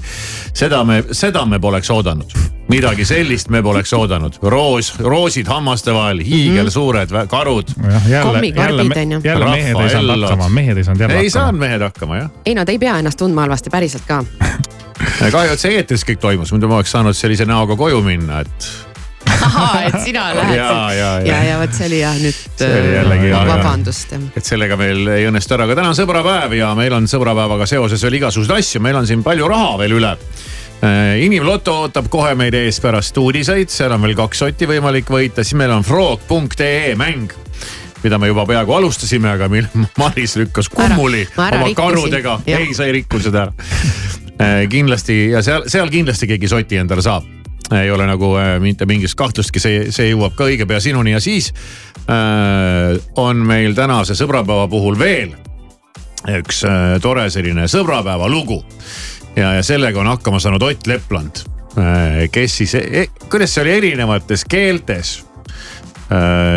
seda 0.54 0.84
me, 0.84 1.04
seda 1.12 1.46
me 1.46 1.60
poleks 1.60 1.90
oodanud. 1.90 2.38
midagi 2.70 3.06
sellist 3.06 3.50
me 3.50 3.64
poleks 3.64 3.94
oodanud. 3.94 4.38
roos, 4.42 4.94
roosid 5.00 5.48
hammaste 5.48 5.94
vahel, 5.94 6.22
hiigelsuured 6.26 7.10
mm. 7.10 7.28
karud. 7.28 7.74
jälle, 8.10 8.48
jälle, 8.48 9.20
jälle 9.24 9.46
mehed 9.46 9.82
ei 9.82 9.90
saanud 9.90 10.22
hakkama, 10.22 10.50
mehed 10.50 10.78
ei 10.78 10.84
saanud 10.84 11.02
jälle 11.02 11.14
ei 11.14 11.26
hakkama. 11.26 11.42
saanud 11.42 11.60
mehed 11.60 11.82
hakkama 11.82 12.18
jah. 12.18 12.32
ei, 12.46 12.56
nad 12.56 12.70
ei 12.70 12.80
pea 12.80 12.98
ennast 12.98 13.18
tundma 13.18 13.42
halvasti 13.42 13.70
päriselt 13.70 14.04
ka. 14.08 14.24
kahju, 15.32 15.54
et 15.54 15.62
see 15.62 15.78
eetris 15.78 16.06
kõik 16.08 16.22
toimus, 16.24 16.52
muidu 16.56 16.70
ma 16.72 16.80
oleks 16.80 16.94
saanud 16.96 17.18
sellise 17.18 17.48
näoga 17.50 17.78
koju 17.80 18.02
minna, 18.06 18.42
et 18.46 18.70
ahaa, 19.46 19.84
et 19.90 20.00
sina 20.04 20.26
lähed. 20.38 20.58
ja, 20.58 20.94
ja, 20.94 21.12
ja, 21.26 21.44
ja, 21.44 21.60
vot 21.60 21.76
see 21.76 21.88
oli 21.90 22.02
jah 22.02 22.18
nüüd. 22.20 22.42
See 22.60 22.82
oli 22.82 22.92
jällegi 22.96 23.30
hea, 23.30 23.38
jah. 23.38 23.48
vabandust. 23.52 24.18
et 24.36 24.46
sellega 24.46 24.78
meil 24.80 25.08
ei 25.16 25.30
õnnestu 25.30 25.58
ära, 25.58 25.68
aga 25.68 25.80
täna 25.80 25.94
on 25.94 25.98
sõbrapäev 25.98 26.58
ja 26.60 26.74
meil 26.78 26.96
on 26.98 27.10
sõbrapäevaga 27.12 27.70
seoses 27.70 28.04
veel 28.06 28.20
igasuguseid 28.22 28.60
asju, 28.60 28.84
meil 28.86 29.00
on 29.02 29.08
siin 29.10 29.24
palju 29.26 29.50
raha 29.52 29.80
veel 29.84 29.98
üle. 30.00 30.16
inimloto 31.24 31.80
ootab 31.86 32.10
kohe 32.14 32.36
meid 32.38 32.54
ees 32.54 32.82
pärast 32.84 33.18
uudiseid, 33.18 33.72
seal 33.74 33.96
on 33.96 34.04
veel 34.06 34.16
kaks 34.18 34.44
sotti 34.44 34.68
võimalik 34.70 35.10
võita, 35.10 35.44
siis 35.44 35.58
meil 35.60 35.74
on 35.74 35.88
frog.ee 35.88 36.94
mäng 37.00 37.34
mida 38.04 38.20
me 38.22 38.28
juba 38.30 38.44
peaaegu 38.46 38.76
alustasime, 38.76 39.32
aga 39.32 39.50
mille 39.50 39.88
Maris 40.02 40.36
lükkas 40.38 40.70
kummuli 40.70 41.26
oma 41.40 41.72
karudega. 41.74 42.40
ei, 42.46 42.70
sa 42.78 42.86
ei 42.86 43.00
rikkunud 43.00 43.32
seda 43.32 43.48
ära. 43.48 44.25
Kindlasti 44.70 45.30
ja 45.32 45.42
seal, 45.46 45.64
seal 45.72 45.90
kindlasti 45.94 46.28
keegi 46.28 46.50
soti 46.52 46.80
endale 46.82 47.02
saab. 47.06 47.24
Ei 47.74 47.90
ole 47.92 48.06
nagu 48.06 48.36
äh, 48.38 48.60
mitte 48.62 48.86
mingit 48.86 49.16
kahtlustki, 49.18 49.62
see, 49.62 49.88
see 49.96 50.12
jõuab 50.12 50.36
ka 50.38 50.46
õige 50.46 50.68
pea 50.70 50.78
sinuni 50.84 51.16
ja 51.16 51.22
siis 51.24 51.50
äh, 52.06 52.94
on 53.18 53.42
meil 53.48 53.74
tänase 53.78 54.14
sõbrapäeva 54.18 54.68
puhul 54.70 55.00
veel 55.00 55.34
üks 56.30 56.62
äh, 56.66 56.96
tore 57.02 57.26
selline 57.34 57.66
sõbrapäeva 57.70 58.30
lugu. 58.30 58.62
ja, 59.36 59.56
ja 59.58 59.64
sellega 59.64 60.00
on 60.00 60.14
hakkama 60.14 60.40
saanud 60.40 60.62
Ott 60.62 60.88
Lepland. 60.88 61.46
Äh,, 61.76 62.30
kes 62.32 62.58
siis 62.62 62.76
eh,, 62.76 63.10
kuidas 63.30 63.54
see 63.54 63.66
oli 63.66 63.78
erinevates 63.80 64.46
keeltes? 64.46 65.18
äh, 65.20 65.25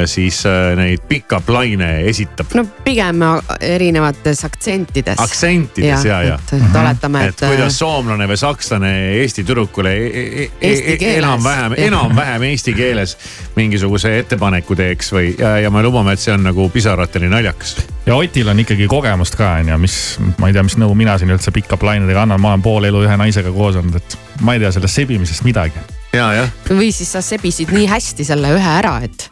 siis 0.07 0.43
äh, 0.47 0.77
neid 0.77 1.05
pick-up 1.09 1.49
laine 1.49 2.03
esitab. 2.11 2.53
no 2.55 2.65
pigem 2.85 3.23
erinevates 3.61 4.45
aktsentides. 4.45 5.19
aktsentides 5.19 6.05
ja, 6.05 6.23
ja. 6.23 6.35
et, 6.35 6.53
et 6.59 6.77
oletame, 6.77 7.25
et 7.31 7.45
kuidas 7.47 7.79
soomlane 7.79 8.29
või 8.29 8.37
sakslane 8.41 8.93
Eesti 9.23 9.45
tüdrukule 9.49 9.95
e 9.95 10.07
e 10.07 10.25
e 10.45 10.49
Eesti 10.61 10.93
e 10.93 10.97
keeles. 11.01 11.23
enam-vähem, 11.23 11.79
enam-vähem 11.89 12.49
eesti 12.51 12.75
keeles 12.77 13.17
mingisuguse 13.57 14.19
ettepaneku 14.19 14.77
teeks 14.77 15.13
või 15.17 15.33
ja, 15.39 15.57
ja 15.65 15.71
me 15.71 15.83
lubame, 15.83 16.13
et 16.13 16.23
see 16.23 16.35
on 16.35 16.45
nagu 16.45 16.69
pisarateni 16.73 17.31
naljakas. 17.33 17.77
ja 18.07 18.17
Otil 18.17 18.49
on 18.49 18.61
ikkagi 18.61 18.89
kogemust 18.91 19.39
ka 19.39 19.55
on 19.63 19.73
ju, 19.73 19.79
mis, 19.81 20.01
ma 20.39 20.51
ei 20.51 20.57
tea, 20.57 20.67
mis 20.67 20.77
nõu 20.81 20.97
mina 20.99 21.17
siin 21.19 21.33
üldse 21.33 21.55
pick-up 21.55 21.83
lainedega 21.89 22.27
annan, 22.27 22.41
ma 22.41 22.53
olen 22.53 22.65
pool 22.65 22.89
elu 22.91 23.07
ühe 23.07 23.17
naisega 23.17 23.53
koos 23.55 23.81
olnud, 23.81 23.97
et 23.97 24.19
ma 24.45 24.55
ei 24.55 24.63
tea 24.63 24.73
sellest 24.77 25.01
sebimisest 25.03 25.47
midagi. 25.49 25.81
Ja, 26.13 26.29
jah. 26.35 26.55
või 26.71 26.93
siis 26.95 27.13
sa 27.13 27.23
sebisid 27.25 27.73
nii 27.75 27.89
hästi 27.91 28.27
selle 28.27 28.53
ühe 28.57 28.73
ära, 28.79 28.99
et 29.05 29.29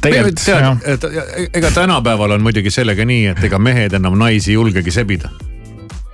tegelikult 0.00 0.42
tead, 0.44 0.88
et 0.88 1.54
ega 1.60 1.70
tänapäeval 1.74 2.36
on 2.36 2.44
muidugi 2.44 2.72
sellega 2.72 3.04
nii, 3.06 3.30
et 3.34 3.46
ega 3.50 3.60
mehed 3.60 3.96
enam 3.98 4.18
naisi 4.18 4.52
ei 4.52 4.58
julgegi 4.58 4.90
sebida. 4.94 5.30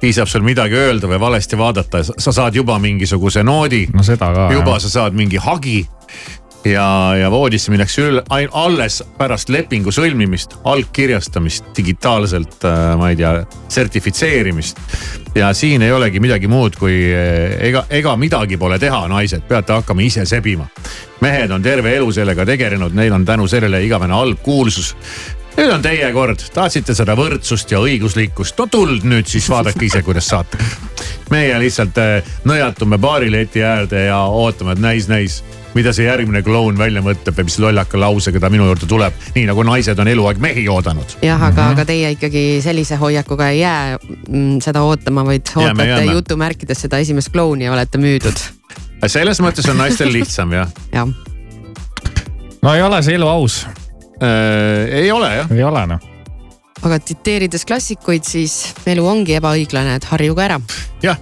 piisab 0.01 0.29
sul 0.29 0.43
midagi 0.45 0.75
öelda 0.77 1.09
või 1.09 1.21
valesti 1.21 1.59
vaadata, 1.59 2.03
sa 2.05 2.33
saad 2.33 2.55
juba 2.55 2.79
mingisuguse 2.79 3.43
noodi. 3.43 3.87
no 3.95 4.03
seda 4.03 4.33
ka. 4.35 4.49
juba 4.53 4.81
sa 4.81 4.89
saad 4.89 5.15
mingi 5.15 5.37
hagi 5.37 5.87
ja, 6.73 7.17
ja 7.17 7.31
voodisse 7.31 7.71
minnakse 7.71 8.05
üle 8.07 8.23
alles 8.53 9.01
pärast 9.19 9.51
lepingu 9.53 9.93
sõlmimist, 9.95 10.59
allkirjastamist, 10.65 11.71
digitaalselt, 11.77 12.59
äh, 12.65 12.93
ma 12.99 13.11
ei 13.13 13.19
tea, 13.19 13.33
sertifitseerimist. 13.69 14.81
ja 15.35 15.53
siin 15.55 15.83
ei 15.83 15.93
olegi 15.93 16.21
midagi 16.21 16.49
muud, 16.49 16.77
kui 16.79 16.95
eh, 17.13 17.57
ega, 17.69 17.85
ega 17.91 18.17
midagi 18.17 18.57
pole 18.57 18.79
teha, 18.79 19.07
naised, 19.09 19.45
peate 19.49 19.73
hakkama 19.73 20.03
ise 20.03 20.27
sebima. 20.27 20.69
mehed 21.21 21.51
on 21.51 21.63
terve 21.63 21.97
elu 21.97 22.13
sellega 22.13 22.47
tegelenud, 22.47 22.95
neil 22.95 23.13
on 23.13 23.25
tänu 23.25 23.47
sellele 23.49 23.83
igavene 23.85 24.15
halb 24.15 24.43
kuulsus 24.43 24.95
nüüd 25.57 25.73
on 25.73 25.83
teie 25.83 26.09
kord, 26.13 26.43
tahtsite 26.53 26.95
seda 26.95 27.15
võrdsust 27.17 27.71
ja 27.73 27.79
õiguslikkust, 27.81 28.59
no 28.59 28.67
tuld 28.69 29.07
nüüd 29.09 29.29
siis 29.29 29.49
vaadake 29.49 29.87
ise, 29.87 30.03
kuidas 30.05 30.29
saate. 30.29 30.59
meie 31.31 31.59
lihtsalt 31.59 31.99
eh, 31.99 32.35
nõjatume 32.45 32.99
baarileti 32.99 33.63
äärde 33.65 34.05
ja 34.07 34.19
ootame, 34.27 34.73
et 34.77 34.83
näis-näis, 34.85 35.43
mida 35.77 35.93
see 35.97 36.07
järgmine 36.07 36.43
kloun 36.47 36.79
välja 36.79 37.03
mõtleb 37.05 37.41
ja 37.41 37.45
mis 37.47 37.59
lollaka 37.61 38.01
lausega 38.01 38.41
ta 38.41 38.51
minu 38.53 38.67
juurde 38.69 38.89
tuleb. 38.89 39.15
nii 39.35 39.45
nagu 39.49 39.65
naised 39.67 39.99
on 40.03 40.09
eluaeg 40.09 40.41
mehi 40.43 40.67
oodanud. 40.73 41.17
jah, 41.25 41.43
aga, 41.51 41.71
aga 41.75 41.85
teie 41.89 42.15
ikkagi 42.17 42.45
sellise 42.65 42.99
hoiakuga 43.01 43.51
ei 43.53 43.61
jää 43.61 43.99
mm, 43.99 44.59
seda 44.65 44.83
ootama, 44.87 45.27
vaid 45.29 45.47
Jääme, 45.53 45.71
ootate 45.71 45.89
jääme. 45.91 46.19
jutumärkides 46.19 46.85
seda 46.87 47.01
esimest 47.05 47.33
klouni 47.35 47.69
ja 47.69 47.75
olete 47.77 48.01
müüdud. 48.01 48.45
selles 49.07 49.41
mõttes 49.45 49.69
on 49.71 49.81
naistel 49.81 50.13
lihtsam 50.13 50.57
jah. 50.57 50.73
jah. 50.93 51.09
no 52.63 52.75
ei 52.75 52.83
ole 52.83 53.03
see 53.03 53.21
elu 53.21 53.29
aus 53.29 53.65
äh,. 54.23 55.01
ei 55.05 55.13
ole 55.13 55.33
jah. 55.43 55.53
ei 55.53 55.65
ole 55.65 55.87
noh. 55.93 56.13
aga 56.83 57.01
tsiteerides 57.01 57.69
klassikuid, 57.69 58.25
siis 58.25 58.75
elu 58.87 59.07
ongi 59.07 59.37
ebaõiglane, 59.41 60.01
et 60.01 60.13
harjuge 60.13 60.49
ära. 60.49 60.61
jah 61.05 61.21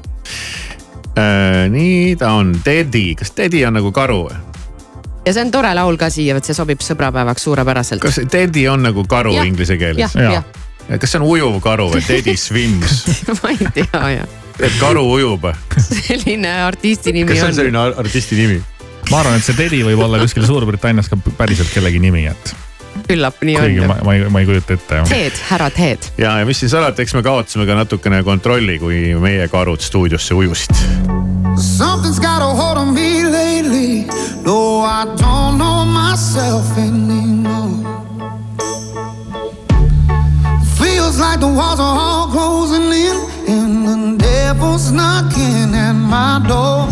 äh,. 1.19 1.69
nii 1.71 2.17
ta 2.21 2.33
on, 2.41 2.55
Teddy, 2.65 3.15
kas 3.19 3.31
Teddy 3.37 3.65
on 3.67 3.79
nagu 3.79 3.93
karu 3.95 4.25
või? 4.29 4.41
ja 5.25 5.33
see 5.33 5.45
on 5.47 5.51
tore 5.55 5.71
laul 5.75 5.97
ka 6.01 6.11
siia, 6.13 6.37
et 6.37 6.45
see 6.45 6.57
sobib 6.57 6.83
sõbrapäevaks 6.85 7.47
suurepäraselt. 7.49 8.03
kas 8.05 8.21
Teddy 8.31 8.67
on 8.69 8.85
nagu 8.85 9.07
karu 9.09 9.35
Jah, 9.39 9.47
inglise 9.49 9.79
keeles? 9.81 10.15
kas 11.01 11.11
see 11.15 11.21
on 11.21 11.27
ujuv 11.29 11.61
karu 11.65 11.91
või 11.95 12.05
Teddy 12.07 12.37
swims? 12.47 13.05
ma 13.41 13.55
ei 13.55 13.71
tea 13.81 14.05
jah. 14.19 14.37
et 14.61 14.77
karu 14.81 15.07
ujub. 15.17 15.49
selline 15.81 16.53
artisti 16.67 17.13
nimi 17.17 17.31
kas 17.33 17.41
see 17.41 17.49
on 17.49 17.55
on. 17.55 17.59
selline 17.63 17.83
ar- 17.87 17.99
artisti 18.05 18.39
nimi? 18.39 18.61
ma 19.11 19.21
arvan, 19.23 19.41
et 19.41 19.45
see 19.47 19.57
Teddy 19.59 19.83
võib 19.87 20.05
olla 20.05 20.21
kuskil 20.23 20.47
Suurbritannias 20.49 21.11
ka 21.13 21.19
päriselt 21.39 21.73
kellegi 21.75 22.01
nimi, 22.03 22.27
et 22.31 22.55
küllap 23.09 23.43
nii 23.45 23.57
kuigi 23.59 23.81
on 23.85 23.91
ma, 23.91 23.97
ma 24.05 24.15
ei, 24.15 24.29
ma 24.31 24.41
ei 24.43 24.47
kujuta 24.49 24.77
ette 24.79 25.01
jah. 25.01 25.09
Ted, 25.09 25.39
härra 25.51 25.71
Ted. 25.71 26.11
ja, 26.19 26.39
ja 26.39 26.47
mis 26.49 26.61
siin 26.63 26.71
salata, 26.73 27.03
eks 27.03 27.15
me 27.15 27.23
kaotasime 27.27 27.67
ka 27.69 27.77
natukene 27.79 28.23
kontrolli, 28.27 28.79
kui 28.83 29.03
meie 29.21 29.49
karud 29.53 29.81
stuudiosse 29.85 30.35
ujusid. 30.35 30.75
Something's 31.57 32.19
got 32.19 32.43
a 32.43 32.51
hold 32.51 32.79
on 32.79 32.95
me 32.95 33.23
lately. 33.25 34.07
No, 34.45 34.81
I 34.83 35.05
don't 35.17 35.57
know 35.59 35.85
myself 35.87 36.67
anymore. 36.77 37.79
Feels 40.79 41.21
like 41.21 41.39
the 41.41 41.47
walls 41.47 41.79
are 41.79 41.97
all 41.99 42.27
closing 42.29 42.91
in, 42.91 43.17
and 43.49 43.87
the 43.87 44.25
devil's 44.25 44.91
knocking 44.91 45.75
at 45.75 45.93
my 45.93 46.43
door. 46.49 46.87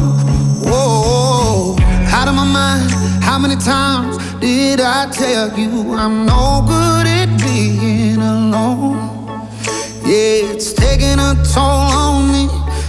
Whoa, 0.70 1.76
out 2.14 2.28
of 2.28 2.34
my 2.36 2.44
mind. 2.44 3.01
How 3.22 3.38
many 3.38 3.56
times 3.56 4.18
did 4.40 4.80
I 4.80 5.08
tell 5.10 5.58
you 5.58 5.94
I'm 5.94 6.26
no 6.26 6.64
good 6.66 7.06
at 7.06 7.30
being 7.40 8.20
alone? 8.20 8.98
Yeah, 10.04 10.50
it's 10.52 10.72
taking 10.72 11.18
a 11.18 11.32
toll 11.54 11.88
on 12.04 12.32
me. 12.32 12.48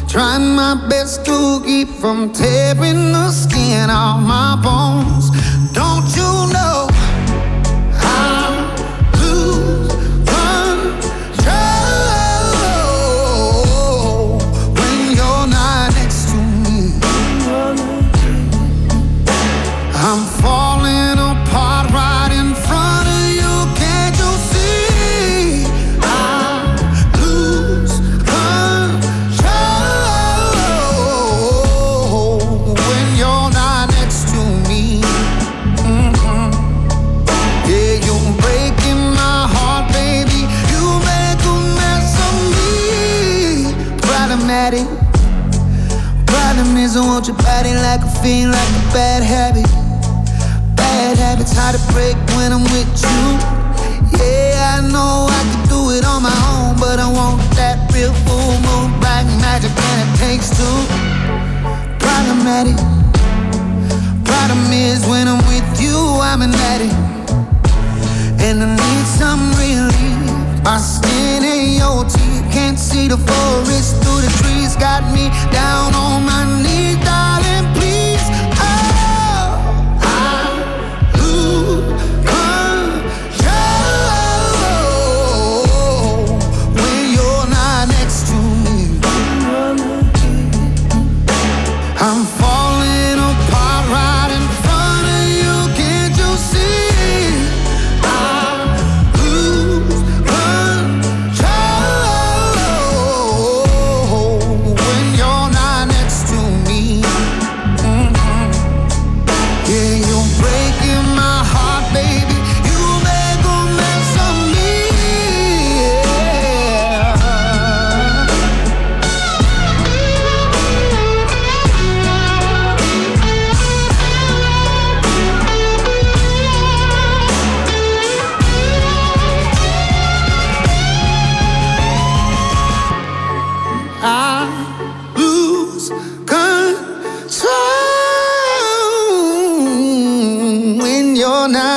Trying 0.09 0.55
my 0.55 0.75
best 0.89 1.25
to 1.25 1.61
keep 1.63 1.88
from 1.88 2.34
tearing 2.34 3.13
the 3.13 3.31
skin 3.31 3.89
off 3.89 4.19
my 4.21 4.59
bones. 4.61 5.29
Like 47.94 48.10
a 48.10 48.24
fiend, 48.24 48.50
like 48.50 48.70
a 48.70 48.84
bad 48.91 49.22
habit. 49.22 49.70
Bad 50.76 51.16
habits 51.16 51.54
hard 51.54 51.76
to 51.78 51.82
break 51.94 52.18
when 52.34 52.50
I'm 52.52 52.66
with 52.74 52.89
you. 53.06 53.22
Yeah, 54.18 54.78
I 54.78 54.89
know 54.89 55.30
I 55.30 55.41
can 55.46 55.62
do 55.70 55.91
it 55.94 56.04
on 56.04 56.24
my 56.24 56.34
own, 56.50 56.74
but 56.82 56.98
I 56.98 57.06
want 57.06 57.38
that 57.54 57.78
real 57.94 58.12
full 58.26 58.58
moon, 58.66 58.98
black 58.98 59.30
magic, 59.46 59.70
and 59.70 59.98
it 60.02 60.12
takes 60.18 60.50
two. 60.58 60.78
Problematic. 62.02 62.74
Problem 64.26 64.74
is, 64.74 65.06
when 65.06 65.28
I'm 65.28 65.46
with 65.46 65.70
you, 65.78 65.94
I'm 66.18 66.41
an 66.41 66.54
addict, 66.74 66.98
and 68.41 68.58
I 68.66 68.70
need 68.74 69.06
some 69.22 69.54
relief. 69.62 70.34
My 70.66 70.80
skin 70.82 71.46
ain't 71.46 71.78
your 71.78 72.10
teeth, 72.10 72.46
can't 72.50 72.80
see 72.80 73.08
the 73.08 73.18
forest 73.18 74.02
through 74.02 74.22
the 74.26 74.34
trees. 74.41 74.76
Got 74.78 75.06
me 75.14 75.30
down 75.54 75.94
on 75.94 76.26
my 76.26 76.41
knees, 76.64 76.98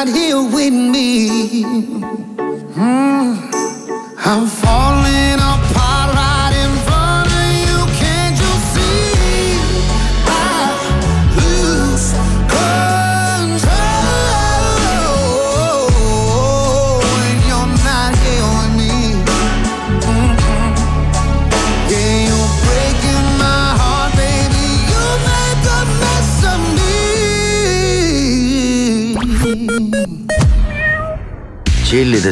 not 0.07 0.15
here 0.17 0.43
with 0.43 0.73
me. 0.73 0.86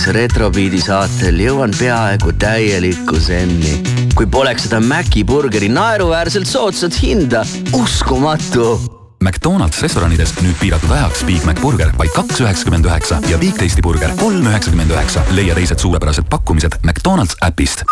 Tšillides 0.05 0.13
Retrobeati 0.13 0.81
saatel 0.83 1.39
jõuan 1.41 1.73
peaaegu 1.73 2.33
täielikkuseni. 2.37 3.83
kui 4.15 4.27
poleks 4.27 4.67
seda 4.67 4.81
Maci 4.81 5.25
burgeri 5.25 5.69
naeruväärselt 5.69 6.47
soodsat 6.47 6.95
hinda, 7.03 7.45
uskumatu. 7.73 8.77
McDonalds 9.25 9.81
restoranides 9.81 10.35
nüüd 10.43 10.59
piiratud 10.61 10.91
ajaks 10.91 11.25
Big 11.25 11.45
Mac 11.45 11.61
burger 11.61 11.93
vaid 11.97 12.13
kaks 12.15 12.41
üheksakümmend 12.45 12.85
üheksa 12.85 13.21
ja 13.31 13.39
Big 13.39 13.57
Tasty 13.57 13.81
burger 13.81 14.13
kolm 14.21 14.47
üheksakümmend 14.47 14.93
üheksa. 14.93 15.25
leia 15.31 15.55
teised 15.55 15.79
suurepärased 15.79 16.29
pakkumised 16.29 16.83
McDonalds 16.83 17.37
äpist 17.41 17.85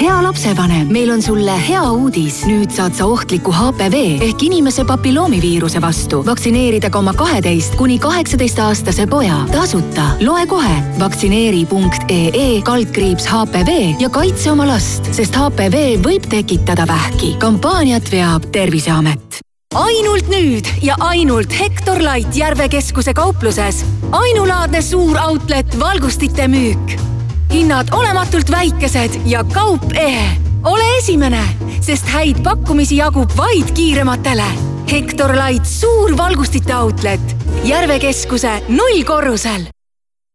hea 0.00 0.22
lapsevanem, 0.22 0.88
meil 0.92 1.10
on 1.10 1.22
sulle 1.22 1.54
hea 1.68 1.82
uudis. 1.92 2.42
nüüd 2.48 2.72
saad 2.74 2.96
sa 2.98 3.06
ohtliku 3.06 3.52
HPV 3.54 4.22
ehk 4.26 4.42
inimese 4.42 4.84
papilloomiviiruse 4.88 5.80
vastu 5.82 6.22
vaktsineerida 6.26 6.90
ka 6.90 6.98
oma 6.98 7.14
kaheteist 7.14 7.76
kuni 7.78 7.98
kaheksateist 8.02 8.58
aastase 8.58 9.06
poja 9.06 9.44
tasuta. 9.52 10.08
loe 10.20 10.46
kohe 10.46 10.74
vaktsineeri.ee 10.98 12.62
kaldkriips 12.62 13.26
HPV 13.30 14.00
ja 14.00 14.10
kaitse 14.10 14.50
oma 14.50 14.66
last, 14.66 15.12
sest 15.14 15.36
HPV 15.36 16.02
võib 16.02 16.28
tekitada 16.28 16.86
vähki. 16.90 17.36
kampaaniat 17.38 18.10
veab 18.12 18.50
Terviseamet 18.52 19.40
ainult 19.74 20.28
nüüd 20.30 20.68
ja 20.82 20.94
ainult 21.02 21.54
Hektor 21.58 21.98
Light 22.02 22.36
Järve 22.36 22.68
keskuse 22.68 23.14
kaupluses. 23.14 23.84
ainulaadne 24.12 24.82
suur 24.82 25.18
outlet 25.18 25.80
valgustite 25.80 26.48
müük. 26.48 27.13
Hinnad 27.54 27.88
olematult 27.92 28.50
väikesed 28.50 29.20
ja 29.26 29.44
kaup 29.44 29.92
ehe. 29.94 30.28
ole 30.64 30.96
esimene, 30.98 31.42
sest 31.80 32.08
häid 32.10 32.40
pakkumisi 32.42 32.96
jagub 32.96 33.30
vaid 33.36 33.70
kiirematele. 33.76 34.48
Hektor 34.90 35.36
Light 35.38 35.66
suur 35.66 36.16
valgustite 36.16 36.74
outlet 36.76 37.36
Järve 37.64 37.98
keskuse 37.98 38.58
nullkorrusel 38.68 39.73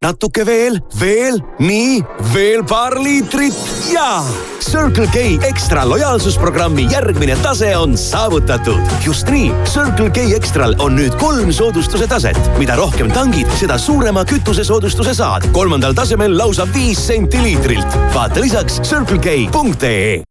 natuke 0.00 0.46
veel, 0.48 0.78
veel, 0.96 1.34
nii, 1.60 1.98
veel 2.32 2.62
paar 2.64 2.94
liitrit 3.04 3.56
ja 3.92 4.22
Circle 4.64 5.04
K 5.12 5.24
Extra 5.44 5.82
lojaalsusprogrammi 5.84 6.86
järgmine 6.88 7.36
tase 7.42 7.74
on 7.76 7.98
saavutatud. 8.00 8.80
just 9.04 9.28
nii, 9.28 9.52
Circle 9.68 10.08
K 10.10 10.24
Extral 10.36 10.74
on 10.78 10.96
nüüd 10.96 11.18
kolm 11.20 11.52
soodustuse 11.52 12.08
taset. 12.08 12.40
mida 12.58 12.78
rohkem 12.80 13.12
tangid, 13.12 13.52
seda 13.60 13.78
suurema 13.78 14.24
kütusesoodustuse 14.24 15.14
saad. 15.14 15.50
kolmandal 15.52 15.92
tasemel 15.92 16.38
lausa 16.38 16.68
viis 16.74 17.06
senti 17.06 17.42
liitrilt. 17.42 18.00
vaata 18.14 18.40
lisaks 18.40 18.80
circlek.ee 18.80 20.22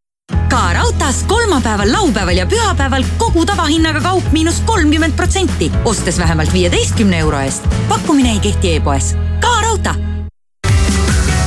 ka 0.50 0.74
raudtees 0.74 1.24
kolmapäeval, 1.30 1.92
laupäeval 1.94 2.42
ja 2.42 2.50
pühapäeval 2.50 3.06
kogu 3.18 3.46
tavahinnaga 3.46 4.02
kaup 4.02 4.32
miinus 4.32 4.64
kolmkümmend 4.66 5.14
protsenti, 5.14 5.72
ostes 5.86 6.18
vähemalt 6.18 6.54
viieteistkümne 6.54 7.20
euro 7.20 7.40
eest. 7.40 7.70
pakkumine 7.90 8.32
ei 8.32 8.40
kehti 8.40 8.76
e-poes. 8.76 9.14
Raudtee. 9.70 9.94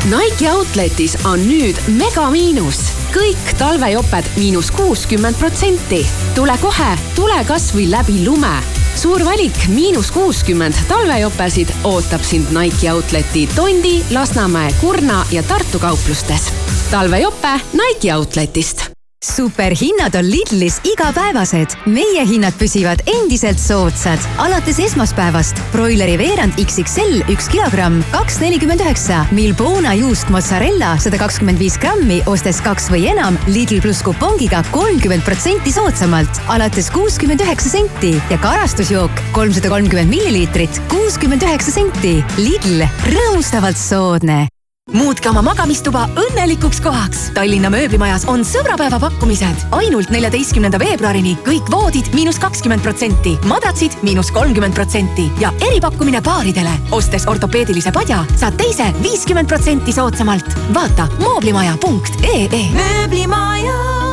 Nike 0.04 0.50
Outletis 0.50 1.16
on 1.24 1.40
nüüd 1.46 1.78
megamiinus. 1.98 2.80
kõik 3.12 3.52
talvejoped 3.58 4.24
miinus 4.36 4.70
kuuskümmend 4.70 5.36
protsenti. 5.38 6.06
tule 6.34 6.58
kohe, 6.60 6.98
tule 7.14 7.44
kasvõi 7.44 7.90
läbi 7.90 8.24
lume. 8.24 8.62
suur 8.94 9.24
valik 9.24 9.66
miinus 9.68 10.10
kuuskümmend 10.10 10.74
talvejopesid 10.88 11.68
ootab 11.84 12.22
sind 12.22 12.50
Nike 12.50 12.90
Outleti 12.92 13.48
Tondi, 13.54 14.04
Lasnamäe, 14.10 14.74
Kurna 14.80 15.26
ja 15.30 15.42
Tartu 15.42 15.78
kauplustes. 15.78 16.52
talvejope 16.90 17.60
Nike 17.72 18.14
Outletist 18.14 19.01
superhinnad 19.22 20.14
on 20.14 20.30
Lidlis 20.30 20.80
igapäevased. 20.84 21.76
meie 21.86 22.26
hinnad 22.26 22.54
püsivad 22.58 23.02
endiselt 23.06 23.58
soodsad. 23.58 24.18
alates 24.38 24.78
esmaspäevast 24.78 25.58
broileri 25.72 26.18
veerand 26.18 26.52
XXL 26.60 27.22
üks 27.32 27.48
kilogramm, 27.48 28.02
kaks 28.12 28.40
nelikümmend 28.40 28.80
üheksa. 28.80 29.24
Milbona 29.30 29.94
juusk 29.94 30.28
mozzarella 30.28 30.96
sada 30.98 31.18
kakskümmend 31.18 31.58
viis 31.58 31.78
grammi, 31.78 32.22
ostes 32.26 32.60
kaks 32.64 32.90
või 32.92 33.06
enam 33.12 33.38
Lidl 33.46 33.80
pluss 33.84 34.02
kupongiga 34.02 34.64
kolmkümmend 34.70 35.24
protsenti 35.26 35.72
soodsamalt, 35.72 36.42
alates 36.48 36.90
kuuskümmend 36.90 37.40
üheksa 37.44 37.76
senti 37.76 38.16
ja 38.30 38.38
karastusjook 38.42 39.22
kolmsada 39.32 39.70
kolmkümmend 39.72 40.10
milliliitrit, 40.10 40.82
kuuskümmend 40.92 41.46
üheksa 41.46 41.74
senti. 41.74 42.18
Lidl, 42.38 42.82
rõõmustavalt 43.12 43.78
soodne 43.78 44.46
muutke 44.90 45.30
oma 45.30 45.42
magamistuba 45.46 46.04
õnnelikuks 46.18 46.80
kohaks. 46.82 47.28
Tallinna 47.36 47.70
mööblimajas 47.72 48.24
on 48.30 48.42
sõbrapäeva 48.46 48.98
pakkumised. 49.02 49.66
ainult 49.78 50.10
neljateistkümnenda 50.10 50.78
veebruarini 50.82 51.36
kõik 51.46 51.70
voodid 51.70 52.10
miinus 52.14 52.40
kakskümmend 52.42 52.82
protsenti, 52.82 53.36
madratsid 53.46 53.94
miinus 54.02 54.32
kolmkümmend 54.34 54.74
protsenti 54.74 55.30
ja 55.40 55.52
eripakkumine 55.60 56.20
paaridele. 56.20 56.74
ostes 56.90 57.26
ortopeedilise 57.26 57.92
padja, 57.92 58.24
saad 58.36 58.58
teise 58.58 58.92
viiskümmend 59.02 59.48
protsenti 59.48 59.92
soodsamalt. 59.92 60.46
vaata 60.74 61.08
mooblimaja.ee. 61.20 62.66
mööblimaja 62.74 64.11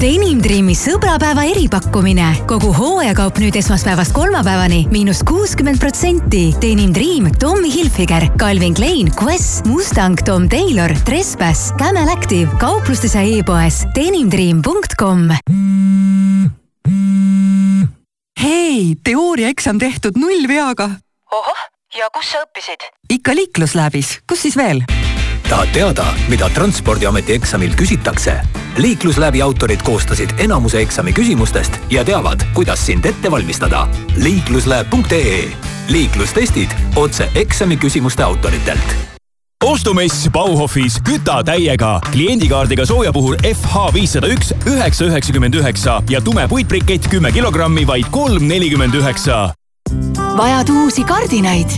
Denim 0.00 0.38
Dreami 0.40 0.72
sõbrapäeva 0.72 1.42
eripakkumine. 1.44 2.30
kogu 2.48 2.70
hooajakaup 2.72 3.36
nüüd 3.42 3.56
esmaspäevast 3.60 4.14
kolmapäevani 4.16 4.86
miinus 4.88 5.18
kuuskümmend 5.28 5.76
protsenti. 5.76 6.54
Denim 6.62 6.94
Dream, 6.94 7.26
Tommy 7.36 7.68
Hilfiger, 7.68 8.30
Calvin 8.40 8.72
Klein, 8.74 9.10
Quest, 9.12 9.66
Mustang, 9.68 10.16
Tom 10.24 10.48
Taylor, 10.48 10.94
Trespass, 11.04 11.74
Camel 11.78 12.08
Active, 12.08 12.48
kauplustes 12.58 13.14
ja 13.14 13.20
e-poes 13.20 13.84
denimdream.com. 13.94 15.28
hei, 18.40 18.96
teooriaeksam 19.04 19.78
tehtud 19.78 20.16
nullveaga. 20.16 20.90
ohoh, 21.30 21.60
ja 21.98 22.08
kus 22.08 22.32
sa 22.32 22.40
õppisid? 22.46 22.88
ikka 23.10 23.36
liiklusläbis, 23.36 24.20
kus 24.26 24.48
siis 24.48 24.56
veel? 24.56 24.80
tahad 25.48 25.68
teada, 25.76 26.08
mida 26.28 26.48
Transpordiameti 26.48 27.36
eksamil 27.36 27.76
küsitakse? 27.76 28.40
Liiklusläbi 28.78 29.42
autorid 29.42 29.82
koostasid 29.82 30.30
enamuse 30.38 30.80
eksami 30.80 31.12
küsimustest 31.12 31.80
ja 31.90 32.04
teavad, 32.04 32.40
kuidas 32.54 32.86
sind 32.86 33.04
ette 33.04 33.30
valmistada. 33.30 33.88
liiklusläeb.ee 34.16 35.52
liiklustestid 35.88 36.70
otse 36.96 37.30
eksami 37.34 37.76
küsimuste 37.76 38.22
autoritelt 38.22 39.10
ostumess 39.64 40.28
Bauhofis 40.32 41.00
küta 41.04 41.42
täiega. 41.44 42.00
kliendikaardiga 42.12 42.86
sooja 42.86 43.12
puhul 43.12 43.36
FH 43.54 43.94
viissada 43.94 44.26
üks, 44.26 44.54
üheksa 44.66 45.04
üheksakümmend 45.04 45.54
üheksa 45.54 46.02
ja 46.10 46.20
tume 46.20 46.48
puitbrikett 46.48 47.08
kümme 47.10 47.32
kilogrammi, 47.32 47.86
vaid 47.86 48.08
kolm 48.10 48.48
nelikümmend 48.48 48.94
üheksa. 48.94 49.52
vajad 50.36 50.68
uusi 50.68 51.04
kardinaid? 51.04 51.70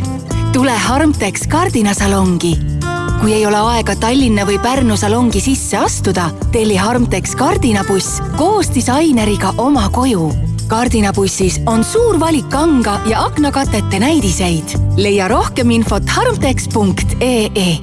tule 0.53 0.78
Harmtex 0.78 1.47
kardinasalongi 1.49 2.82
kui 3.23 3.33
ei 3.33 3.45
ole 3.47 3.59
aega 3.70 3.95
Tallinna 4.03 4.43
või 4.43 4.57
Pärnu 4.59 4.97
salongi 4.99 5.39
sisse 5.41 5.79
astuda, 5.79 6.25
telli 6.51 6.75
Harmtex 6.75 7.37
kardinabuss 7.39 8.18
koos 8.35 8.73
disaineriga 8.75 9.53
oma 9.62 9.87
koju. 9.95 10.33
kardinabussis 10.66 11.61
on 11.66 11.85
suur 11.85 12.18
valik 12.20 12.49
kanga 12.51 12.99
ja 13.07 13.23
aknakatete 13.25 13.99
näidiseid. 14.03 14.75
leia 14.97 15.29
rohkem 15.29 15.70
infot 15.70 16.03
harmtex.ee 16.09 17.79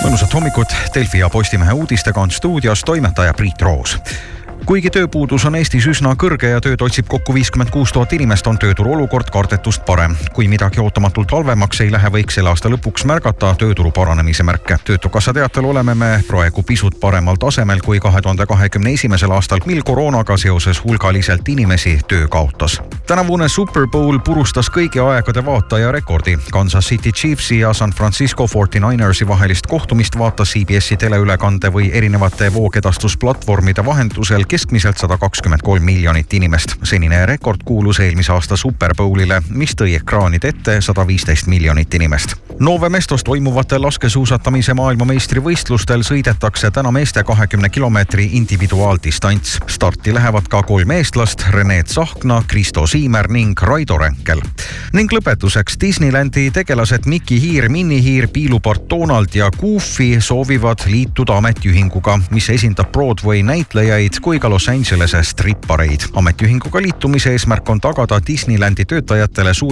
mõnusat 0.00 0.32
hommikut, 0.34 0.72
Delfi 0.94 1.18
ja 1.18 1.28
Postimehe 1.28 1.72
uudistega 1.72 2.20
on 2.20 2.30
stuudios 2.30 2.80
toimetaja 2.80 3.34
Priit 3.34 3.62
Roos 3.62 3.98
kuigi 4.70 4.90
tööpuudus 4.94 5.42
on 5.48 5.56
Eestis 5.58 5.86
üsna 5.90 6.12
kõrge 6.14 6.46
ja 6.52 6.60
tööd 6.62 6.78
otsib 6.86 7.08
kokku 7.10 7.34
viiskümmend 7.34 7.72
kuus 7.74 7.90
tuhat 7.90 8.12
inimest, 8.14 8.46
on 8.46 8.58
tööturu 8.58 8.92
olukord 8.94 9.26
kardetust 9.34 9.82
parem. 9.86 10.14
kui 10.32 10.46
midagi 10.48 10.78
ootamatult 10.80 11.32
halvemaks 11.34 11.80
ei 11.80 11.90
lähe, 11.90 12.06
võiks 12.14 12.36
selle 12.38 12.52
aasta 12.52 12.70
lõpuks 12.70 13.02
märgata 13.04 13.50
tööturu 13.58 13.90
paranemise 13.90 14.46
märke. 14.46 14.76
töötukassa 14.84 15.32
teatel 15.34 15.64
oleme 15.64 15.94
me 15.94 16.22
praegu 16.28 16.62
pisut 16.62 17.00
paremal 17.00 17.36
tasemel 17.36 17.80
kui 17.80 17.98
kahe 18.00 18.22
tuhande 18.22 18.46
kahekümne 18.46 18.92
esimesel 18.92 19.30
aastal, 19.30 19.58
mil 19.66 19.82
koroonaga 19.82 20.36
seoses 20.36 20.84
hulgaliselt 20.84 21.48
inimesi 21.48 21.98
töö 22.08 22.28
kaotas. 22.28 22.80
tänavune 23.06 23.48
Super 23.48 23.88
Bowl 23.88 24.18
purustas 24.18 24.70
kõigi 24.70 25.02
aegade 25.02 25.46
vaataja 25.46 25.92
rekordi. 25.92 26.38
Kansas 26.52 26.86
City 26.86 27.12
Chiefsi 27.12 27.58
ja 27.58 27.72
San 27.72 27.90
Francisco 27.90 28.46
49ersi 28.46 29.28
vahelist 29.28 29.66
kohtumist 29.66 30.18
vaatas 30.18 30.54
CBS-i 30.54 30.96
teleülekande 30.96 31.72
või 31.72 31.90
erinevate 31.92 32.54
voogedastusplatvormide 32.54 33.84
vahendusel 33.86 34.46
keskmiselt 34.60 34.98
sada 34.98 35.16
kakskümmend 35.18 35.62
kolm 35.64 35.84
miljonit 35.84 36.32
inimest. 36.32 36.74
senine 36.84 37.26
rekord 37.26 37.62
kuulus 37.64 38.00
eelmise 38.00 38.32
aasta 38.32 38.56
Super 38.56 38.92
Bowlile, 38.96 39.40
mis 39.48 39.72
tõi 39.72 39.94
ekraanide 39.96 40.52
ette 40.52 40.80
sada 40.84 41.06
viisteist 41.06 41.48
miljonit 41.48 41.94
inimest. 41.94 42.36
Nove 42.60 42.88
Mestos 42.88 43.24
toimuvatel 43.24 43.80
laskesuusatamise 43.82 44.74
maailmameistrivõistlustel 44.76 46.02
sõidetakse 46.04 46.68
täna 46.70 46.90
meeste 46.92 47.22
kahekümne 47.24 47.68
kilomeetri 47.68 48.28
individuaaldistants. 48.36 49.58
starti 49.66 50.14
lähevad 50.14 50.48
ka 50.48 50.62
kolm 50.62 50.90
eestlast, 50.90 51.44
Rene 51.50 51.82
Tsahkna, 51.82 52.42
Kristo 52.46 52.86
Siimer 52.86 53.28
ning 53.28 53.62
Raido 53.62 53.98
Ränkel. 53.98 54.42
ning 54.92 55.12
lõpetuseks 55.12 55.80
Disneylandi 55.80 56.50
tegelased 56.50 57.06
Mickey 57.06 57.40
Hiir, 57.40 57.68
Minnie 57.68 58.02
Hiir, 58.02 58.28
piilupart 58.28 58.90
Donald 58.90 59.28
ja 59.34 59.50
Goofy 59.60 60.20
soovivad 60.20 60.78
liituda 60.86 61.36
ametiühinguga, 61.36 62.20
mis 62.30 62.50
esindab 62.50 62.92
Broadway 62.92 63.42
näitlejaid 63.42 64.20
kui 64.20 64.38
ka 64.38 64.50
Los 64.50 64.68
Angelese 64.68 65.22
strippareid. 65.22 66.00
ametiühinguga 66.12 66.82
liitumise 66.82 67.30
eesmärk 67.30 67.68
on 67.70 67.80
tagada 67.80 68.20
Disneylandi 68.26 68.84
töötajatele 68.84 69.54
suurem 69.54 69.70